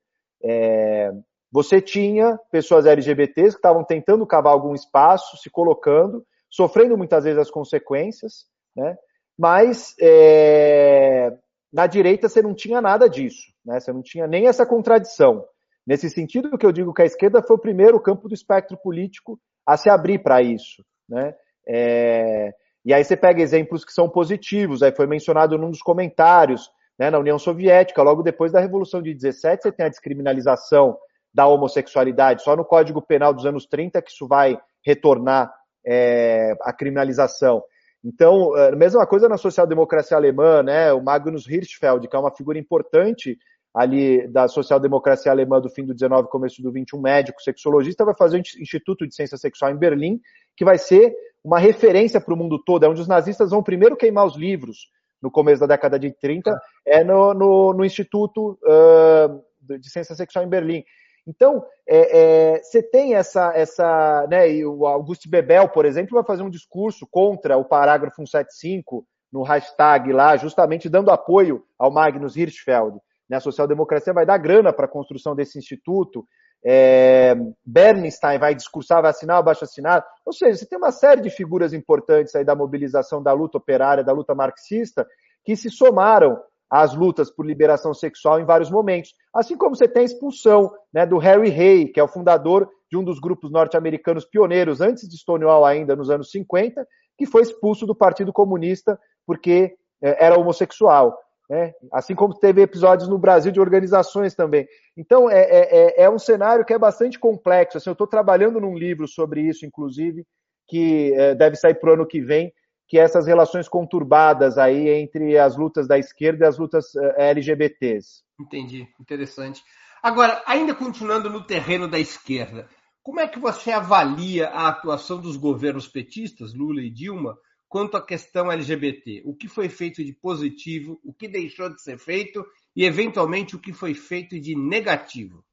É, 0.42 1.12
você 1.50 1.80
tinha 1.80 2.38
pessoas 2.50 2.86
LGBTs 2.86 3.52
que 3.52 3.58
estavam 3.58 3.84
tentando 3.84 4.26
cavar 4.26 4.52
algum 4.52 4.74
espaço, 4.74 5.36
se 5.36 5.50
colocando, 5.50 6.24
sofrendo 6.50 6.96
muitas 6.96 7.24
vezes 7.24 7.38
as 7.38 7.50
consequências, 7.50 8.46
né? 8.76 8.96
mas 9.38 9.94
é, 10.00 11.30
na 11.72 11.86
direita 11.86 12.28
você 12.28 12.42
não 12.42 12.54
tinha 12.54 12.80
nada 12.80 13.08
disso, 13.08 13.52
né? 13.64 13.78
você 13.78 13.92
não 13.92 14.02
tinha 14.02 14.26
nem 14.26 14.46
essa 14.46 14.66
contradição. 14.66 15.44
Nesse 15.86 16.10
sentido, 16.10 16.58
que 16.58 16.66
eu 16.66 16.72
digo 16.72 16.92
que 16.92 17.02
a 17.02 17.06
esquerda 17.06 17.42
foi 17.42 17.56
o 17.56 17.60
primeiro 17.60 18.00
campo 18.00 18.28
do 18.28 18.34
espectro 18.34 18.76
político 18.76 19.38
a 19.64 19.76
se 19.76 19.88
abrir 19.88 20.20
para 20.20 20.42
isso. 20.42 20.84
Né? 21.08 21.32
É, 21.68 22.52
e 22.84 22.92
aí 22.92 23.04
você 23.04 23.16
pega 23.16 23.40
exemplos 23.40 23.84
que 23.84 23.92
são 23.92 24.08
positivos, 24.08 24.82
aí 24.82 24.94
foi 24.94 25.06
mencionado 25.06 25.56
num 25.56 25.70
dos 25.70 25.82
comentários, 25.82 26.70
né, 26.98 27.10
na 27.10 27.18
União 27.18 27.38
Soviética, 27.38 28.02
logo 28.02 28.22
depois 28.22 28.52
da 28.52 28.60
Revolução 28.60 29.02
de 29.02 29.12
17, 29.12 29.62
você 29.62 29.72
tem 29.72 29.86
a 29.86 29.90
descriminalização 29.90 30.96
da 31.36 31.46
homossexualidade. 31.46 32.42
Só 32.42 32.56
no 32.56 32.64
Código 32.64 33.02
Penal 33.02 33.34
dos 33.34 33.44
anos 33.44 33.66
30 33.66 34.00
que 34.00 34.10
isso 34.10 34.26
vai 34.26 34.58
retornar 34.82 35.52
é, 35.86 36.56
a 36.62 36.72
criminalização. 36.72 37.62
Então, 38.02 38.56
é, 38.56 38.74
mesma 38.74 39.06
coisa 39.06 39.28
na 39.28 39.36
social-democracia 39.36 40.16
alemã, 40.16 40.62
né? 40.62 40.94
O 40.94 41.02
Magnus 41.02 41.46
Hirschfeld, 41.46 42.08
que 42.08 42.16
é 42.16 42.18
uma 42.18 42.34
figura 42.34 42.58
importante 42.58 43.36
ali 43.74 44.26
da 44.28 44.48
social-democracia 44.48 45.30
alemã 45.30 45.60
do 45.60 45.68
fim 45.68 45.84
do 45.84 45.92
19 45.92 46.30
começo 46.30 46.62
do 46.62 46.72
21, 46.72 46.98
médico, 46.98 47.42
sexologista, 47.42 48.06
vai 48.06 48.14
fazer 48.14 48.38
um 48.38 48.40
instituto 48.58 49.06
de 49.06 49.14
ciência 49.14 49.36
sexual 49.36 49.70
em 49.70 49.76
Berlim, 49.76 50.18
que 50.56 50.64
vai 50.64 50.78
ser 50.78 51.14
uma 51.44 51.58
referência 51.58 52.18
para 52.18 52.32
o 52.32 52.36
mundo 52.36 52.58
todo, 52.64 52.86
é 52.86 52.88
onde 52.88 53.02
os 53.02 53.08
nazistas 53.08 53.50
vão 53.50 53.62
primeiro 53.62 53.94
queimar 53.94 54.24
os 54.24 54.36
livros 54.36 54.88
no 55.20 55.30
começo 55.30 55.60
da 55.60 55.66
década 55.66 55.98
de 55.98 56.10
30, 56.10 56.58
é 56.86 57.04
no, 57.04 57.34
no, 57.34 57.74
no 57.74 57.84
Instituto 57.84 58.58
uh, 58.64 59.78
de 59.78 59.90
Ciência 59.90 60.14
Sexual 60.14 60.46
em 60.46 60.48
Berlim. 60.48 60.82
Então, 61.26 61.66
é, 61.88 62.54
é, 62.54 62.62
você 62.62 62.82
tem 62.82 63.14
essa, 63.14 63.52
essa, 63.54 64.26
né, 64.30 64.50
e 64.50 64.64
o 64.64 64.86
Augusto 64.86 65.28
Bebel, 65.28 65.68
por 65.68 65.84
exemplo, 65.84 66.14
vai 66.14 66.24
fazer 66.24 66.42
um 66.42 66.50
discurso 66.50 67.06
contra 67.10 67.56
o 67.56 67.64
parágrafo 67.64 68.16
175 68.16 69.04
no 69.32 69.42
hashtag 69.42 70.12
lá, 70.12 70.36
justamente 70.36 70.88
dando 70.88 71.10
apoio 71.10 71.64
ao 71.76 71.90
Magnus 71.90 72.36
Hirschfeld. 72.36 72.98
Né, 73.28 73.38
a 73.38 73.40
social-democracia 73.40 74.12
vai 74.12 74.24
dar 74.24 74.38
grana 74.38 74.72
para 74.72 74.86
a 74.86 74.88
construção 74.90 75.34
desse 75.34 75.58
instituto. 75.58 76.24
É, 76.64 77.34
Bernstein 77.64 78.38
vai 78.38 78.54
discursar, 78.54 79.02
vai 79.02 79.10
assinar, 79.10 79.38
abaixo 79.38 79.64
assinado. 79.64 80.04
Ou 80.24 80.32
seja, 80.32 80.58
você 80.58 80.66
tem 80.66 80.78
uma 80.78 80.92
série 80.92 81.20
de 81.20 81.30
figuras 81.30 81.72
importantes 81.72 82.34
aí 82.36 82.44
da 82.44 82.54
mobilização 82.54 83.20
da 83.20 83.32
luta 83.32 83.58
operária, 83.58 84.04
da 84.04 84.12
luta 84.12 84.34
marxista, 84.34 85.06
que 85.44 85.56
se 85.56 85.70
somaram 85.70 86.40
as 86.70 86.94
lutas 86.94 87.30
por 87.30 87.46
liberação 87.46 87.94
sexual 87.94 88.40
em 88.40 88.44
vários 88.44 88.70
momentos. 88.70 89.14
Assim 89.34 89.56
como 89.56 89.76
você 89.76 89.86
tem 89.86 90.02
a 90.02 90.06
expulsão 90.06 90.72
né, 90.92 91.06
do 91.06 91.18
Harry 91.18 91.50
Hay, 91.50 91.88
que 91.88 92.00
é 92.00 92.02
o 92.02 92.08
fundador 92.08 92.68
de 92.90 92.96
um 92.96 93.04
dos 93.04 93.20
grupos 93.20 93.50
norte-americanos 93.50 94.24
pioneiros, 94.24 94.80
antes 94.80 95.08
de 95.08 95.16
Stonewall 95.16 95.64
ainda, 95.64 95.94
nos 95.94 96.10
anos 96.10 96.30
50, 96.30 96.86
que 97.18 97.26
foi 97.26 97.42
expulso 97.42 97.86
do 97.86 97.94
Partido 97.94 98.32
Comunista 98.32 98.98
porque 99.26 99.74
é, 100.02 100.24
era 100.24 100.38
homossexual. 100.38 101.16
Né? 101.48 101.72
Assim 101.92 102.14
como 102.14 102.34
teve 102.34 102.60
episódios 102.60 103.08
no 103.08 103.18
Brasil 103.18 103.52
de 103.52 103.60
organizações 103.60 104.34
também. 104.34 104.66
Então, 104.96 105.30
é, 105.30 105.42
é, 105.42 105.78
é, 105.78 106.02
é 106.04 106.10
um 106.10 106.18
cenário 106.18 106.64
que 106.64 106.74
é 106.74 106.78
bastante 106.78 107.18
complexo. 107.18 107.78
Assim, 107.78 107.90
eu 107.90 107.92
estou 107.92 108.06
trabalhando 108.06 108.60
num 108.60 108.76
livro 108.76 109.06
sobre 109.06 109.42
isso, 109.42 109.64
inclusive, 109.64 110.26
que 110.68 111.14
é, 111.14 111.34
deve 111.34 111.56
sair 111.56 111.74
para 111.74 111.90
o 111.90 111.94
ano 111.94 112.06
que 112.06 112.20
vem, 112.20 112.52
que 112.86 112.98
essas 112.98 113.26
relações 113.26 113.68
conturbadas 113.68 114.58
aí 114.58 114.88
entre 114.88 115.36
as 115.38 115.56
lutas 115.56 115.88
da 115.88 115.98
esquerda 115.98 116.44
e 116.44 116.48
as 116.48 116.58
lutas 116.58 116.94
eh, 116.94 117.30
LGBTs. 117.30 118.22
Entendi, 118.38 118.88
interessante. 119.00 119.62
Agora, 120.02 120.42
ainda 120.46 120.74
continuando 120.74 121.28
no 121.28 121.42
terreno 121.42 121.88
da 121.88 121.98
esquerda, 121.98 122.68
como 123.02 123.20
é 123.20 123.26
que 123.26 123.38
você 123.38 123.72
avalia 123.72 124.48
a 124.48 124.68
atuação 124.68 125.20
dos 125.20 125.36
governos 125.36 125.88
petistas, 125.88 126.54
Lula 126.54 126.80
e 126.80 126.90
Dilma, 126.90 127.36
quanto 127.68 127.96
à 127.96 128.04
questão 128.04 128.50
LGBT? 128.50 129.22
O 129.24 129.34
que 129.34 129.48
foi 129.48 129.68
feito 129.68 130.04
de 130.04 130.12
positivo, 130.12 131.00
o 131.04 131.12
que 131.12 131.26
deixou 131.26 131.68
de 131.68 131.82
ser 131.82 131.98
feito 131.98 132.44
e, 132.74 132.84
eventualmente, 132.84 133.56
o 133.56 133.60
que 133.60 133.72
foi 133.72 133.94
feito 133.94 134.38
de 134.38 134.54
negativo? 134.54 135.44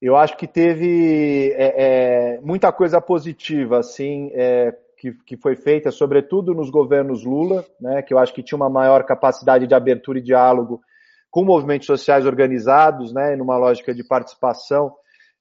Eu 0.00 0.16
acho 0.16 0.36
que 0.36 0.48
teve 0.48 1.52
é, 1.52 2.36
é, 2.36 2.40
muita 2.40 2.72
coisa 2.72 3.00
positiva, 3.00 3.78
assim, 3.78 4.30
é, 4.34 4.72
que, 5.02 5.12
que 5.26 5.36
foi 5.36 5.56
feita, 5.56 5.90
sobretudo 5.90 6.54
nos 6.54 6.70
governos 6.70 7.24
Lula, 7.24 7.66
né, 7.80 8.02
que 8.02 8.14
eu 8.14 8.20
acho 8.20 8.32
que 8.32 8.40
tinha 8.40 8.54
uma 8.54 8.70
maior 8.70 9.02
capacidade 9.02 9.66
de 9.66 9.74
abertura 9.74 10.20
e 10.20 10.22
diálogo 10.22 10.80
com 11.28 11.44
movimentos 11.44 11.88
sociais 11.88 12.24
organizados, 12.24 13.12
né, 13.12 13.34
numa 13.34 13.56
lógica 13.56 13.92
de 13.92 14.04
participação, 14.04 14.94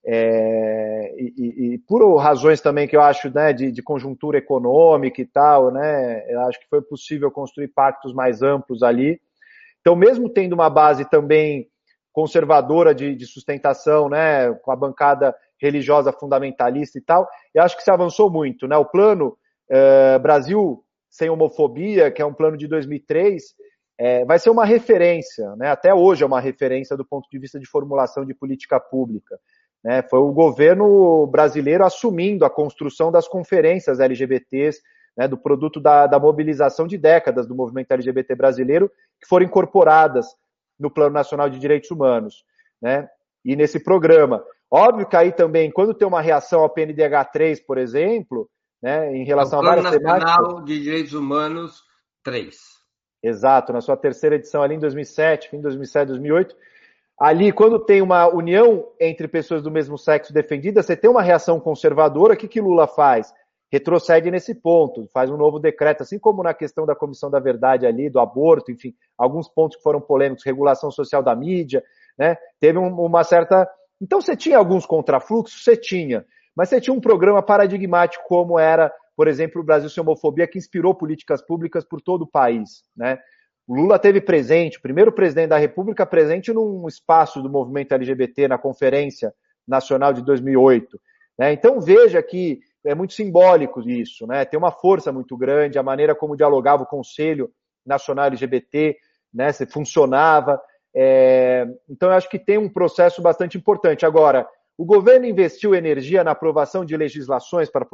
é, 0.03 1.13
e, 1.15 1.75
e, 1.75 1.77
por 1.87 2.17
razões 2.17 2.59
também 2.59 2.87
que 2.87 2.97
eu 2.97 3.01
acho 3.03 3.29
né, 3.29 3.53
de, 3.53 3.71
de, 3.71 3.83
conjuntura 3.83 4.39
econômica 4.39 5.21
e 5.21 5.27
tal, 5.27 5.71
né, 5.71 6.25
eu 6.27 6.41
acho 6.41 6.59
que 6.59 6.67
foi 6.67 6.81
possível 6.81 7.29
construir 7.29 7.67
pactos 7.67 8.15
mais 8.15 8.41
amplos 8.41 8.81
ali. 8.81 9.21
Então, 9.79 9.95
mesmo 9.95 10.27
tendo 10.27 10.53
uma 10.53 10.71
base 10.71 11.07
também 11.07 11.67
conservadora 12.11 12.95
de, 12.95 13.13
de 13.13 13.27
sustentação, 13.27 14.09
né, 14.09 14.51
com 14.63 14.71
a 14.71 14.75
bancada 14.75 15.35
religiosa 15.61 16.11
fundamentalista 16.11 16.97
e 16.97 17.01
tal, 17.01 17.29
eu 17.53 17.61
acho 17.61 17.77
que 17.77 17.83
se 17.83 17.91
avançou 17.91 18.27
muito. 18.31 18.67
Né? 18.67 18.75
O 18.75 18.85
plano 18.85 19.37
é, 19.71 20.19
Brasil 20.19 20.83
sem 21.09 21.29
homofobia, 21.29 22.11
que 22.11 22.21
é 22.21 22.25
um 22.25 22.33
plano 22.33 22.57
de 22.57 22.67
2003, 22.67 23.43
é, 23.97 24.25
vai 24.25 24.37
ser 24.37 24.49
uma 24.49 24.65
referência, 24.65 25.55
né? 25.55 25.69
até 25.69 25.93
hoje 25.93 26.23
é 26.23 26.25
uma 26.25 26.39
referência 26.39 26.97
do 26.97 27.05
ponto 27.05 27.29
de 27.29 27.39
vista 27.39 27.59
de 27.59 27.65
formulação 27.65 28.25
de 28.25 28.33
política 28.33 28.79
pública. 28.79 29.39
Né? 29.83 30.01
Foi 30.03 30.19
o 30.19 30.31
governo 30.31 31.25
brasileiro 31.27 31.85
assumindo 31.85 32.43
a 32.43 32.49
construção 32.49 33.11
das 33.11 33.27
conferências 33.27 33.99
LGBTs, 33.99 34.81
né, 35.15 35.27
do 35.27 35.37
produto 35.37 35.79
da, 35.79 36.07
da, 36.07 36.17
mobilização 36.17 36.87
de 36.87 36.97
décadas 36.97 37.45
do 37.45 37.53
movimento 37.53 37.91
LGBT 37.91 38.33
brasileiro, 38.33 38.89
que 39.19 39.27
foram 39.27 39.45
incorporadas 39.45 40.25
no 40.79 40.89
Plano 40.89 41.13
Nacional 41.13 41.49
de 41.49 41.59
Direitos 41.59 41.91
Humanos. 41.91 42.45
Né? 42.81 43.07
E 43.43 43.55
nesse 43.55 43.79
programa. 43.83 44.43
Óbvio 44.69 45.05
que 45.05 45.17
aí 45.17 45.33
também, 45.33 45.69
quando 45.69 45.93
tem 45.93 46.07
uma 46.07 46.21
reação 46.21 46.61
ao 46.61 46.73
PNDH3, 46.73 47.59
por 47.67 47.77
exemplo, 47.77 48.49
né, 48.81 49.15
em 49.15 49.23
relação 49.23 49.59
é 49.59 49.61
a 49.61 49.65
várias 49.65 49.85
Nacional 49.85 50.19
temáticas. 50.19 50.65
de 50.65 50.83
Direitos 50.83 51.13
Humanos 51.13 51.83
3. 52.23 52.57
Exato, 53.23 53.71
na 53.71 53.81
sua 53.81 53.95
terceira 53.95 54.35
edição 54.35 54.63
ali 54.63 54.75
em 54.75 54.79
2007, 54.79 55.49
fim 55.49 55.57
de 55.57 55.63
2007, 55.63 56.07
2008. 56.07 56.55
Ali, 57.19 57.51
quando 57.51 57.77
tem 57.77 58.01
uma 58.01 58.27
união 58.27 58.87
entre 58.99 59.27
pessoas 59.27 59.61
do 59.61 59.69
mesmo 59.69 59.97
sexo 59.97 60.33
defendida, 60.33 60.81
você 60.81 60.95
tem 60.95 61.09
uma 61.09 61.21
reação 61.21 61.59
conservadora. 61.59 62.33
O 62.33 62.37
que, 62.37 62.47
que 62.47 62.59
Lula 62.59 62.87
faz? 62.87 63.31
retrocede 63.71 64.29
nesse 64.29 64.53
ponto, 64.53 65.07
faz 65.13 65.31
um 65.31 65.37
novo 65.37 65.57
decreto, 65.57 66.03
assim 66.03 66.19
como 66.19 66.43
na 66.43 66.53
questão 66.53 66.85
da 66.85 66.93
Comissão 66.93 67.31
da 67.31 67.39
Verdade 67.39 67.85
ali, 67.85 68.09
do 68.09 68.19
aborto, 68.19 68.69
enfim, 68.69 68.93
alguns 69.17 69.47
pontos 69.47 69.77
que 69.77 69.83
foram 69.83 70.01
polêmicos, 70.01 70.43
regulação 70.43 70.91
social 70.91 71.23
da 71.23 71.33
mídia, 71.33 71.81
né? 72.17 72.35
Teve 72.59 72.77
um, 72.77 72.89
uma 73.01 73.23
certa. 73.23 73.65
Então 74.01 74.19
você 74.19 74.35
tinha 74.35 74.57
alguns 74.57 74.85
contrafluxos? 74.85 75.63
Você 75.63 75.77
tinha. 75.77 76.25
Mas 76.55 76.69
você 76.69 76.81
tinha 76.81 76.93
um 76.93 77.01
programa 77.01 77.41
paradigmático 77.41 78.23
como 78.27 78.59
era, 78.59 78.91
por 79.15 79.27
exemplo, 79.27 79.61
o 79.61 79.63
Brasil 79.63 79.89
Sem 79.89 80.01
Homofobia, 80.01 80.47
que 80.47 80.57
inspirou 80.57 80.93
políticas 80.93 81.41
públicas 81.41 81.85
por 81.85 82.01
todo 82.01 82.23
o 82.23 82.27
país, 82.27 82.83
né? 82.95 83.19
O 83.67 83.75
Lula 83.75 83.97
teve 83.97 84.19
presente, 84.19 84.77
o 84.77 84.81
primeiro 84.81 85.13
presidente 85.13 85.49
da 85.49 85.57
República 85.57 86.05
presente 86.05 86.51
num 86.51 86.87
espaço 86.87 87.41
do 87.41 87.49
movimento 87.49 87.93
LGBT 87.93 88.47
na 88.47 88.57
Conferência 88.57 89.33
Nacional 89.67 90.11
de 90.11 90.21
2008. 90.23 90.99
Né? 91.37 91.53
Então 91.53 91.79
veja 91.79 92.21
que 92.21 92.59
é 92.83 92.93
muito 92.93 93.13
simbólico 93.13 93.79
isso, 93.87 94.25
né? 94.27 94.43
Tem 94.43 94.57
uma 94.57 94.71
força 94.71 95.11
muito 95.11 95.37
grande, 95.37 95.79
a 95.79 95.83
maneira 95.83 96.15
como 96.15 96.35
dialogava 96.35 96.83
o 96.83 96.87
Conselho 96.87 97.49
Nacional 97.85 98.25
LGBT, 98.25 98.97
né? 99.33 99.51
Se 99.51 99.65
funcionava. 99.65 100.61
É... 100.93 101.65
Então 101.87 102.09
eu 102.09 102.15
acho 102.15 102.29
que 102.29 102.39
tem 102.39 102.57
um 102.57 102.67
processo 102.67 103.21
bastante 103.21 103.57
importante. 103.57 104.05
Agora, 104.05 104.47
o 104.81 104.85
governo 104.85 105.27
investiu 105.27 105.75
energia 105.75 106.23
na 106.23 106.31
aprovação 106.31 106.83
de 106.83 106.97
legislações 106.97 107.69
para 107.69 107.85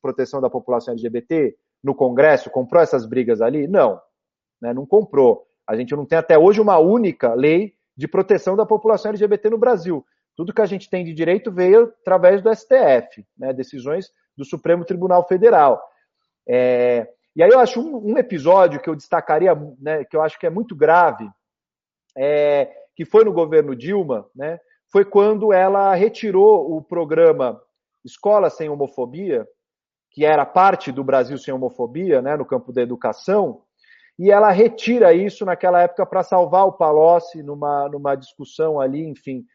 proteção 0.00 0.40
da 0.40 0.50
população 0.50 0.92
LGBT 0.92 1.56
no 1.80 1.94
Congresso? 1.94 2.50
Comprou 2.50 2.82
essas 2.82 3.06
brigas 3.06 3.40
ali? 3.40 3.68
Não, 3.68 4.00
né? 4.60 4.74
não 4.74 4.84
comprou. 4.84 5.46
A 5.64 5.76
gente 5.76 5.94
não 5.94 6.04
tem 6.04 6.18
até 6.18 6.36
hoje 6.36 6.60
uma 6.60 6.78
única 6.78 7.32
lei 7.32 7.76
de 7.96 8.08
proteção 8.08 8.56
da 8.56 8.66
população 8.66 9.10
LGBT 9.10 9.50
no 9.50 9.56
Brasil. 9.56 10.04
Tudo 10.34 10.52
que 10.52 10.60
a 10.60 10.66
gente 10.66 10.90
tem 10.90 11.04
de 11.04 11.14
direito 11.14 11.52
veio 11.52 11.94
através 12.00 12.42
do 12.42 12.52
STF, 12.52 13.24
né? 13.38 13.52
decisões 13.52 14.10
do 14.36 14.44
Supremo 14.44 14.84
Tribunal 14.84 15.24
Federal. 15.28 15.80
É... 16.44 17.06
E 17.36 17.42
aí 17.44 17.50
eu 17.50 17.60
acho 17.60 17.80
um, 17.80 18.14
um 18.14 18.18
episódio 18.18 18.80
que 18.80 18.90
eu 18.90 18.96
destacaria, 18.96 19.54
né, 19.78 20.04
que 20.04 20.16
eu 20.16 20.20
acho 20.20 20.40
que 20.40 20.46
é 20.48 20.50
muito 20.50 20.74
grave, 20.74 21.30
é... 22.18 22.68
que 22.96 23.04
foi 23.04 23.24
no 23.24 23.32
governo 23.32 23.76
Dilma, 23.76 24.28
né, 24.34 24.58
foi 24.92 25.06
quando 25.06 25.54
ela 25.54 25.94
retirou 25.94 26.76
o 26.76 26.82
programa 26.82 27.58
Escola 28.04 28.50
Sem 28.50 28.68
Homofobia, 28.68 29.48
que 30.10 30.22
era 30.22 30.44
parte 30.44 30.92
do 30.92 31.02
Brasil 31.02 31.38
Sem 31.38 31.54
Homofobia, 31.54 32.20
né, 32.20 32.36
no 32.36 32.44
campo 32.44 32.70
da 32.70 32.82
educação, 32.82 33.62
e 34.18 34.30
ela 34.30 34.50
retira 34.50 35.14
isso 35.14 35.46
naquela 35.46 35.80
época 35.80 36.04
para 36.04 36.22
salvar 36.22 36.66
o 36.66 36.72
Palocci 36.72 37.42
numa, 37.42 37.88
numa 37.88 38.14
discussão 38.14 38.78
ali, 38.78 39.02
enfim, 39.02 39.46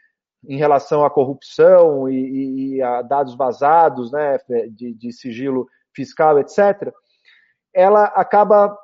em 0.47 0.57
relação 0.57 1.05
à 1.05 1.09
corrupção 1.09 2.09
e, 2.09 2.77
e 2.77 2.81
a 2.81 3.03
dados 3.03 3.35
vazados, 3.35 4.11
né, 4.11 4.39
de, 4.71 4.95
de 4.95 5.11
sigilo 5.11 5.67
fiscal, 5.93 6.39
etc., 6.39 6.91
ela 7.71 8.05
acaba 8.05 8.75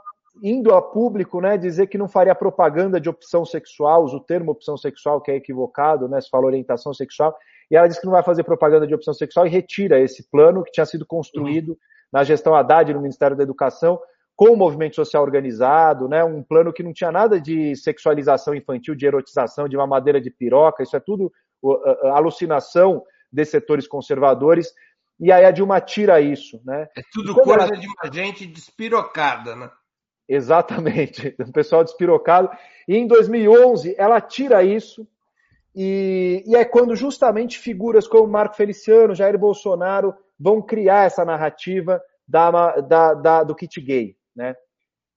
indo 0.42 0.74
a 0.74 0.82
público, 0.82 1.40
né, 1.40 1.58
dizer 1.58 1.88
que 1.88 1.98
não 1.98 2.08
faria 2.08 2.34
propaganda 2.34 3.00
de 3.00 3.10
opção 3.10 3.46
sexual, 3.46 4.04
usa 4.04 4.18
o 4.18 4.20
termo 4.20 4.52
opção 4.52 4.76
sexual, 4.78 5.22
que 5.22 5.32
é 5.32 5.36
equivocado, 5.36 6.08
né, 6.08 6.20
se 6.20 6.30
fala 6.30 6.46
orientação 6.46 6.94
sexual, 6.94 7.36
e 7.70 7.76
ela 7.76 7.88
diz 7.88 8.00
que 8.00 8.06
não 8.06 8.14
vai 8.14 8.24
fazer 8.24 8.44
propaganda 8.44 8.88
de 8.88 8.96
opção 8.96 9.14
sexual 9.14 9.46
e 9.46 9.50
retira 9.50 10.00
esse 10.00 10.30
plano 10.30 10.64
que 10.64 10.72
tinha 10.72 10.86
sido 10.86 11.06
construído 11.06 11.70
uhum. 11.70 11.78
na 12.12 12.24
gestão 12.24 12.56
Haddad 12.56 12.94
no 12.94 13.02
Ministério 13.02 13.38
da 13.38 13.44
Educação, 13.44 14.00
com 14.36 14.50
o 14.50 14.58
movimento 14.58 14.96
social 14.96 15.22
organizado, 15.22 16.08
né, 16.08 16.24
um 16.24 16.42
plano 16.42 16.74
que 16.74 16.82
não 16.82 16.94
tinha 16.94 17.12
nada 17.12 17.40
de 17.40 17.76
sexualização 17.76 18.56
infantil, 18.56 18.96
de 18.96 19.06
erotização, 19.06 19.68
de 19.70 19.78
mamadeira 19.78 20.20
de 20.20 20.32
piroca, 20.32 20.82
isso 20.82 20.96
é 20.96 21.00
tudo 21.00 21.32
alucinação 22.14 23.04
de 23.32 23.46
setores 23.46 23.88
conservadores, 23.88 24.74
e 25.20 25.32
aí 25.32 25.46
a 25.46 25.52
Dilma 25.52 25.80
tira 25.80 26.20
isso. 26.20 26.60
Né? 26.66 26.88
É 26.98 27.02
tudo 27.12 27.36
coisa 27.36 27.66
ela... 27.66 27.80
de 27.80 27.88
uma 27.88 28.12
gente 28.12 28.46
despirocada, 28.46 29.56
né? 29.56 29.70
Exatamente, 30.28 31.36
o 31.40 31.52
pessoal 31.52 31.84
despirocado. 31.84 32.50
E 32.88 32.96
em 32.96 33.08
2011 33.08 33.96
ela 33.98 34.20
tira 34.22 34.64
isso, 34.64 35.08
e, 35.76 36.44
e, 36.46 36.56
é 36.56 36.64
quando 36.64 36.96
justamente 36.96 37.58
figuras 37.58 38.08
como 38.08 38.28
Marco 38.28 38.56
Feliciano, 38.56 39.16
Jair 39.16 39.38
Bolsonaro 39.40 40.14
vão 40.40 40.62
criar 40.62 41.06
essa 41.06 41.26
narrativa 41.26 42.00
da, 42.28 42.80
da, 42.80 43.14
da, 43.16 43.44
do 43.44 43.56
kit 43.56 43.82
gay. 43.82 44.16
Né? 44.36 44.56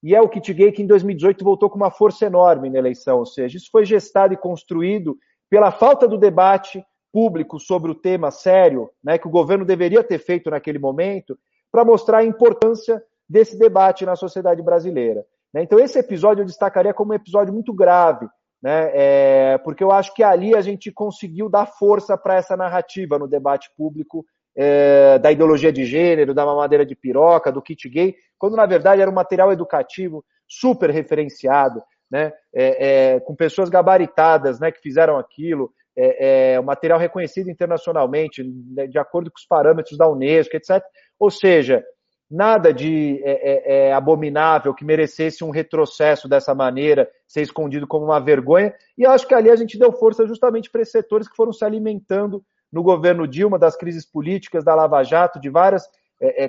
E 0.01 0.15
é 0.15 0.21
o 0.21 0.29
kit 0.29 0.51
gay 0.53 0.71
que 0.71 0.81
em 0.81 0.87
2018 0.87 1.43
voltou 1.43 1.69
com 1.69 1.75
uma 1.75 1.91
força 1.91 2.25
enorme 2.25 2.69
na 2.69 2.79
eleição, 2.79 3.19
ou 3.19 3.25
seja, 3.25 3.57
isso 3.57 3.69
foi 3.71 3.85
gestado 3.85 4.33
e 4.33 4.37
construído 4.37 5.17
pela 5.49 5.71
falta 5.71 6.07
do 6.07 6.17
debate 6.17 6.83
público 7.11 7.59
sobre 7.59 7.91
o 7.91 7.95
tema 7.95 8.31
sério, 8.31 8.89
né, 9.03 9.17
que 9.17 9.27
o 9.27 9.31
governo 9.31 9.65
deveria 9.65 10.03
ter 10.03 10.19
feito 10.19 10.49
naquele 10.49 10.77
momento, 10.77 11.37
para 11.71 11.85
mostrar 11.85 12.19
a 12.19 12.25
importância 12.25 13.01
desse 13.29 13.57
debate 13.57 14.05
na 14.05 14.15
sociedade 14.15 14.61
brasileira. 14.61 15.25
Né? 15.53 15.63
Então, 15.63 15.79
esse 15.79 15.97
episódio 15.99 16.41
eu 16.41 16.45
destacaria 16.45 16.93
como 16.93 17.11
um 17.11 17.15
episódio 17.15 17.53
muito 17.53 17.73
grave, 17.73 18.27
né, 18.61 18.91
é, 18.93 19.57
porque 19.59 19.83
eu 19.83 19.91
acho 19.91 20.13
que 20.13 20.23
ali 20.23 20.55
a 20.55 20.61
gente 20.61 20.91
conseguiu 20.91 21.47
dar 21.47 21.67
força 21.67 22.17
para 22.17 22.35
essa 22.35 22.57
narrativa 22.57 23.19
no 23.19 23.27
debate 23.27 23.69
público 23.77 24.25
é, 24.55 25.19
da 25.19 25.31
ideologia 25.31 25.71
de 25.71 25.85
gênero, 25.85 26.33
da 26.33 26.45
mamadeira 26.45 26.83
de 26.83 26.95
piroca, 26.95 27.51
do 27.51 27.61
kit 27.61 27.87
gay, 27.87 28.15
quando 28.37 28.55
na 28.55 28.65
verdade 28.65 29.01
era 29.01 29.11
um 29.11 29.13
material 29.13 29.51
educativo 29.51 30.25
super 30.47 30.89
referenciado, 30.89 31.81
né, 32.09 32.31
é, 32.53 33.13
é, 33.15 33.19
com 33.19 33.35
pessoas 33.35 33.69
gabaritadas, 33.69 34.59
né, 34.59 34.71
que 34.71 34.81
fizeram 34.81 35.17
aquilo, 35.17 35.71
é, 35.95 36.53
é, 36.53 36.59
um 36.59 36.63
material 36.63 36.99
reconhecido 36.99 37.49
internacionalmente, 37.49 38.43
né, 38.43 38.87
de 38.87 38.97
acordo 38.97 39.29
com 39.29 39.37
os 39.37 39.45
parâmetros 39.45 39.97
da 39.97 40.07
Unesco, 40.07 40.55
etc. 40.55 40.83
Ou 41.19 41.29
seja, 41.29 41.83
nada 42.29 42.73
de 42.73 43.21
é, 43.23 43.31
é, 43.31 43.87
é, 43.87 43.93
abominável 43.93 44.73
que 44.73 44.85
merecesse 44.85 45.43
um 45.43 45.49
retrocesso 45.49 46.27
dessa 46.27 46.53
maneira, 46.53 47.09
ser 47.27 47.41
escondido 47.41 47.87
como 47.87 48.05
uma 48.05 48.19
vergonha. 48.19 48.73
E 48.97 49.05
acho 49.05 49.27
que 49.27 49.33
ali 49.33 49.49
a 49.49 49.55
gente 49.55 49.77
deu 49.77 49.91
força 49.91 50.27
justamente 50.27 50.69
para 50.69 50.81
esses 50.81 50.91
setores 50.91 51.27
que 51.27 51.35
foram 51.35 51.53
se 51.53 51.63
alimentando 51.63 52.43
no 52.71 52.83
governo 52.83 53.27
Dilma, 53.27 53.57
das 53.57 53.77
crises 53.77 54.05
políticas, 54.05 54.63
da 54.63 54.75
Lava 54.75 55.03
Jato, 55.03 55.39
de 55.39 55.49
várias 55.49 55.87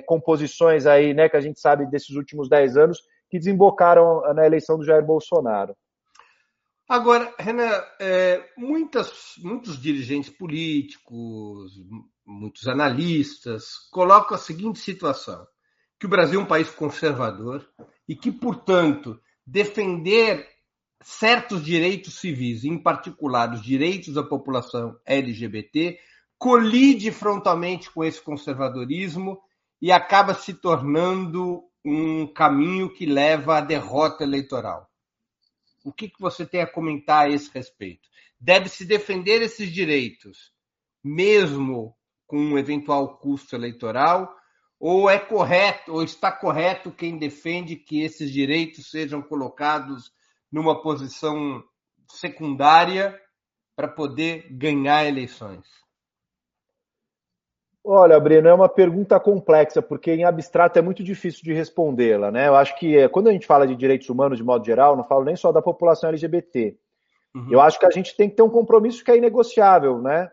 composições 0.07 0.87
aí, 0.87 1.13
né, 1.13 1.29
que 1.29 1.37
a 1.37 1.41
gente 1.41 1.59
sabe 1.59 1.85
desses 1.85 2.15
últimos 2.15 2.49
dez 2.49 2.75
anos, 2.75 2.99
que 3.29 3.37
desembocaram 3.37 4.21
na 4.33 4.45
eleição 4.45 4.77
do 4.77 4.83
Jair 4.83 5.05
Bolsonaro. 5.05 5.75
Agora, 6.89 7.31
Renan, 7.37 7.71
é, 8.01 8.43
muitas, 8.57 9.35
muitos 9.37 9.79
dirigentes 9.79 10.31
políticos, 10.31 11.71
muitos 12.25 12.67
analistas 12.67 13.87
colocam 13.91 14.35
a 14.35 14.39
seguinte 14.39 14.79
situação: 14.79 15.45
que 15.99 16.05
o 16.05 16.09
Brasil 16.09 16.39
é 16.39 16.43
um 16.43 16.47
país 16.47 16.69
conservador 16.69 17.67
e 18.07 18.15
que, 18.15 18.31
portanto, 18.31 19.19
defender 19.45 20.47
certos 21.01 21.63
direitos 21.63 22.19
civis, 22.19 22.63
em 22.63 22.77
particular 22.77 23.53
os 23.53 23.61
direitos 23.61 24.13
da 24.13 24.23
população 24.23 24.97
LGBT, 25.05 25.99
colide 26.37 27.11
frontalmente 27.11 27.91
com 27.91 28.03
esse 28.03 28.21
conservadorismo 28.21 29.41
e 29.81 29.91
acaba 29.91 30.33
se 30.33 30.53
tornando 30.53 31.63
um 31.83 32.25
caminho 32.27 32.89
que 32.89 33.05
leva 33.05 33.57
à 33.57 33.61
derrota 33.61 34.23
eleitoral. 34.23 34.89
O 35.83 35.91
que, 35.91 36.09
que 36.09 36.19
você 36.19 36.45
tem 36.45 36.61
a 36.61 36.67
comentar 36.67 37.25
a 37.25 37.29
esse 37.29 37.49
respeito? 37.53 38.07
Deve-se 38.39 38.85
defender 38.85 39.41
esses 39.41 39.71
direitos, 39.71 40.53
mesmo 41.03 41.95
com 42.25 42.37
um 42.37 42.57
eventual 42.57 43.17
custo 43.17 43.55
eleitoral, 43.55 44.38
ou 44.79 45.09
é 45.09 45.19
correto, 45.19 45.93
ou 45.93 46.03
está 46.03 46.31
correto 46.31 46.91
quem 46.91 47.17
defende 47.17 47.75
que 47.75 48.01
esses 48.01 48.31
direitos 48.31 48.89
sejam 48.89 49.21
colocados 49.21 50.11
numa 50.51 50.81
posição 50.81 51.61
secundária 52.07 53.19
para 53.75 53.87
poder 53.87 54.47
ganhar 54.51 55.05
eleições? 55.05 55.65
Olha, 57.83 58.19
Breno, 58.19 58.47
é 58.47 58.53
uma 58.53 58.69
pergunta 58.69 59.19
complexa, 59.19 59.81
porque 59.81 60.11
em 60.11 60.23
abstrato 60.23 60.77
é 60.77 60.81
muito 60.81 61.03
difícil 61.03 61.41
de 61.43 61.53
respondê-la, 61.53 62.29
né? 62.29 62.47
Eu 62.47 62.55
acho 62.55 62.77
que 62.77 62.97
eh, 62.97 63.07
quando 63.07 63.29
a 63.29 63.31
gente 63.31 63.47
fala 63.47 63.65
de 63.65 63.75
direitos 63.75 64.09
humanos 64.09 64.37
de 64.37 64.43
modo 64.43 64.65
geral, 64.65 64.95
não 64.95 65.03
falo 65.03 65.23
nem 65.23 65.35
só 65.35 65.51
da 65.51 65.61
população 65.61 66.09
LGBT. 66.09 66.77
Uhum. 67.33 67.47
Eu 67.49 67.61
acho 67.61 67.79
que 67.79 67.85
a 67.85 67.89
gente 67.89 68.15
tem 68.15 68.29
que 68.29 68.35
ter 68.35 68.43
um 68.43 68.49
compromisso 68.49 69.03
que 69.03 69.11
é 69.11 69.17
inegociável, 69.17 70.01
né? 70.01 70.29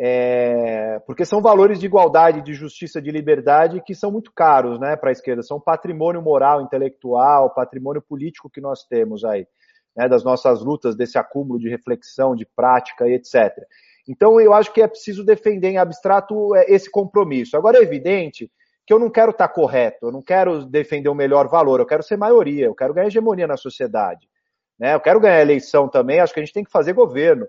É... 0.00 1.00
porque 1.06 1.24
são 1.24 1.42
valores 1.42 1.80
de 1.80 1.86
igualdade, 1.86 2.40
de 2.40 2.54
justiça, 2.54 3.02
de 3.02 3.10
liberdade 3.10 3.82
que 3.84 3.96
são 3.96 4.12
muito 4.12 4.32
caros, 4.32 4.78
né, 4.78 4.96
para 4.96 5.10
a 5.10 5.12
esquerda. 5.12 5.42
São 5.42 5.60
patrimônio 5.60 6.22
moral, 6.22 6.62
intelectual, 6.62 7.52
patrimônio 7.52 8.00
político 8.00 8.48
que 8.48 8.60
nós 8.60 8.84
temos 8.84 9.24
aí, 9.24 9.46
né, 9.96 10.08
das 10.08 10.22
nossas 10.22 10.62
lutas, 10.62 10.94
desse 10.94 11.18
acúmulo 11.18 11.58
de 11.58 11.68
reflexão, 11.68 12.36
de 12.36 12.46
prática 12.46 13.08
e 13.08 13.14
etc. 13.14 13.52
Então, 14.08 14.40
eu 14.40 14.54
acho 14.54 14.72
que 14.72 14.80
é 14.80 14.88
preciso 14.88 15.22
defender 15.22 15.68
em 15.68 15.76
abstrato 15.76 16.54
é, 16.56 16.64
esse 16.72 16.90
compromisso. 16.90 17.56
Agora, 17.56 17.78
é 17.78 17.82
evidente 17.82 18.50
que 18.86 18.94
eu 18.94 18.98
não 18.98 19.10
quero 19.10 19.32
estar 19.32 19.48
correto, 19.48 20.06
eu 20.06 20.10
não 20.10 20.22
quero 20.22 20.64
defender 20.64 21.10
o 21.10 21.14
melhor 21.14 21.46
valor, 21.46 21.78
eu 21.78 21.84
quero 21.84 22.02
ser 22.02 22.16
maioria, 22.16 22.64
eu 22.64 22.74
quero 22.74 22.94
ganhar 22.94 23.08
hegemonia 23.08 23.46
na 23.46 23.58
sociedade. 23.58 24.26
Né? 24.78 24.94
Eu 24.94 25.00
quero 25.00 25.20
ganhar 25.20 25.42
eleição 25.42 25.88
também, 25.88 26.20
acho 26.20 26.32
que 26.32 26.40
a 26.40 26.42
gente 26.42 26.54
tem 26.54 26.64
que 26.64 26.70
fazer 26.70 26.94
governo. 26.94 27.46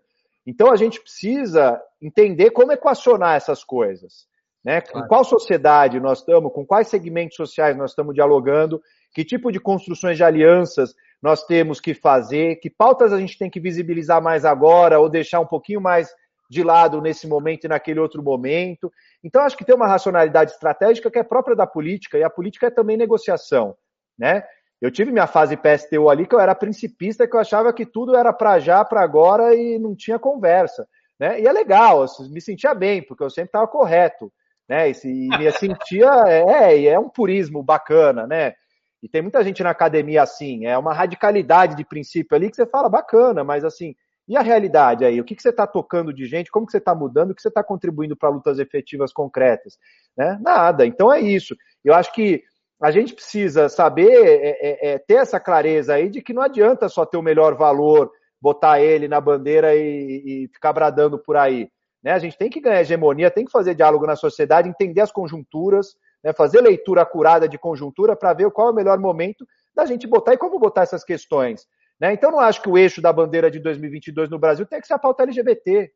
Então, 0.50 0.72
a 0.72 0.76
gente 0.76 1.00
precisa 1.00 1.80
entender 2.02 2.50
como 2.50 2.72
equacionar 2.72 3.36
essas 3.36 3.64
coisas. 3.64 4.26
Né? 4.66 4.82
Claro. 4.82 5.06
Em 5.06 5.08
qual 5.08 5.24
sociedade 5.24 6.00
nós 6.00 6.20
estamos, 6.20 6.52
com 6.52 6.66
quais 6.66 6.88
segmentos 6.88 7.36
sociais 7.36 7.78
nós 7.78 7.92
estamos 7.92 8.16
dialogando, 8.16 8.82
que 9.14 9.24
tipo 9.24 9.52
de 9.52 9.60
construções 9.60 10.18
de 10.18 10.24
alianças 10.24 10.96
nós 11.22 11.46
temos 11.46 11.80
que 11.80 11.94
fazer, 11.94 12.56
que 12.56 12.68
pautas 12.68 13.14
a 13.14 13.20
gente 13.20 13.38
tem 13.38 13.48
que 13.48 13.60
visibilizar 13.60 14.24
mais 14.24 14.44
agora 14.44 15.00
ou 15.00 15.08
deixar 15.08 15.40
um 15.40 15.46
pouquinho 15.46 15.80
mais 15.80 16.10
de 16.50 16.64
lado 16.64 17.00
nesse 17.00 17.28
momento 17.28 17.66
e 17.66 17.68
naquele 17.68 18.00
outro 18.00 18.24
momento. 18.24 18.92
Então, 19.24 19.44
acho 19.44 19.56
que 19.56 19.64
tem 19.64 19.76
uma 19.76 19.88
racionalidade 19.88 20.52
estratégica 20.52 21.12
que 21.12 21.20
é 21.20 21.24
própria 21.24 21.56
da 21.56 21.68
política, 21.68 22.18
e 22.18 22.24
a 22.24 22.30
política 22.30 22.68
é 22.68 22.72
também 22.72 22.98
negociação. 22.98 23.76
Né? 24.18 24.44
Eu 24.82 24.90
tive 24.90 25.12
minha 25.12 25.28
fase 25.28 25.58
PSTU 25.58 26.10
ali, 26.10 26.26
que 26.26 26.34
eu 26.34 26.40
era 26.40 26.56
principista, 26.56 27.28
que 27.28 27.36
eu 27.36 27.40
achava 27.40 27.74
que 27.74 27.86
tudo 27.86 28.16
era 28.16 28.32
para 28.32 28.60
já, 28.60 28.84
para 28.86 29.02
agora, 29.02 29.54
e 29.54 29.78
não 29.78 29.96
tinha 29.96 30.18
conversa. 30.18 30.88
Né? 31.20 31.42
E 31.42 31.48
é 31.48 31.52
legal, 31.52 32.02
eu 32.02 32.30
me 32.30 32.40
sentia 32.40 32.74
bem, 32.74 33.02
porque 33.02 33.24
eu 33.24 33.30
sempre 33.30 33.50
estava 33.50 33.68
correto. 33.68 34.32
Né? 34.68 34.90
E, 34.90 35.28
me 35.38 35.52
sentia. 35.52 36.10
É, 36.48 36.86
é 36.86 37.00
um 37.00 37.10
purismo 37.10 37.62
bacana, 37.62 38.26
né? 38.26 38.54
E 39.02 39.10
tem 39.10 39.22
muita 39.22 39.44
gente 39.44 39.64
na 39.64 39.70
academia 39.70 40.22
assim, 40.22 40.66
é 40.66 40.78
uma 40.78 40.94
radicalidade 40.94 41.76
de 41.76 41.86
princípio 41.86 42.36
ali 42.36 42.50
que 42.50 42.56
você 42.56 42.66
fala 42.66 42.90
bacana, 42.90 43.44
mas 43.44 43.64
assim, 43.64 43.96
e 44.28 44.38
a 44.38 44.42
realidade 44.42 45.04
aí? 45.04 45.20
O 45.20 45.24
que, 45.24 45.36
que 45.36 45.42
você 45.42 45.50
está 45.50 45.66
tocando 45.66 46.14
de 46.14 46.28
gente? 46.28 46.52
Como 46.52 46.66
que 46.66 46.72
você 46.72 46.78
está 46.78 46.94
mudando? 46.94 47.32
O 47.32 47.36
que 47.36 47.42
você 47.42 47.48
está 47.48 47.64
contribuindo 47.64 48.16
para 48.16 48.30
lutas 48.30 48.60
efetivas 48.60 49.12
concretas? 49.12 49.78
Né? 50.16 50.38
Nada. 50.40 50.86
Então 50.86 51.12
é 51.12 51.20
isso. 51.20 51.56
Eu 51.84 51.96
acho 51.96 52.14
que 52.14 52.44
a 52.82 52.92
gente 52.92 53.14
precisa 53.14 53.68
saber 53.68 54.10
é, 54.10 54.50
é, 54.50 54.92
é, 54.92 54.98
ter 54.98 55.16
essa 55.16 55.40
clareza 55.40 55.96
aí 55.96 56.10
de 56.10 56.22
que 56.22 56.34
não 56.34 56.42
adianta 56.42 56.88
só 56.88 57.06
ter 57.06 57.18
o 57.18 57.22
melhor 57.22 57.56
valor, 57.56 58.12
botar 58.42 58.80
ele 58.80 59.08
na 59.08 59.20
bandeira 59.20 59.76
e, 59.76 60.46
e 60.46 60.48
ficar 60.54 60.72
bradando 60.72 61.20
por 61.20 61.36
aí. 61.36 61.70
Né? 62.02 62.12
A 62.12 62.20
gente 62.20 62.38
tem 62.38 62.50
que 62.50 62.62
ganhar 62.62 62.82
hegemonia, 62.82 63.30
tem 63.30 63.44
que 63.44 63.52
fazer 63.52 63.76
diálogo 63.76 64.06
na 64.06 64.16
sociedade, 64.16 64.70
entender 64.70 65.02
as 65.02 65.12
conjunturas, 65.12 65.96
né? 66.24 66.32
fazer 66.32 66.62
leitura 66.62 67.02
acurada 67.02 67.50
de 67.50 67.58
conjuntura 67.58 68.16
para 68.16 68.34
ver 68.34 68.50
qual 68.52 68.70
é 68.70 68.72
o 68.72 68.76
melhor 68.76 68.98
momento 68.98 69.46
da 69.76 69.86
gente 69.86 70.08
botar 70.08 70.34
e 70.34 70.38
como 70.38 70.58
botar 70.58 70.84
essas 70.84 71.04
questões. 71.04 71.68
Né? 72.00 72.14
Então, 72.14 72.32
não 72.32 72.40
acho 72.40 72.62
que 72.62 72.70
o 72.70 72.78
eixo 72.78 73.02
da 73.02 73.12
bandeira 73.12 73.52
de 73.52 73.60
2022 73.60 74.30
no 74.30 74.40
Brasil 74.40 74.66
tem 74.66 74.80
que 74.80 74.88
ser 74.88 74.94
a 74.94 75.00
pauta 75.00 75.24
LGBT. 75.24 75.92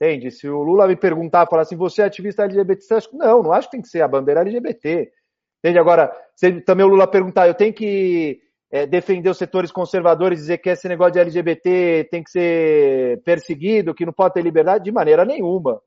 Entende? 0.00 0.30
Se 0.30 0.48
o 0.48 0.62
Lula 0.62 0.86
me 0.86 0.96
perguntar, 0.96 1.46
falar 1.46 1.62
assim, 1.62 1.76
você 1.76 2.02
é 2.02 2.04
ativista 2.04 2.44
LGBT, 2.44 2.82
você 2.82 2.94
acha 2.94 3.08
que 3.08 3.16
não, 3.16 3.42
não 3.42 3.52
acho 3.52 3.68
que 3.68 3.72
tem 3.72 3.82
que 3.82 3.88
ser 3.88 4.02
a 4.02 4.08
bandeira 4.08 4.40
LGBT. 4.40 5.10
Entende? 5.58 5.78
Agora, 5.78 6.10
se 6.34 6.60
também 6.62 6.84
o 6.84 6.88
Lula 6.88 7.10
perguntar, 7.10 7.48
eu 7.48 7.54
tenho 7.54 7.72
que 7.72 8.40
é, 8.70 8.86
defender 8.86 9.30
os 9.30 9.38
setores 9.38 9.72
conservadores, 9.72 10.40
dizer 10.40 10.58
que 10.58 10.70
esse 10.70 10.88
negócio 10.88 11.14
de 11.14 11.20
LGBT 11.20 12.08
tem 12.10 12.22
que 12.22 12.30
ser 12.30 13.22
perseguido, 13.22 13.94
que 13.94 14.06
não 14.06 14.12
pode 14.12 14.34
ter 14.34 14.42
liberdade, 14.42 14.84
de 14.84 14.92
maneira 14.92 15.24
nenhuma. 15.24 15.80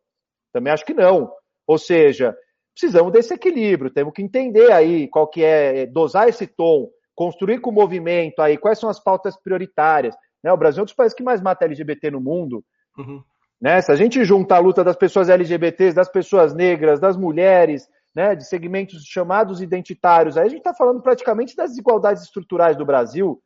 Também 0.52 0.74
acho 0.74 0.86
que 0.86 0.94
não. 0.94 1.32
Ou 1.68 1.78
seja, 1.78 2.36
precisamos 2.74 3.12
desse 3.12 3.34
equilíbrio, 3.34 3.92
temos 3.92 4.14
que 4.14 4.22
entender 4.22 4.72
aí 4.72 5.08
qual 5.08 5.28
que 5.28 5.44
é, 5.44 5.86
dosar 5.86 6.28
esse 6.28 6.48
tom 6.48 6.90
construir 7.20 7.60
com 7.60 7.70
o 7.70 7.74
movimento 7.74 8.42
aí 8.42 8.58
quais 8.58 8.80
são 8.80 8.90
as 8.90 8.98
pautas 8.98 9.36
prioritárias. 9.36 10.16
Né? 10.42 10.54
O 10.54 10.58
Brasil 10.58 10.80
é 10.80 10.84
um 10.84 10.86
dos 10.86 10.94
países 10.94 11.14
que 11.14 11.22
mais 11.22 11.42
mata 11.42 11.66
LGBT 11.66 12.12
no 12.12 12.22
mundo. 12.22 12.64
Uhum. 12.98 13.22
Né? 13.62 13.82
Se 13.82 13.92
a 13.92 13.96
gente 13.96 14.24
junta 14.24 14.56
a 14.56 14.60
luta 14.60 14.86
das 14.86 14.96
pessoas 14.96 15.28
LGBTs, 15.28 15.94
das 15.94 16.10
pessoas 16.10 16.56
negras, 16.56 16.98
das 16.98 17.18
mulheres, 17.18 17.90
né, 18.20 18.36
de 18.36 18.46
segmentos 18.46 19.06
chamados 19.06 19.62
identitários, 19.62 20.36
aí 20.36 20.46
a 20.46 20.50
gente 20.50 20.58
está 20.58 20.74
falando 20.74 21.02
praticamente 21.02 21.56
das 21.56 21.70
desigualdades 21.70 22.24
estruturais 22.24 22.76
do 22.76 22.86
Brasil. 22.86 23.42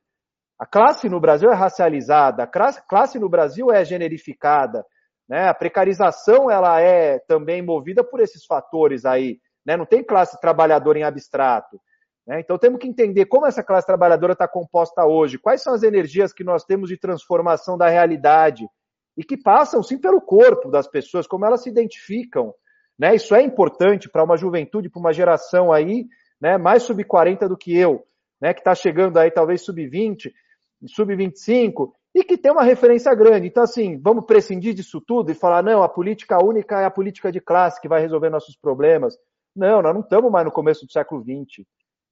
A 0.58 0.66
classe 0.66 1.08
no 1.08 1.20
Brasil 1.20 1.52
é 1.52 1.54
racializada, 1.54 2.42
a 2.42 2.48
classe 2.48 3.20
no 3.20 3.30
Brasil 3.30 3.72
é 3.72 3.86
generificada, 3.86 4.84
né? 5.30 5.48
A 5.48 5.54
precarização 5.54 6.50
ela 6.50 6.82
é 6.82 7.20
também 7.28 7.62
movida 7.62 8.04
por 8.04 8.20
esses 8.20 8.48
fatores 8.48 9.06
aí, 9.06 9.38
né? 9.64 9.78
Não 9.78 9.86
tem 9.86 10.04
classe 10.04 10.42
trabalhadora 10.42 10.98
em 10.98 11.04
abstrato. 11.04 11.80
Né? 12.26 12.40
Então 12.40 12.58
temos 12.58 12.80
que 12.80 12.88
entender 12.88 13.28
como 13.28 13.46
essa 13.46 13.62
classe 13.62 13.86
trabalhadora 13.86 14.34
está 14.34 14.48
composta 14.48 15.06
hoje, 15.06 15.38
quais 15.38 15.62
são 15.62 15.76
as 15.76 15.84
energias 15.84 16.34
que 16.34 16.44
nós 16.44 16.66
temos 16.66 16.90
de 16.90 16.98
transformação 16.98 17.78
da 17.78 17.90
realidade 17.90 18.68
e 19.16 19.24
que 19.24 19.38
passam 19.38 19.84
sim 19.84 20.00
pelo 20.00 20.20
corpo 20.20 20.72
das 20.72 20.88
pessoas, 20.88 21.28
como 21.28 21.46
elas 21.46 21.62
se 21.62 21.70
identificam. 21.70 22.56
Né? 22.98 23.16
Isso 23.16 23.34
é 23.36 23.42
importante 23.42 24.10
para 24.10 24.24
uma 24.24 24.38
juventude, 24.38 24.90
para 24.90 25.00
uma 25.00 25.14
geração 25.14 25.72
aí, 25.72 26.06
né, 26.40 26.58
mais 26.58 26.84
sub-40 26.84 27.48
do 27.48 27.58
que 27.58 27.76
eu, 27.76 28.06
né, 28.42 28.54
que 28.54 28.60
está 28.60 28.76
chegando 28.76 29.18
aí 29.18 29.32
talvez 29.32 29.62
sub-20, 29.62 30.32
sub-25, 30.86 31.92
e 32.14 32.24
que 32.24 32.38
tem 32.38 32.52
uma 32.52 32.64
referência 32.64 33.14
grande. 33.16 33.48
Então, 33.48 33.64
assim, 33.64 34.00
vamos 34.00 34.26
prescindir 34.26 34.74
disso 34.74 35.02
tudo 35.02 35.32
e 35.32 35.36
falar, 35.36 35.64
não, 35.64 35.82
a 35.82 35.90
política 35.90 36.44
única 36.44 36.80
é 36.80 36.86
a 36.86 36.92
política 36.92 37.32
de 37.32 37.40
classe 37.40 37.82
que 37.82 37.88
vai 37.88 38.02
resolver 38.02 38.30
nossos 38.30 38.56
problemas. 38.56 39.18
Não, 39.56 39.82
nós 39.82 39.94
não 39.94 40.02
estamos 40.02 40.32
mais 40.32 40.46
no 40.46 40.52
começo 40.52 40.86
do 40.86 40.92
século 40.92 41.24
XX. 41.24 41.66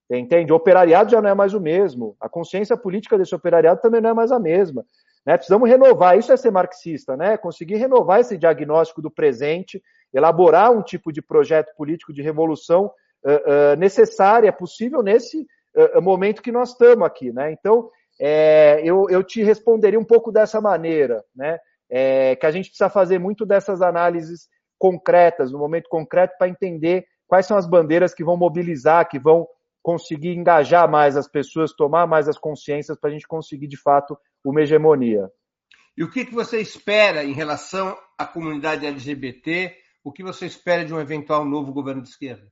Entende? 0.10 0.52
O 0.52 0.56
operariado 0.56 1.12
já 1.12 1.22
não 1.22 1.30
é 1.30 1.34
mais 1.34 1.54
o 1.54 1.60
mesmo. 1.60 2.16
A 2.20 2.28
consciência 2.28 2.76
política 2.76 3.18
desse 3.18 3.34
operariado 3.34 3.80
também 3.80 4.02
não 4.02 4.10
é 4.10 4.14
mais 4.14 4.32
a 4.32 4.40
mesma. 4.40 4.84
Né? 5.26 5.38
Precisamos 5.38 5.70
renovar, 5.70 6.18
isso 6.18 6.32
é 6.34 6.38
ser 6.38 6.52
marxista, 6.52 7.16
né? 7.16 7.38
Conseguir 7.38 7.76
renovar 7.76 8.20
esse 8.20 8.38
diagnóstico 8.38 9.02
do 9.02 9.12
presente, 9.12 9.82
elaborar 10.14 10.72
um 10.72 10.82
tipo 10.82 11.12
de 11.12 11.22
projeto 11.22 11.74
político 11.76 12.14
de 12.14 12.22
revolução 12.22 12.92
uh, 13.26 13.74
uh, 13.74 13.76
necessária, 13.78 14.52
possível 14.52 15.02
nesse 15.02 15.46
uh, 15.76 16.02
momento 16.02 16.42
que 16.42 16.52
nós 16.52 16.72
estamos 16.72 17.06
aqui, 17.06 17.32
né? 17.32 17.52
Então, 17.52 17.90
é, 18.20 18.82
eu, 18.84 19.10
eu 19.10 19.24
te 19.24 19.42
responderia 19.44 20.00
um 20.00 20.06
pouco 20.06 20.32
dessa 20.32 20.62
maneira, 20.62 21.24
né? 21.36 21.58
É, 21.90 22.36
que 22.36 22.46
a 22.46 22.52
gente 22.52 22.70
precisa 22.70 22.90
fazer 22.90 23.20
muito 23.20 23.46
dessas 23.46 23.82
análises 23.82 24.48
concretas, 24.78 25.52
no 25.52 25.60
momento 25.60 25.90
concreto, 25.90 26.36
para 26.38 26.48
entender 26.48 27.06
quais 27.28 27.46
são 27.46 27.58
as 27.58 27.68
bandeiras 27.68 28.14
que 28.14 28.24
vão 28.24 28.38
mobilizar, 28.38 29.10
que 29.10 29.20
vão 29.20 29.48
conseguir 29.82 30.36
engajar 30.36 30.90
mais 30.90 31.18
as 31.18 31.28
pessoas, 31.28 31.74
tomar 31.74 32.08
mais 32.08 32.30
as 32.30 32.38
consciências 32.38 32.98
para 32.98 33.10
a 33.10 33.14
gente 33.14 33.28
conseguir, 33.28 33.68
de 33.68 33.78
fato, 33.78 34.18
uma 34.46 34.62
hegemonia. 34.62 35.30
E 35.98 36.04
o 36.04 36.10
que, 36.10 36.26
que 36.26 36.34
você 36.34 36.62
espera 36.62 37.24
em 37.24 37.34
relação 37.34 37.98
à 38.18 38.26
comunidade 38.26 38.86
LGBT? 38.86 39.76
O 40.04 40.12
que 40.12 40.24
você 40.24 40.46
espera 40.46 40.84
de 40.84 40.94
um 40.94 41.00
eventual 41.00 41.46
novo 41.46 41.72
governo 41.72 42.02
de 42.02 42.10
esquerda? 42.10 42.48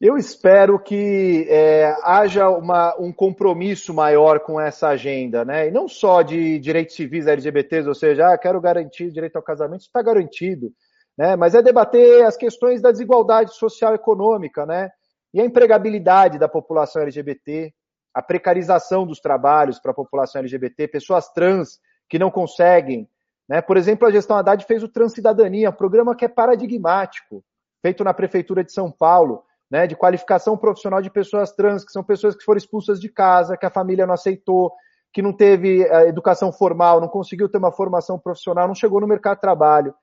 Eu 0.00 0.16
espero 0.16 0.78
que 0.78 1.44
é, 1.48 1.92
haja 2.04 2.48
uma, 2.48 2.94
um 3.00 3.12
compromisso 3.12 3.92
maior 3.92 4.38
com 4.38 4.60
essa 4.60 4.88
agenda, 4.88 5.44
né? 5.44 5.66
E 5.66 5.70
não 5.72 5.88
só 5.88 6.22
de 6.22 6.56
direitos 6.60 6.94
civis 6.94 7.26
LGBTs, 7.26 7.88
ou 7.88 7.94
seja, 7.96 8.32
ah, 8.32 8.38
quero 8.38 8.60
garantir 8.60 9.10
direito 9.10 9.34
ao 9.34 9.42
casamento, 9.42 9.80
isso 9.80 9.88
está 9.88 10.00
garantido, 10.00 10.72
né? 11.16 11.34
Mas 11.34 11.56
é 11.56 11.62
debater 11.62 12.24
as 12.24 12.36
questões 12.36 12.80
da 12.80 12.92
desigualdade 12.92 13.56
social 13.56 13.90
e 13.90 13.96
econômica, 13.96 14.64
né? 14.64 14.88
E 15.34 15.40
a 15.40 15.44
empregabilidade 15.44 16.38
da 16.38 16.48
população 16.48 17.02
LGBT, 17.02 17.74
a 18.14 18.22
precarização 18.22 19.04
dos 19.04 19.18
trabalhos 19.18 19.80
para 19.80 19.90
a 19.90 19.94
população 19.94 20.38
LGBT, 20.40 20.86
pessoas 20.86 21.28
trans 21.32 21.80
que 22.08 22.20
não 22.20 22.30
conseguem. 22.30 23.08
Né? 23.48 23.62
Por 23.62 23.76
exemplo, 23.76 24.06
a 24.06 24.10
gestão 24.10 24.36
Haddad 24.36 24.64
fez 24.64 24.82
o 24.82 24.88
Transcidadania, 24.88 25.70
um 25.70 25.72
programa 25.72 26.14
que 26.14 26.24
é 26.24 26.28
paradigmático, 26.28 27.42
feito 27.80 28.04
na 28.04 28.12
Prefeitura 28.12 28.62
de 28.62 28.72
São 28.72 28.90
Paulo, 28.90 29.42
né, 29.70 29.86
de 29.86 29.94
qualificação 29.94 30.56
profissional 30.56 31.02
de 31.02 31.10
pessoas 31.10 31.52
trans, 31.52 31.84
que 31.84 31.92
são 31.92 32.02
pessoas 32.02 32.34
que 32.34 32.44
foram 32.44 32.58
expulsas 32.58 33.00
de 33.00 33.08
casa, 33.08 33.56
que 33.56 33.66
a 33.66 33.70
família 33.70 34.06
não 34.06 34.14
aceitou, 34.14 34.72
que 35.12 35.22
não 35.22 35.32
teve 35.32 35.82
eh, 35.82 36.08
educação 36.08 36.52
formal, 36.52 37.00
não 37.00 37.08
conseguiu 37.08 37.48
ter 37.48 37.58
uma 37.58 37.72
formação 37.72 38.18
profissional, 38.18 38.66
não 38.66 38.74
chegou 38.74 39.00
no 39.00 39.06
mercado 39.06 39.36
de 39.36 39.42
trabalho. 39.42 39.94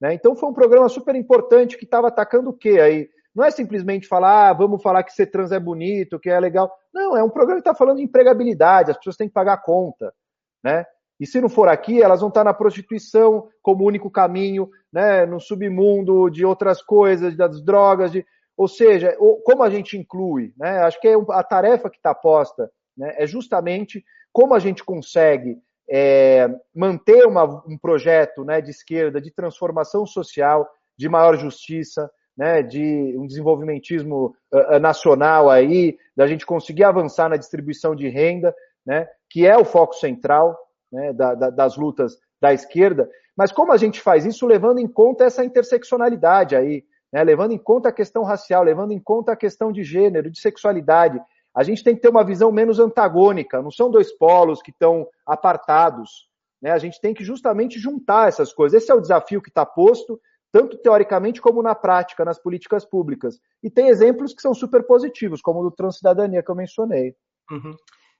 Né? 0.00 0.14
Então 0.14 0.36
foi 0.36 0.48
um 0.48 0.54
programa 0.54 0.88
super 0.88 1.14
importante 1.14 1.78
que 1.78 1.84
estava 1.84 2.08
atacando 2.08 2.50
o 2.50 2.52
quê 2.52 2.80
aí? 2.80 3.08
Não 3.34 3.44
é 3.44 3.50
simplesmente 3.50 4.06
falar, 4.06 4.50
ah, 4.50 4.52
vamos 4.52 4.82
falar 4.82 5.02
que 5.02 5.12
ser 5.12 5.26
trans 5.26 5.50
é 5.50 5.58
bonito, 5.58 6.20
que 6.20 6.30
é 6.30 6.38
legal. 6.38 6.70
Não, 6.92 7.16
é 7.16 7.22
um 7.22 7.30
programa 7.30 7.60
que 7.60 7.68
está 7.68 7.74
falando 7.74 7.96
de 7.96 8.04
empregabilidade, 8.04 8.90
as 8.90 8.96
pessoas 8.96 9.16
têm 9.16 9.28
que 9.28 9.34
pagar 9.34 9.54
a 9.54 9.58
conta, 9.58 10.14
né? 10.62 10.84
E 11.18 11.26
se 11.26 11.40
não 11.40 11.48
for 11.48 11.68
aqui, 11.68 12.02
elas 12.02 12.20
vão 12.20 12.28
estar 12.28 12.44
na 12.44 12.52
prostituição 12.52 13.48
como 13.62 13.86
único 13.86 14.10
caminho, 14.10 14.68
né? 14.92 15.24
No 15.26 15.40
submundo 15.40 16.28
de 16.28 16.44
outras 16.44 16.82
coisas, 16.82 17.36
das 17.36 17.62
drogas, 17.62 18.12
de... 18.12 18.24
ou 18.56 18.66
seja, 18.66 19.16
como 19.44 19.62
a 19.62 19.70
gente 19.70 19.96
inclui, 19.96 20.52
né? 20.58 20.80
Acho 20.80 21.00
que 21.00 21.08
é 21.08 21.14
a 21.30 21.42
tarefa 21.42 21.88
que 21.88 21.96
está 21.96 22.14
posta, 22.14 22.70
né? 22.96 23.14
É 23.18 23.26
justamente 23.26 24.04
como 24.32 24.54
a 24.54 24.58
gente 24.58 24.82
consegue 24.82 25.56
é, 25.88 26.48
manter 26.74 27.26
uma, 27.26 27.44
um 27.66 27.78
projeto 27.78 28.44
né, 28.44 28.60
de 28.60 28.70
esquerda 28.70 29.20
de 29.20 29.30
transformação 29.30 30.06
social, 30.06 30.68
de 30.96 31.08
maior 31.08 31.36
justiça, 31.36 32.10
né, 32.36 32.62
de 32.62 33.14
um 33.16 33.26
desenvolvimentismo 33.26 34.34
uh, 34.52 34.78
nacional 34.80 35.48
aí, 35.48 35.96
da 36.16 36.26
gente 36.26 36.44
conseguir 36.44 36.84
avançar 36.84 37.28
na 37.28 37.36
distribuição 37.36 37.94
de 37.94 38.08
renda, 38.08 38.54
né, 38.84 39.06
que 39.30 39.46
é 39.46 39.56
o 39.56 39.64
foco 39.64 39.94
central 39.94 40.58
né, 40.94 41.12
da, 41.12 41.34
da, 41.34 41.50
das 41.50 41.76
lutas 41.76 42.16
da 42.40 42.54
esquerda. 42.54 43.10
Mas 43.36 43.50
como 43.50 43.72
a 43.72 43.76
gente 43.76 44.00
faz 44.00 44.24
isso 44.24 44.46
levando 44.46 44.78
em 44.78 44.86
conta 44.86 45.24
essa 45.24 45.44
interseccionalidade 45.44 46.54
aí, 46.54 46.84
né, 47.12 47.22
levando 47.24 47.52
em 47.52 47.58
conta 47.58 47.88
a 47.88 47.92
questão 47.92 48.22
racial, 48.22 48.62
levando 48.62 48.92
em 48.92 49.00
conta 49.00 49.32
a 49.32 49.36
questão 49.36 49.72
de 49.72 49.82
gênero, 49.82 50.30
de 50.30 50.40
sexualidade. 50.40 51.20
A 51.54 51.62
gente 51.62 51.82
tem 51.82 51.94
que 51.94 52.00
ter 52.00 52.08
uma 52.08 52.24
visão 52.24 52.50
menos 52.50 52.78
antagônica, 52.78 53.60
não 53.60 53.70
são 53.70 53.90
dois 53.90 54.12
polos 54.12 54.62
que 54.62 54.70
estão 54.70 55.06
apartados. 55.26 56.28
Né? 56.62 56.70
A 56.70 56.78
gente 56.78 57.00
tem 57.00 57.12
que 57.12 57.24
justamente 57.24 57.78
juntar 57.78 58.28
essas 58.28 58.52
coisas. 58.52 58.82
Esse 58.82 58.90
é 58.90 58.94
o 58.94 59.00
desafio 59.00 59.42
que 59.42 59.48
está 59.48 59.66
posto 59.66 60.20
tanto 60.52 60.78
teoricamente 60.78 61.42
como 61.42 61.60
na 61.60 61.74
prática, 61.74 62.24
nas 62.24 62.38
políticas 62.38 62.84
públicas. 62.84 63.40
E 63.60 63.68
tem 63.68 63.88
exemplos 63.88 64.32
que 64.32 64.40
são 64.40 64.54
super 64.54 64.84
positivos, 64.84 65.40
como 65.40 65.58
o 65.58 65.64
do 65.64 65.74
Transcidadania 65.74 66.44
que 66.44 66.50
eu 66.50 66.54
mencionei. 66.54 67.16
Uhum. 67.50 67.74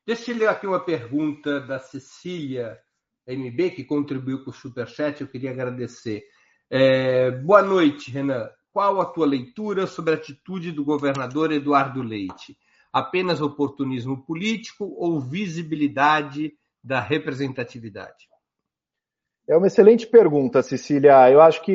Deixa 0.07 0.33
eu 0.33 0.37
ler 0.37 0.49
aqui 0.49 0.67
uma 0.67 0.85
pergunta 0.85 1.61
da 1.63 1.79
Cecília 1.79 2.79
MB, 3.27 3.71
que 3.71 3.85
contribuiu 3.85 4.45
com 4.45 4.51
o 4.51 4.53
Superchat, 4.53 5.23
eu 5.23 5.29
queria 5.29 5.51
agradecer. 5.51 6.25
É, 6.69 7.31
boa 7.31 7.63
noite, 7.63 8.11
Renan. 8.11 8.51
Qual 8.71 9.01
a 9.01 9.07
tua 9.07 9.25
leitura 9.25 9.87
sobre 9.87 10.13
a 10.13 10.17
atitude 10.17 10.73
do 10.73 10.85
governador 10.85 11.51
Eduardo 11.53 12.03
Leite? 12.03 12.55
Apenas 12.93 13.41
oportunismo 13.41 14.23
político 14.27 14.85
ou 14.99 15.19
visibilidade 15.19 16.53
da 16.83 17.01
representatividade? 17.01 18.29
É 19.49 19.57
uma 19.57 19.69
excelente 19.69 20.07
pergunta, 20.07 20.63
Cecília. 20.63 21.31
Eu 21.31 21.41
acho 21.41 21.63
que 21.63 21.73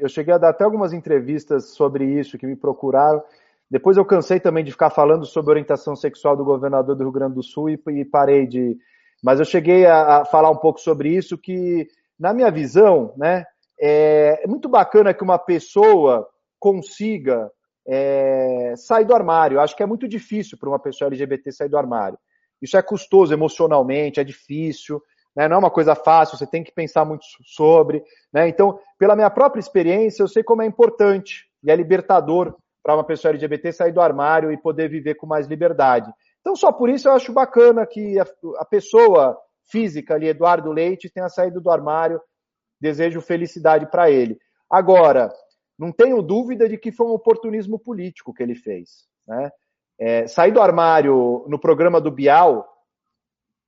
eu 0.00 0.08
cheguei 0.08 0.32
a 0.32 0.38
dar 0.38 0.50
até 0.50 0.64
algumas 0.64 0.94
entrevistas 0.94 1.74
sobre 1.74 2.06
isso 2.18 2.38
que 2.38 2.46
me 2.46 2.56
procuraram. 2.56 3.22
Depois 3.70 3.96
eu 3.96 4.04
cansei 4.04 4.40
também 4.40 4.64
de 4.64 4.72
ficar 4.72 4.90
falando 4.90 5.24
sobre 5.24 5.50
orientação 5.50 5.94
sexual 5.94 6.36
do 6.36 6.44
governador 6.44 6.96
do 6.96 7.04
Rio 7.04 7.12
Grande 7.12 7.34
do 7.34 7.42
Sul 7.42 7.70
e, 7.70 7.80
e 7.88 8.04
parei 8.04 8.46
de. 8.46 8.76
Mas 9.22 9.38
eu 9.38 9.44
cheguei 9.44 9.86
a, 9.86 10.18
a, 10.18 10.24
falar 10.24 10.50
um 10.50 10.56
pouco 10.56 10.80
sobre 10.80 11.10
isso, 11.10 11.38
que, 11.38 11.86
na 12.18 12.32
minha 12.32 12.50
visão, 12.50 13.12
né, 13.16 13.44
é, 13.78 14.40
é 14.42 14.46
muito 14.46 14.68
bacana 14.68 15.14
que 15.14 15.22
uma 15.22 15.38
pessoa 15.38 16.26
consiga 16.58 17.50
é, 17.86 18.74
sair 18.76 19.04
do 19.04 19.14
armário. 19.14 19.56
Eu 19.56 19.60
acho 19.60 19.76
que 19.76 19.82
é 19.82 19.86
muito 19.86 20.08
difícil 20.08 20.58
para 20.58 20.68
uma 20.68 20.78
pessoa 20.78 21.08
LGBT 21.08 21.52
sair 21.52 21.68
do 21.68 21.78
armário. 21.78 22.18
Isso 22.60 22.76
é 22.76 22.82
custoso 22.82 23.32
emocionalmente, 23.32 24.20
é 24.20 24.24
difícil 24.24 25.00
né? 25.34 25.48
não 25.48 25.56
é 25.56 25.58
uma 25.58 25.70
coisa 25.70 25.94
fácil, 25.94 26.36
você 26.36 26.46
tem 26.46 26.62
que 26.62 26.72
pensar 26.72 27.04
muito 27.04 27.24
sobre. 27.44 28.02
Né? 28.32 28.48
Então, 28.48 28.78
pela 28.98 29.16
minha 29.16 29.30
própria 29.30 29.60
experiência, 29.60 30.22
eu 30.22 30.28
sei 30.28 30.42
como 30.42 30.62
é 30.62 30.66
importante 30.66 31.46
e 31.62 31.70
é 31.70 31.76
libertador 31.76 32.56
para 32.82 32.94
uma 32.94 33.04
pessoa 33.04 33.30
LGBT 33.30 33.72
sair 33.72 33.92
do 33.92 34.00
armário 34.00 34.50
e 34.50 34.56
poder 34.56 34.88
viver 34.88 35.14
com 35.14 35.26
mais 35.26 35.46
liberdade. 35.46 36.10
Então, 36.40 36.56
só 36.56 36.72
por 36.72 36.88
isso 36.88 37.08
eu 37.08 37.12
acho 37.12 37.32
bacana 37.32 37.86
que 37.86 38.18
a, 38.18 38.26
a 38.58 38.64
pessoa 38.64 39.38
física 39.70 40.14
ali, 40.14 40.28
Eduardo 40.28 40.72
Leite, 40.72 41.10
tenha 41.10 41.28
saído 41.28 41.60
do 41.60 41.70
armário. 41.70 42.20
Desejo 42.80 43.20
felicidade 43.20 43.86
para 43.90 44.10
ele. 44.10 44.38
Agora, 44.68 45.30
não 45.78 45.92
tenho 45.92 46.22
dúvida 46.22 46.68
de 46.68 46.78
que 46.78 46.90
foi 46.90 47.06
um 47.06 47.12
oportunismo 47.12 47.78
político 47.78 48.32
que 48.32 48.42
ele 48.42 48.54
fez. 48.54 49.06
Né? 49.26 49.50
É, 49.98 50.26
sair 50.26 50.50
do 50.50 50.62
armário 50.62 51.44
no 51.46 51.58
programa 51.58 52.00
do 52.00 52.10
Bial, 52.10 52.66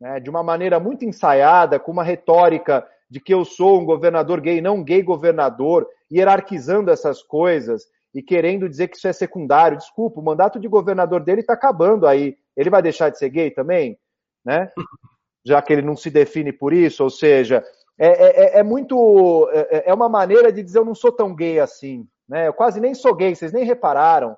né, 0.00 0.18
de 0.18 0.30
uma 0.30 0.42
maneira 0.42 0.80
muito 0.80 1.04
ensaiada, 1.04 1.78
com 1.78 1.92
uma 1.92 2.02
retórica 2.02 2.86
de 3.08 3.20
que 3.20 3.32
eu 3.32 3.44
sou 3.44 3.80
um 3.80 3.84
governador 3.84 4.40
gay, 4.40 4.60
não 4.60 4.82
gay 4.82 5.02
governador, 5.02 5.86
hierarquizando 6.10 6.90
essas 6.90 7.22
coisas 7.22 7.86
e 8.14 8.22
querendo 8.22 8.68
dizer 8.68 8.88
que 8.88 8.96
isso 8.96 9.08
é 9.08 9.12
secundário. 9.12 9.78
Desculpa, 9.78 10.20
o 10.20 10.24
mandato 10.24 10.58
de 10.60 10.68
governador 10.68 11.22
dele 11.22 11.40
está 11.40 11.54
acabando 11.54 12.06
aí. 12.06 12.36
Ele 12.56 12.70
vai 12.70 12.82
deixar 12.82 13.08
de 13.08 13.18
ser 13.18 13.30
gay 13.30 13.50
também? 13.50 13.98
Né? 14.44 14.70
Já 15.44 15.60
que 15.60 15.72
ele 15.72 15.82
não 15.82 15.96
se 15.96 16.10
define 16.10 16.52
por 16.52 16.72
isso, 16.72 17.02
ou 17.02 17.10
seja, 17.10 17.64
é, 17.98 18.06
é, 18.06 18.44
é, 18.44 18.58
é 18.58 18.62
muito. 18.62 19.50
É, 19.52 19.90
é 19.90 19.94
uma 19.94 20.08
maneira 20.08 20.52
de 20.52 20.62
dizer 20.62 20.78
eu 20.78 20.84
não 20.84 20.94
sou 20.94 21.10
tão 21.10 21.34
gay 21.34 21.58
assim. 21.58 22.06
Né? 22.28 22.46
Eu 22.48 22.52
quase 22.52 22.80
nem 22.80 22.94
sou 22.94 23.14
gay, 23.14 23.34
vocês 23.34 23.52
nem 23.52 23.64
repararam. 23.64 24.36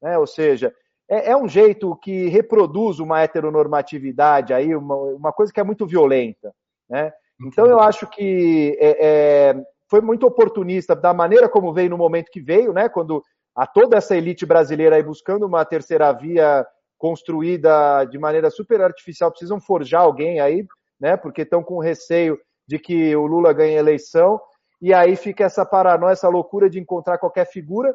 Né? 0.00 0.16
Ou 0.16 0.26
seja, 0.26 0.72
é, 1.08 1.30
é, 1.30 1.36
um 1.36 1.48
jeito 1.48 1.96
que 1.96 2.28
reproduz 2.28 3.00
uma 3.00 3.22
heteronormatividade 3.22 4.52
aí, 4.52 4.74
uma, 4.76 4.94
uma 4.94 5.32
coisa 5.32 5.52
que 5.52 5.60
é 5.60 5.64
muito 5.64 5.86
violenta. 5.86 6.54
Né? 6.88 7.12
Então 7.46 7.66
eu 7.66 7.80
acho 7.80 8.06
que 8.08 8.76
é, 8.80 9.06
é, 9.06 9.64
foi 9.88 10.00
muito 10.00 10.26
oportunista 10.26 10.94
da 10.94 11.14
maneira 11.14 11.48
como 11.48 11.72
veio 11.72 11.90
no 11.90 11.98
momento 11.98 12.30
que 12.30 12.40
veio, 12.40 12.72
né? 12.72 12.88
Quando 12.88 13.22
a 13.54 13.66
toda 13.66 13.96
essa 13.96 14.16
elite 14.16 14.46
brasileira 14.46 14.96
aí 14.96 15.02
buscando 15.02 15.46
uma 15.46 15.64
terceira 15.64 16.12
via 16.12 16.66
construída 16.96 18.04
de 18.04 18.18
maneira 18.18 18.50
super 18.50 18.80
artificial, 18.80 19.30
precisam 19.30 19.60
forjar 19.60 20.02
alguém 20.02 20.40
aí, 20.40 20.66
né? 21.00 21.16
Porque 21.16 21.42
estão 21.42 21.62
com 21.62 21.78
receio 21.78 22.38
de 22.66 22.78
que 22.78 23.16
o 23.16 23.26
Lula 23.26 23.52
ganhe 23.52 23.76
a 23.76 23.80
eleição, 23.80 24.40
e 24.80 24.92
aí 24.92 25.16
fica 25.16 25.44
essa 25.44 25.64
paranoia, 25.64 26.12
essa 26.12 26.28
loucura 26.28 26.68
de 26.68 26.78
encontrar 26.78 27.18
qualquer 27.18 27.46
figura 27.46 27.94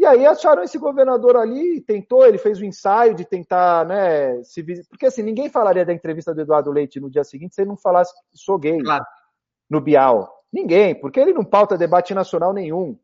e 0.00 0.06
aí 0.06 0.26
acharam 0.26 0.62
esse 0.62 0.78
governador 0.78 1.36
ali, 1.36 1.80
tentou, 1.82 2.26
ele 2.26 2.38
fez 2.38 2.58
o 2.58 2.64
ensaio 2.64 3.14
de 3.14 3.24
tentar, 3.24 3.84
né, 3.84 4.42
se 4.42 4.64
porque 4.88 5.04
assim, 5.04 5.22
ninguém 5.22 5.50
falaria 5.50 5.84
da 5.84 5.92
entrevista 5.92 6.34
do 6.34 6.40
Eduardo 6.40 6.70
Leite 6.70 6.98
no 6.98 7.10
dia 7.10 7.22
seguinte 7.22 7.54
se 7.54 7.60
ele 7.60 7.68
não 7.68 7.76
falasse 7.76 8.10
sou 8.32 8.58
gay 8.58 8.80
claro. 8.80 9.04
no 9.68 9.78
Bial. 9.78 10.39
Ninguém, 10.52 10.94
porque 10.94 11.20
ele 11.20 11.32
não 11.32 11.44
pauta 11.44 11.78
debate 11.78 12.14
nacional 12.14 12.52
nenhum, 12.52 12.98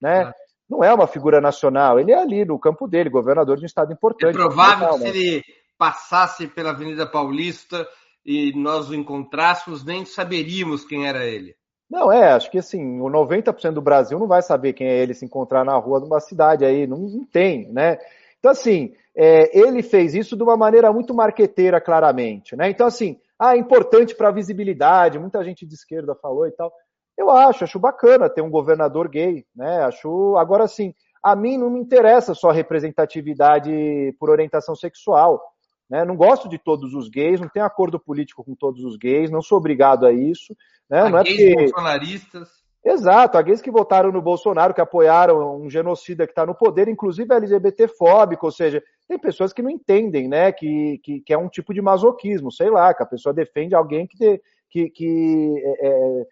né? 0.00 0.22
Claro. 0.22 0.34
Não 0.70 0.82
é 0.82 0.94
uma 0.94 1.06
figura 1.06 1.40
nacional, 1.40 2.00
ele 2.00 2.12
é 2.12 2.18
ali 2.18 2.44
no 2.44 2.58
campo 2.58 2.88
dele, 2.88 3.10
governador 3.10 3.56
de 3.56 3.64
um 3.64 3.66
estado 3.66 3.92
importante. 3.92 4.34
É 4.34 4.38
provável 4.38 4.94
que 4.94 4.98
se 4.98 5.06
ele 5.08 5.44
passasse 5.76 6.46
pela 6.46 6.70
Avenida 6.70 7.06
Paulista 7.06 7.86
e 8.24 8.52
nós 8.56 8.88
o 8.88 8.94
encontrássemos, 8.94 9.84
nem 9.84 10.04
saberíamos 10.04 10.84
quem 10.84 11.06
era 11.06 11.26
ele. 11.26 11.54
Não, 11.90 12.10
é, 12.10 12.32
acho 12.32 12.50
que 12.50 12.56
assim, 12.56 13.00
o 13.00 13.04
90% 13.04 13.72
do 13.72 13.82
Brasil 13.82 14.18
não 14.18 14.26
vai 14.26 14.40
saber 14.40 14.72
quem 14.72 14.86
é 14.86 14.96
ele 14.96 15.12
se 15.12 15.26
encontrar 15.26 15.62
na 15.62 15.76
rua 15.76 16.00
de 16.00 16.06
uma 16.06 16.20
cidade 16.20 16.64
aí, 16.64 16.86
não, 16.86 16.96
não 16.98 17.24
tem, 17.26 17.70
né? 17.70 17.98
Então, 18.38 18.50
assim, 18.50 18.94
é, 19.14 19.56
ele 19.58 19.82
fez 19.82 20.14
isso 20.14 20.34
de 20.36 20.42
uma 20.42 20.56
maneira 20.56 20.90
muito 20.90 21.12
marqueteira, 21.12 21.80
claramente, 21.80 22.56
né? 22.56 22.70
Então, 22.70 22.86
assim, 22.86 23.18
ah, 23.38 23.54
é 23.54 23.58
importante 23.58 24.14
para 24.14 24.28
a 24.28 24.32
visibilidade, 24.32 25.18
muita 25.18 25.44
gente 25.44 25.66
de 25.66 25.74
esquerda 25.74 26.14
falou 26.14 26.46
e 26.46 26.52
tal. 26.52 26.72
Eu 27.16 27.30
acho, 27.30 27.64
acho 27.64 27.78
bacana 27.78 28.28
ter 28.28 28.42
um 28.42 28.50
governador 28.50 29.08
gay, 29.08 29.44
né? 29.54 29.84
Acho, 29.84 30.36
agora, 30.36 30.64
assim, 30.64 30.94
a 31.22 31.36
mim 31.36 31.56
não 31.56 31.70
me 31.70 31.78
interessa 31.78 32.34
só 32.34 32.50
a 32.50 32.54
representatividade 32.54 33.70
por 34.18 34.30
orientação 34.30 34.74
sexual. 34.74 35.40
Né? 35.88 36.04
Não 36.04 36.16
gosto 36.16 36.48
de 36.48 36.58
todos 36.58 36.94
os 36.94 37.08
gays, 37.08 37.40
não 37.40 37.48
tenho 37.48 37.66
acordo 37.66 38.00
político 38.00 38.42
com 38.42 38.54
todos 38.54 38.82
os 38.82 38.96
gays, 38.96 39.30
não 39.30 39.42
sou 39.42 39.58
obrigado 39.58 40.06
a 40.06 40.12
isso. 40.12 40.56
Né? 40.88 41.08
não 41.08 41.18
é 41.18 41.22
gays 41.22 41.36
porque... 41.36 41.54
bolsonaristas. 41.54 42.62
Exato, 42.84 43.38
há 43.38 43.42
gays 43.42 43.62
que 43.62 43.70
votaram 43.70 44.10
no 44.10 44.20
Bolsonaro, 44.20 44.74
que 44.74 44.80
apoiaram 44.80 45.62
um 45.62 45.70
genocida 45.70 46.26
que 46.26 46.32
está 46.32 46.44
no 46.44 46.54
poder, 46.54 46.88
inclusive 46.88 47.32
LGBTfóbico, 47.32 48.44
ou 48.44 48.50
seja, 48.50 48.82
tem 49.06 49.16
pessoas 49.16 49.52
que 49.52 49.62
não 49.62 49.70
entendem, 49.70 50.26
né, 50.26 50.50
que, 50.50 50.98
que, 51.04 51.20
que, 51.20 51.32
é 51.32 51.38
um 51.38 51.48
tipo 51.48 51.72
de 51.72 51.80
masoquismo, 51.80 52.50
sei 52.50 52.70
lá, 52.70 52.92
que 52.92 53.02
a 53.02 53.06
pessoa 53.06 53.32
defende 53.32 53.72
alguém 53.72 54.04
que, 54.08 54.42
que, 54.68 54.90
que 54.90 55.62
é, 55.64 55.86
é, 55.86 56.26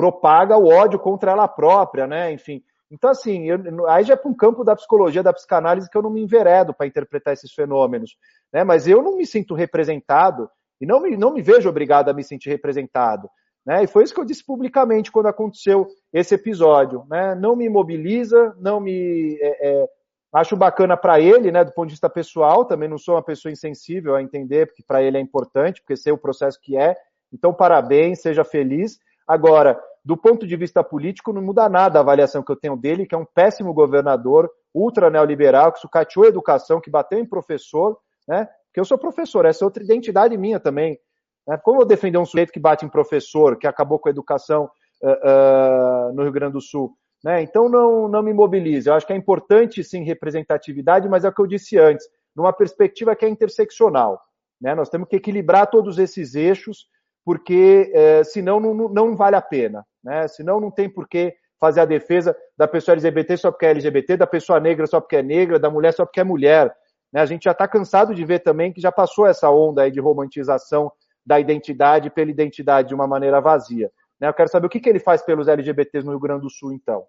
propaga 0.00 0.56
o 0.56 0.66
ódio 0.66 0.98
contra 0.98 1.32
ela 1.32 1.46
própria, 1.46 2.06
né, 2.06 2.32
enfim. 2.32 2.62
Então, 2.90 3.10
assim, 3.10 3.44
eu, 3.44 3.86
aí 3.86 4.02
já 4.02 4.14
é 4.14 4.16
para 4.16 4.30
um 4.30 4.34
campo 4.34 4.64
da 4.64 4.74
psicologia, 4.74 5.22
da 5.22 5.30
psicanálise, 5.30 5.90
que 5.90 5.96
eu 5.96 6.00
não 6.00 6.08
me 6.08 6.22
enveredo 6.22 6.72
para 6.72 6.86
interpretar 6.86 7.34
esses 7.34 7.52
fenômenos. 7.52 8.16
Né? 8.50 8.64
Mas 8.64 8.88
eu 8.88 9.02
não 9.02 9.14
me 9.14 9.26
sinto 9.26 9.54
representado 9.54 10.48
e 10.80 10.86
não 10.86 11.00
me, 11.02 11.18
não 11.18 11.34
me 11.34 11.42
vejo 11.42 11.68
obrigado 11.68 12.08
a 12.08 12.14
me 12.14 12.24
sentir 12.24 12.48
representado. 12.48 13.28
Né? 13.64 13.84
E 13.84 13.86
foi 13.86 14.04
isso 14.04 14.14
que 14.14 14.20
eu 14.20 14.24
disse 14.24 14.42
publicamente 14.42 15.12
quando 15.12 15.26
aconteceu 15.26 15.86
esse 16.12 16.34
episódio. 16.34 17.04
Né? 17.10 17.34
Não 17.34 17.54
me 17.54 17.68
mobiliza, 17.68 18.56
não 18.58 18.80
me. 18.80 19.38
É, 19.38 19.68
é, 19.68 19.88
acho 20.32 20.56
bacana 20.56 20.96
para 20.96 21.20
ele, 21.20 21.52
né, 21.52 21.62
do 21.62 21.72
ponto 21.72 21.88
de 21.88 21.92
vista 21.92 22.08
pessoal, 22.08 22.64
também 22.64 22.88
não 22.88 22.96
sou 22.96 23.16
uma 23.16 23.22
pessoa 23.22 23.52
insensível 23.52 24.14
a 24.14 24.22
entender, 24.22 24.66
porque 24.66 24.82
para 24.82 25.02
ele 25.02 25.18
é 25.18 25.20
importante, 25.20 25.82
porque 25.82 25.96
sei 25.96 26.12
o 26.12 26.18
processo 26.18 26.58
que 26.60 26.76
é. 26.76 26.96
Então, 27.32 27.52
parabéns, 27.52 28.22
seja 28.22 28.42
feliz. 28.42 28.98
Agora, 29.30 29.80
do 30.10 30.16
ponto 30.16 30.44
de 30.44 30.56
vista 30.56 30.82
político, 30.82 31.32
não 31.32 31.40
muda 31.40 31.68
nada 31.68 32.00
a 32.00 32.02
avaliação 32.02 32.42
que 32.42 32.50
eu 32.50 32.56
tenho 32.56 32.76
dele, 32.76 33.06
que 33.06 33.14
é 33.14 33.18
um 33.18 33.24
péssimo 33.24 33.72
governador, 33.72 34.50
ultra 34.74 35.08
neoliberal, 35.08 35.70
que 35.70 35.78
sucateou 35.78 36.24
a 36.24 36.28
educação, 36.28 36.80
que 36.80 36.90
bateu 36.90 37.16
em 37.20 37.24
professor, 37.24 37.96
né? 38.26 38.48
Porque 38.66 38.80
eu 38.80 38.84
sou 38.84 38.98
professor, 38.98 39.44
essa 39.44 39.62
é 39.62 39.66
outra 39.66 39.84
identidade 39.84 40.36
minha 40.36 40.58
também. 40.58 40.98
Né? 41.46 41.56
Como 41.62 41.80
eu 41.80 41.86
defender 41.86 42.18
um 42.18 42.24
sujeito 42.24 42.52
que 42.52 42.58
bate 42.58 42.84
em 42.84 42.88
professor, 42.88 43.56
que 43.56 43.68
acabou 43.68 44.00
com 44.00 44.08
a 44.08 44.10
educação 44.10 44.68
uh, 45.00 46.10
uh, 46.10 46.12
no 46.12 46.24
Rio 46.24 46.32
Grande 46.32 46.54
do 46.54 46.60
Sul? 46.60 46.92
Né? 47.22 47.42
Então 47.42 47.68
não, 47.68 48.08
não 48.08 48.20
me 48.20 48.34
mobilize. 48.34 48.88
Eu 48.88 48.94
acho 48.94 49.06
que 49.06 49.12
é 49.12 49.16
importante 49.16 49.84
sim 49.84 50.02
representatividade, 50.02 51.08
mas 51.08 51.24
é 51.24 51.28
o 51.28 51.32
que 51.32 51.40
eu 51.40 51.46
disse 51.46 51.78
antes, 51.78 52.04
numa 52.34 52.52
perspectiva 52.52 53.14
que 53.14 53.24
é 53.24 53.28
interseccional. 53.28 54.20
Né? 54.60 54.74
Nós 54.74 54.88
temos 54.88 55.06
que 55.06 55.14
equilibrar 55.14 55.70
todos 55.70 56.00
esses 56.00 56.34
eixos, 56.34 56.88
porque 57.24 57.92
uh, 57.94 58.24
senão 58.24 58.58
não, 58.58 58.88
não 58.88 59.14
vale 59.14 59.36
a 59.36 59.42
pena. 59.42 59.86
Né? 60.02 60.26
Senão 60.28 60.60
não 60.60 60.70
tem 60.70 60.88
por 60.88 61.08
que 61.08 61.34
fazer 61.58 61.80
a 61.80 61.84
defesa 61.84 62.34
da 62.56 62.66
pessoa 62.66 62.94
LGBT 62.94 63.36
só 63.36 63.50
porque 63.50 63.66
é 63.66 63.70
LGBT, 63.70 64.16
da 64.16 64.26
pessoa 64.26 64.58
negra 64.58 64.86
só 64.86 65.00
porque 65.00 65.16
é 65.16 65.22
negra, 65.22 65.58
da 65.58 65.70
mulher 65.70 65.92
só 65.92 66.06
porque 66.06 66.20
é 66.20 66.24
mulher. 66.24 66.74
Né? 67.12 67.20
A 67.20 67.26
gente 67.26 67.44
já 67.44 67.52
está 67.52 67.68
cansado 67.68 68.14
de 68.14 68.24
ver 68.24 68.40
também 68.40 68.72
que 68.72 68.80
já 68.80 68.90
passou 68.90 69.26
essa 69.26 69.50
onda 69.50 69.82
aí 69.82 69.90
de 69.90 70.00
romantização 70.00 70.90
da 71.24 71.38
identidade 71.38 72.10
pela 72.10 72.30
identidade 72.30 72.88
de 72.88 72.94
uma 72.94 73.06
maneira 73.06 73.40
vazia. 73.40 73.90
Né? 74.18 74.28
Eu 74.28 74.34
quero 74.34 74.48
saber 74.48 74.66
o 74.66 74.70
que, 74.70 74.80
que 74.80 74.88
ele 74.88 74.98
faz 75.00 75.22
pelos 75.22 75.48
LGBTs 75.48 76.04
no 76.04 76.12
Rio 76.12 76.20
Grande 76.20 76.42
do 76.42 76.50
Sul, 76.50 76.72
então. 76.72 77.06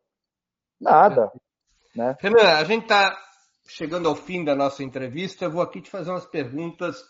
Nada. 0.79 1.31
Né? 1.95 2.15
Renan, 2.19 2.57
a 2.57 2.63
gente 2.63 2.83
está 2.83 3.17
chegando 3.67 4.09
ao 4.09 4.15
fim 4.15 4.43
da 4.43 4.55
nossa 4.55 4.83
entrevista. 4.83 5.45
Eu 5.45 5.51
vou 5.51 5.61
aqui 5.61 5.81
te 5.81 5.89
fazer 5.89 6.09
umas 6.09 6.25
perguntas 6.25 7.01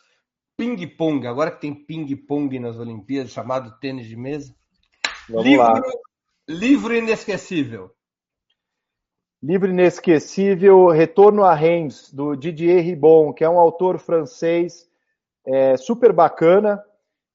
ping-pong. 0.57 1.25
Agora 1.25 1.51
que 1.51 1.61
tem 1.61 1.73
ping-pong 1.73 2.59
nas 2.59 2.77
Olimpíadas, 2.77 3.31
chamado 3.31 3.79
tênis 3.79 4.07
de 4.07 4.15
mesa. 4.15 4.53
Vamos 5.31 5.45
livro, 5.45 5.63
lá. 5.63 5.81
livro 6.47 6.93
inesquecível. 6.93 7.91
Livro 9.41 9.69
inesquecível, 9.69 10.89
Retorno 10.89 11.43
a 11.43 11.55
Reims, 11.55 12.11
do 12.13 12.35
Didier 12.35 12.83
Ribon, 12.83 13.33
que 13.33 13.43
é 13.43 13.49
um 13.49 13.57
autor 13.57 13.97
francês 13.97 14.87
é, 15.47 15.77
super 15.77 16.11
bacana. 16.11 16.83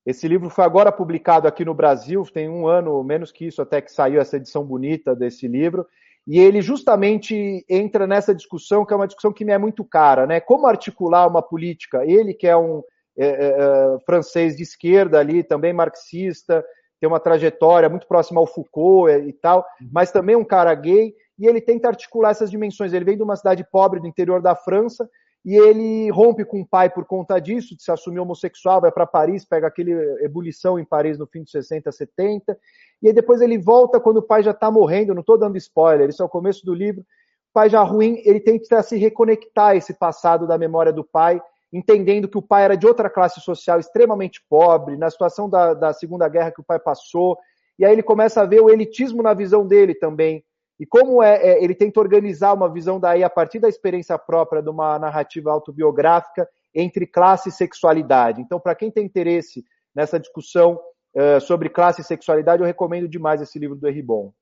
Esse 0.05 0.28
livro 0.28 0.51
foi 0.51 0.64
agora 0.64 0.92
publicado 0.92 1.49
aqui 1.49 1.64
no 1.64 1.74
Brasil, 1.74 2.22
tem 2.32 2.49
um 2.49 2.68
ano, 2.68 3.03
menos 3.03 3.32
que 3.32 3.47
isso, 3.47 3.62
até 3.62 3.80
que 3.80 3.90
saiu 3.90 4.20
essa 4.20 4.36
edição 4.36 4.64
bonita 4.64 5.16
desse 5.16 5.49
livro. 5.49 5.86
E 6.26 6.38
ele 6.38 6.61
justamente 6.61 7.64
entra 7.68 8.07
nessa 8.07 8.34
discussão, 8.34 8.84
que 8.84 8.92
é 8.92 8.97
uma 8.97 9.07
discussão 9.07 9.32
que 9.32 9.44
me 9.44 9.53
é 9.53 9.59
muito 9.59 9.84
cara, 9.84 10.26
né? 10.26 10.38
Como 10.38 10.66
articular 10.66 11.26
uma 11.26 11.40
política? 11.40 12.05
Ele, 12.05 12.34
que 12.34 12.47
é 12.47 12.57
um 12.57 12.82
é, 13.16 13.26
é, 13.26 13.49
é 13.49 13.99
francês 14.05 14.55
de 14.55 14.62
esquerda 14.62 15.18
ali, 15.18 15.42
também 15.42 15.72
marxista, 15.72 16.64
tem 17.01 17.09
uma 17.09 17.20
trajetória 17.20 17.88
muito 17.88 18.07
próxima 18.07 18.40
ao 18.40 18.47
Foucault 18.47 19.12
e 19.12 19.32
tal, 19.32 19.66
uhum. 19.80 19.88
mas 19.92 20.11
também 20.11 20.36
um 20.36 20.44
cara 20.44 20.74
gay, 20.74 21.14
e 21.38 21.47
ele 21.47 21.61
tenta 21.61 21.88
articular 21.88 22.30
essas 22.30 22.51
dimensões. 22.51 22.92
Ele 22.92 23.05
vem 23.05 23.16
de 23.16 23.22
uma 23.22 23.36
cidade 23.36 23.64
pobre 23.70 24.01
do 24.01 24.07
interior 24.07 24.40
da 24.40 24.55
França 24.55 25.09
e 25.47 25.55
ele 25.55 26.11
rompe 26.11 26.44
com 26.44 26.61
o 26.61 26.66
pai 26.66 26.90
por 26.90 27.05
conta 27.05 27.38
disso, 27.38 27.76
de 27.76 27.82
se 27.82 27.92
assumir 27.92 28.18
homossexual, 28.18 28.80
vai 28.80 28.90
para 28.90 29.07
Paris, 29.07 29.44
pega 29.44 29.68
aquele 29.68 29.92
ebulição 30.24 30.76
em 30.76 30.84
Paris 30.84 31.18
no 31.18 31.26
fim 31.26 31.42
dos 31.42 31.53
60, 31.53 31.92
70, 31.92 32.59
e 33.01 33.07
aí 33.07 33.12
depois 33.12 33.40
ele 33.40 33.57
volta 33.57 34.01
quando 34.01 34.16
o 34.16 34.22
pai 34.22 34.42
já 34.42 34.51
está 34.51 34.72
morrendo, 34.72 35.14
não 35.14 35.20
estou 35.20 35.38
dando 35.38 35.57
spoiler, 35.57 36.09
isso 36.09 36.20
é 36.20 36.26
o 36.26 36.28
começo 36.28 36.66
do 36.66 36.74
livro. 36.74 37.03
O 37.03 37.55
pai 37.55 37.70
já 37.70 37.80
ruim, 37.84 38.20
ele 38.24 38.40
tenta 38.40 38.82
se 38.82 38.97
reconectar 38.97 39.68
a 39.68 39.76
esse 39.76 39.94
passado 39.94 40.49
da 40.49 40.59
memória 40.59 40.92
do 40.92 41.05
pai, 41.05 41.40
entendendo 41.72 42.28
que 42.28 42.38
o 42.38 42.42
pai 42.42 42.64
era 42.64 42.76
de 42.76 42.86
outra 42.86 43.10
classe 43.10 43.40
social 43.40 43.78
extremamente 43.78 44.42
pobre, 44.48 44.96
na 44.96 45.10
situação 45.10 45.48
da, 45.48 45.74
da 45.74 45.92
Segunda 45.92 46.28
Guerra 46.28 46.52
que 46.52 46.60
o 46.60 46.64
pai 46.64 46.78
passou, 46.78 47.38
e 47.78 47.84
aí 47.84 47.92
ele 47.92 48.02
começa 48.02 48.40
a 48.40 48.46
ver 48.46 48.60
o 48.60 48.70
elitismo 48.70 49.22
na 49.22 49.34
visão 49.34 49.66
dele 49.66 49.94
também, 49.94 50.44
e 50.78 50.86
como 50.86 51.22
é, 51.22 51.36
é, 51.36 51.64
ele 51.64 51.74
tenta 51.74 52.00
organizar 52.00 52.52
uma 52.52 52.70
visão 52.70 53.00
daí 53.00 53.24
a 53.24 53.30
partir 53.30 53.58
da 53.58 53.68
experiência 53.68 54.18
própria 54.18 54.62
de 54.62 54.68
uma 54.68 54.98
narrativa 54.98 55.50
autobiográfica 55.50 56.48
entre 56.74 57.06
classe 57.06 57.48
e 57.48 57.52
sexualidade. 57.52 58.42
Então, 58.42 58.60
para 58.60 58.74
quem 58.74 58.90
tem 58.90 59.04
interesse 59.04 59.64
nessa 59.94 60.20
discussão 60.20 60.78
uh, 61.14 61.40
sobre 61.40 61.70
classe 61.70 62.02
e 62.02 62.04
sexualidade, 62.04 62.60
eu 62.60 62.66
recomendo 62.66 63.08
demais 63.08 63.40
esse 63.40 63.58
livro 63.58 63.74
do 63.74 63.88
Erribon. 63.88 64.34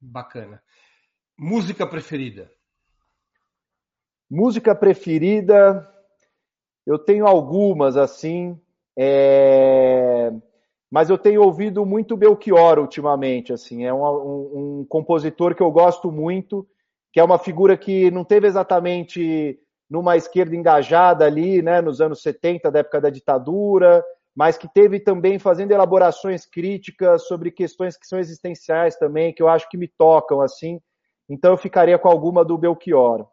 Bacana. 0.00 0.62
Música 1.36 1.84
preferida? 1.84 2.48
Música 4.30 4.74
preferida, 4.74 5.91
eu 6.86 6.98
tenho 6.98 7.26
algumas 7.26 7.96
assim. 7.96 8.58
É 8.96 10.32
mas 10.92 11.08
eu 11.08 11.16
tenho 11.16 11.40
ouvido 11.40 11.86
muito 11.86 12.18
Belchior 12.18 12.78
ultimamente, 12.78 13.50
assim, 13.50 13.86
é 13.86 13.94
um, 13.94 14.04
um, 14.04 14.80
um, 14.80 14.86
compositor 14.86 15.54
que 15.54 15.62
eu 15.62 15.70
gosto 15.70 16.12
muito, 16.12 16.68
que 17.10 17.18
é 17.18 17.24
uma 17.24 17.38
figura 17.38 17.78
que 17.78 18.10
não 18.10 18.26
teve 18.26 18.46
exatamente 18.46 19.58
numa 19.88 20.18
esquerda 20.18 20.54
engajada 20.54 21.24
ali, 21.24 21.62
né, 21.62 21.80
nos 21.80 22.02
anos 22.02 22.20
70, 22.20 22.70
da 22.70 22.80
época 22.80 23.00
da 23.00 23.08
ditadura, 23.08 24.04
mas 24.36 24.58
que 24.58 24.68
teve 24.68 25.00
também 25.00 25.38
fazendo 25.38 25.70
elaborações 25.70 26.44
críticas 26.44 27.26
sobre 27.26 27.50
questões 27.50 27.96
que 27.96 28.06
são 28.06 28.18
existenciais 28.18 28.94
também, 28.94 29.32
que 29.32 29.42
eu 29.42 29.48
acho 29.48 29.70
que 29.70 29.78
me 29.78 29.88
tocam, 29.88 30.42
assim, 30.42 30.78
então 31.26 31.52
eu 31.52 31.56
ficaria 31.56 31.98
com 31.98 32.10
alguma 32.10 32.44
do 32.44 32.58
Belchior. 32.58 33.26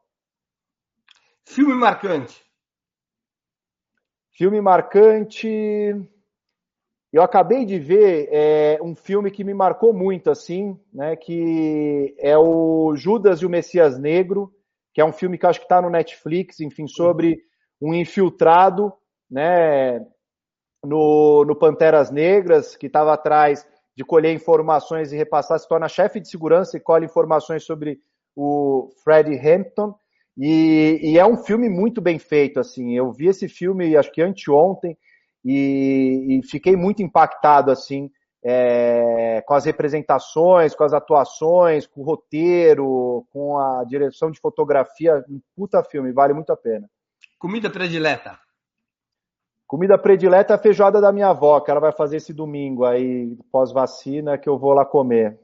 Filme 1.45 1.73
marcante. 1.73 2.41
Filme 4.39 4.61
marcante. 4.61 5.93
Eu 7.11 7.21
acabei 7.21 7.65
de 7.65 7.77
ver 7.77 8.29
é, 8.31 8.79
um 8.81 8.95
filme 8.95 9.29
que 9.29 9.43
me 9.43 9.53
marcou 9.53 9.91
muito, 9.91 10.31
assim, 10.31 10.79
né? 10.93 11.17
Que 11.17 12.15
é 12.17 12.37
o 12.37 12.95
Judas 12.95 13.41
e 13.41 13.45
o 13.45 13.49
Messias 13.49 13.99
Negro, 13.99 14.49
que 14.93 15.01
é 15.01 15.03
um 15.03 15.11
filme 15.11 15.37
que 15.37 15.45
acho 15.45 15.59
que 15.59 15.65
está 15.65 15.81
no 15.81 15.89
Netflix, 15.89 16.61
enfim, 16.61 16.87
sobre 16.87 17.41
um 17.81 17.93
infiltrado, 17.93 18.93
né? 19.29 19.99
No, 20.85 21.43
no 21.43 21.53
Panteras 21.53 22.09
Negras, 22.09 22.77
que 22.77 22.87
estava 22.87 23.11
atrás 23.11 23.67
de 23.93 24.05
colher 24.05 24.33
informações 24.33 25.11
e 25.11 25.17
repassar, 25.17 25.59
se 25.59 25.67
torna 25.67 25.89
chefe 25.89 26.21
de 26.21 26.29
segurança 26.29 26.77
e 26.77 26.79
colhe 26.79 27.05
informações 27.05 27.65
sobre 27.65 27.99
o 28.33 28.89
Fred 29.03 29.37
Hampton. 29.37 29.93
E, 30.37 30.99
e, 31.01 31.19
é 31.19 31.25
um 31.25 31.37
filme 31.37 31.69
muito 31.69 31.99
bem 31.99 32.17
feito, 32.17 32.59
assim. 32.59 32.95
Eu 32.95 33.11
vi 33.11 33.27
esse 33.27 33.47
filme, 33.47 33.97
acho 33.97 34.11
que 34.11 34.21
anteontem, 34.21 34.97
e, 35.43 36.39
e 36.39 36.43
fiquei 36.47 36.75
muito 36.75 37.01
impactado 37.01 37.71
assim 37.71 38.09
é, 38.43 39.41
com 39.45 39.53
as 39.53 39.65
representações, 39.65 40.73
com 40.73 40.83
as 40.83 40.93
atuações, 40.93 41.85
com 41.85 42.01
o 42.01 42.03
roteiro, 42.03 43.25
com 43.31 43.57
a 43.57 43.83
direção 43.83 44.31
de 44.31 44.39
fotografia. 44.39 45.23
Um 45.29 45.41
puta 45.55 45.83
filme, 45.83 46.11
vale 46.11 46.33
muito 46.33 46.51
a 46.51 46.57
pena. 46.57 46.89
Comida 47.37 47.69
predileta? 47.69 48.39
Comida 49.67 49.97
predileta 49.97 50.53
é 50.53 50.55
a 50.55 50.59
feijoada 50.59 50.99
da 50.99 51.11
minha 51.11 51.29
avó, 51.29 51.59
que 51.59 51.69
ela 51.69 51.79
vai 51.79 51.91
fazer 51.91 52.17
esse 52.17 52.33
domingo 52.33 52.85
aí, 52.85 53.37
pós-vacina, 53.51 54.37
que 54.37 54.49
eu 54.49 54.57
vou 54.57 54.73
lá 54.73 54.83
comer. 54.83 55.39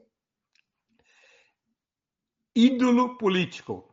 Ídolo 2.54 3.16
político? 3.16 3.84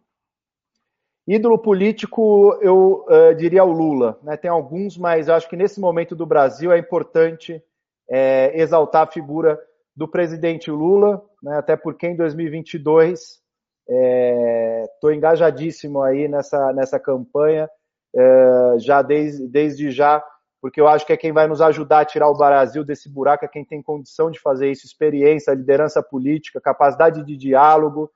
Ídolo 1.26 1.58
político, 1.58 2.58
eu 2.62 3.06
uh, 3.08 3.34
diria 3.36 3.64
o 3.64 3.72
Lula. 3.72 4.20
Né? 4.22 4.36
Tem 4.36 4.52
alguns, 4.52 4.98
mas 4.98 5.30
acho 5.30 5.50
que 5.50 5.56
nesse 5.56 5.80
momento 5.80 6.16
do 6.16 6.26
Brasil 6.26 6.72
é 6.72 6.78
importante 6.78 7.64
é, 8.10 8.52
exaltar 8.60 9.04
a 9.04 9.12
figura 9.12 9.58
do 9.96 10.08
presidente 10.08 10.70
Lula, 10.70 11.24
né? 11.42 11.58
até 11.58 11.78
porque 11.78 12.08
em 12.08 12.16
2022 12.16 13.42
estou 13.86 15.12
é, 15.12 15.16
engajadíssimo 15.16 16.02
aí 16.02 16.28
nessa, 16.28 16.74
nessa 16.74 17.00
campanha, 17.00 17.70
é, 18.14 18.76
já 18.80 19.02
desde, 19.02 19.48
desde 19.48 19.92
já, 19.92 20.22
porque 20.62 20.82
eu 20.82 20.88
acho 20.88 21.06
que 21.06 21.14
é 21.14 21.18
quem 21.18 21.32
vai 21.32 21.48
nos 21.48 21.62
ajudar 21.62 22.02
a 22.02 22.06
tirar 22.06 22.30
o 22.30 22.38
Brasil 22.38 22.84
desse 22.84 23.10
buraco, 23.10 23.46
é 23.46 23.48
quem 23.48 23.64
tem 23.64 23.82
condição 23.82 24.30
de 24.30 24.42
fazer 24.42 24.70
isso, 24.72 24.86
experiência, 24.86 25.54
liderança 25.54 26.04
política, 26.04 26.60
capacidade 26.60 27.24
de 27.24 27.38
diálogo 27.38 28.12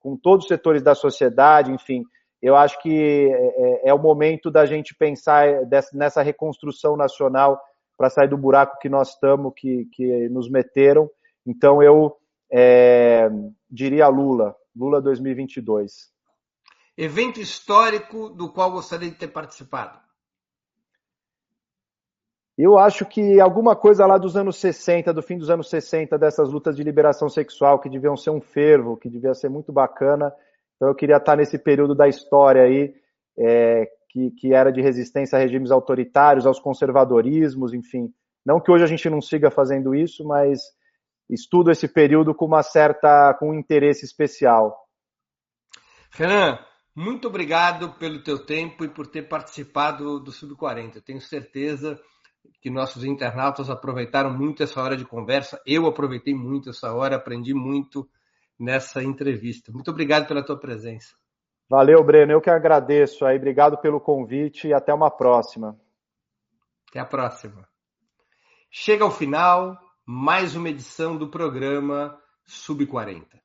com 0.00 0.16
todos 0.16 0.44
os 0.44 0.48
setores 0.48 0.82
da 0.82 0.94
sociedade, 0.94 1.72
enfim 1.72 2.04
eu 2.42 2.56
acho 2.56 2.80
que 2.82 3.30
é, 3.30 3.86
é, 3.86 3.90
é 3.90 3.94
o 3.94 3.98
momento 3.98 4.50
da 4.50 4.66
gente 4.66 4.94
pensar 4.94 5.46
nessa 5.92 6.22
reconstrução 6.22 6.96
nacional 6.96 7.62
para 7.96 8.10
sair 8.10 8.28
do 8.28 8.36
buraco 8.36 8.78
que 8.80 8.88
nós 8.88 9.10
estamos, 9.10 9.52
que, 9.56 9.84
que 9.92 10.28
nos 10.28 10.50
meteram. 10.50 11.08
Então 11.46 11.80
eu 11.80 12.16
é, 12.50 13.30
diria 13.70 14.08
Lula, 14.08 14.56
Lula 14.74 15.00
2022. 15.00 16.10
Evento 16.98 17.40
histórico 17.40 18.28
do 18.28 18.52
qual 18.52 18.72
gostaria 18.72 19.08
de 19.08 19.16
ter 19.16 19.28
participado? 19.28 20.02
Eu 22.58 22.76
acho 22.76 23.06
que 23.06 23.40
alguma 23.40 23.74
coisa 23.74 24.04
lá 24.04 24.18
dos 24.18 24.36
anos 24.36 24.56
60, 24.56 25.14
do 25.14 25.22
fim 25.22 25.38
dos 25.38 25.48
anos 25.48 25.70
60, 25.70 26.18
dessas 26.18 26.50
lutas 26.52 26.76
de 26.76 26.82
liberação 26.82 27.28
sexual, 27.28 27.78
que 27.78 27.88
deviam 27.88 28.16
ser 28.16 28.30
um 28.30 28.40
fervo, 28.40 28.96
que 28.96 29.08
devia 29.08 29.32
ser 29.32 29.48
muito 29.48 29.72
bacana, 29.72 30.32
então 30.82 30.90
eu 30.90 30.96
queria 30.96 31.18
estar 31.18 31.36
nesse 31.36 31.56
período 31.56 31.94
da 31.94 32.08
história 32.08 32.64
aí, 32.64 32.92
é, 33.38 33.86
que, 34.10 34.32
que 34.32 34.52
era 34.52 34.72
de 34.72 34.80
resistência 34.82 35.38
a 35.38 35.40
regimes 35.40 35.70
autoritários, 35.70 36.44
aos 36.44 36.58
conservadorismos, 36.58 37.72
enfim. 37.72 38.12
Não 38.44 38.60
que 38.60 38.68
hoje 38.68 38.82
a 38.82 38.88
gente 38.88 39.08
não 39.08 39.20
siga 39.20 39.48
fazendo 39.48 39.94
isso, 39.94 40.26
mas 40.26 40.60
estudo 41.30 41.70
esse 41.70 41.86
período 41.86 42.34
com 42.34 42.46
uma 42.46 42.64
certa, 42.64 43.32
com 43.34 43.50
um 43.50 43.54
interesse 43.54 44.04
especial. 44.04 44.76
Renan, 46.10 46.58
muito 46.96 47.28
obrigado 47.28 47.92
pelo 47.92 48.20
teu 48.20 48.44
tempo 48.44 48.84
e 48.84 48.88
por 48.88 49.06
ter 49.06 49.28
participado 49.28 50.18
do 50.18 50.32
Sub-40. 50.32 50.96
Eu 50.96 51.02
tenho 51.02 51.20
certeza 51.20 51.96
que 52.60 52.68
nossos 52.68 53.04
internautas 53.04 53.70
aproveitaram 53.70 54.36
muito 54.36 54.64
essa 54.64 54.82
hora 54.82 54.96
de 54.96 55.04
conversa. 55.04 55.62
Eu 55.64 55.86
aproveitei 55.86 56.34
muito 56.34 56.70
essa 56.70 56.92
hora, 56.92 57.14
aprendi 57.14 57.54
muito 57.54 58.10
nessa 58.62 59.02
entrevista. 59.02 59.72
Muito 59.72 59.90
obrigado 59.90 60.28
pela 60.28 60.44
tua 60.44 60.56
presença. 60.56 61.16
Valeu, 61.68 62.04
Breno. 62.04 62.32
Eu 62.32 62.40
que 62.40 62.48
agradeço 62.48 63.24
aí. 63.24 63.36
Obrigado 63.36 63.76
pelo 63.78 64.00
convite 64.00 64.68
e 64.68 64.72
até 64.72 64.94
uma 64.94 65.10
próxima. 65.10 65.76
Até 66.88 67.00
a 67.00 67.04
próxima. 67.04 67.68
Chega 68.70 69.02
ao 69.04 69.10
final 69.10 69.76
mais 70.06 70.54
uma 70.54 70.68
edição 70.68 71.16
do 71.16 71.28
programa 71.28 72.16
Sub 72.44 72.86
40. 72.86 73.42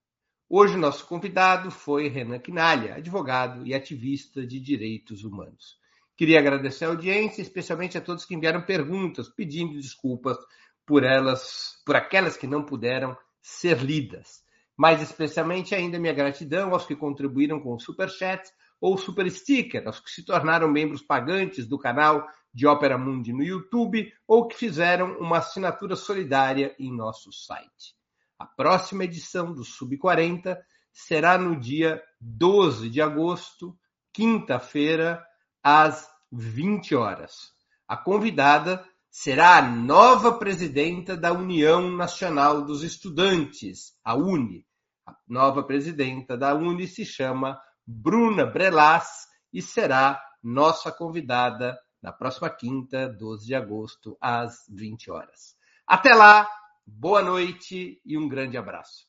Hoje 0.48 0.78
nosso 0.78 1.08
convidado 1.08 1.72
foi 1.72 2.08
Renan 2.08 2.40
Quinalha, 2.40 2.96
advogado 2.96 3.66
e 3.66 3.74
ativista 3.74 4.46
de 4.46 4.60
direitos 4.60 5.24
humanos. 5.24 5.78
Queria 6.16 6.40
agradecer 6.40 6.86
a 6.86 6.90
audiência, 6.90 7.42
especialmente 7.42 7.98
a 7.98 8.02
todos 8.02 8.26
que 8.26 8.36
enviaram 8.36 8.62
perguntas, 8.62 9.30
pedindo 9.30 9.74
desculpas 9.74 10.38
por 10.86 11.04
elas, 11.04 11.82
por 11.86 11.96
aquelas 11.96 12.38
que 12.38 12.48
não 12.48 12.64
puderam 12.64 13.18
ser 13.42 13.80
lidas. 13.80 14.46
Mais 14.78 15.02
especialmente 15.02 15.74
ainda 15.74 16.00
minha 16.00 16.14
gratidão 16.14 16.72
aos 16.74 16.86
que 16.86 16.96
contribuíram 16.96 17.60
com 17.60 17.74
o 17.74 17.80
Super 17.80 18.10
Chat 18.10 18.48
ou 18.80 18.98
Super 18.98 19.30
Sticker, 19.32 19.88
aos 19.88 20.00
que 20.00 20.12
se 20.12 20.24
tornaram 20.24 20.70
membros 20.70 21.02
pagantes 21.02 21.68
do 21.68 21.80
canal 21.80 22.28
de 22.54 22.68
Ópera 22.68 22.98
Mundi 22.98 23.34
no 23.34 23.44
YouTube 23.44 24.14
ou 24.28 24.48
que 24.48 24.56
fizeram 24.56 25.18
uma 25.20 25.40
assinatura 25.40 25.96
solidária 25.96 26.76
em 26.80 26.96
nosso 26.96 27.32
site. 27.32 27.96
A 28.38 28.46
próxima 28.46 29.04
edição 29.04 29.52
do 29.52 29.64
Sub 29.64 29.98
40 29.98 30.64
será 30.94 31.38
no 31.38 31.60
dia 31.60 32.02
12 32.22 32.90
de 32.90 33.02
agosto, 33.02 33.76
quinta-feira, 34.14 35.26
às 35.64 36.08
20 36.32 36.96
horas. 36.96 37.52
A 37.88 37.98
convidada 37.98 38.86
será 39.10 39.58
a 39.58 39.62
nova 39.62 40.38
presidenta 40.38 41.18
da 41.18 41.34
União 41.34 41.90
Nacional 41.90 42.64
dos 42.64 42.84
Estudantes, 42.84 43.94
a 44.04 44.16
UNE. 44.16 44.67
A 45.08 45.16
nova 45.26 45.64
presidenta 45.64 46.38
da 46.38 46.54
UNE 46.54 46.86
se 46.86 47.06
chama 47.06 47.58
Bruna 47.86 48.46
Brelas 48.46 49.26
e 49.54 49.62
será 49.62 50.22
nossa 50.44 50.92
convidada 50.92 51.80
na 52.02 52.12
próxima 52.12 52.50
quinta, 52.50 53.08
12 53.08 53.46
de 53.46 53.56
agosto, 53.56 54.18
às 54.20 54.66
20 54.70 55.10
horas. 55.10 55.56
Até 55.86 56.14
lá, 56.14 56.46
boa 56.86 57.22
noite 57.22 58.02
e 58.06 58.18
um 58.18 58.28
grande 58.28 58.58
abraço. 58.58 59.08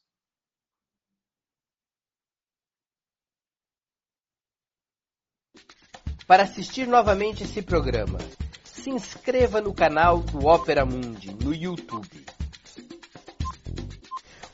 Para 6.28 6.44
assistir 6.44 6.86
novamente 6.86 7.42
esse 7.42 7.60
programa, 7.62 8.18
se 8.62 8.90
inscreva 8.90 9.60
no 9.60 9.74
canal 9.74 10.20
do 10.20 10.46
Opera 10.46 10.84
Mundi 10.84 11.34
no 11.34 11.52
YouTube. 11.52 12.37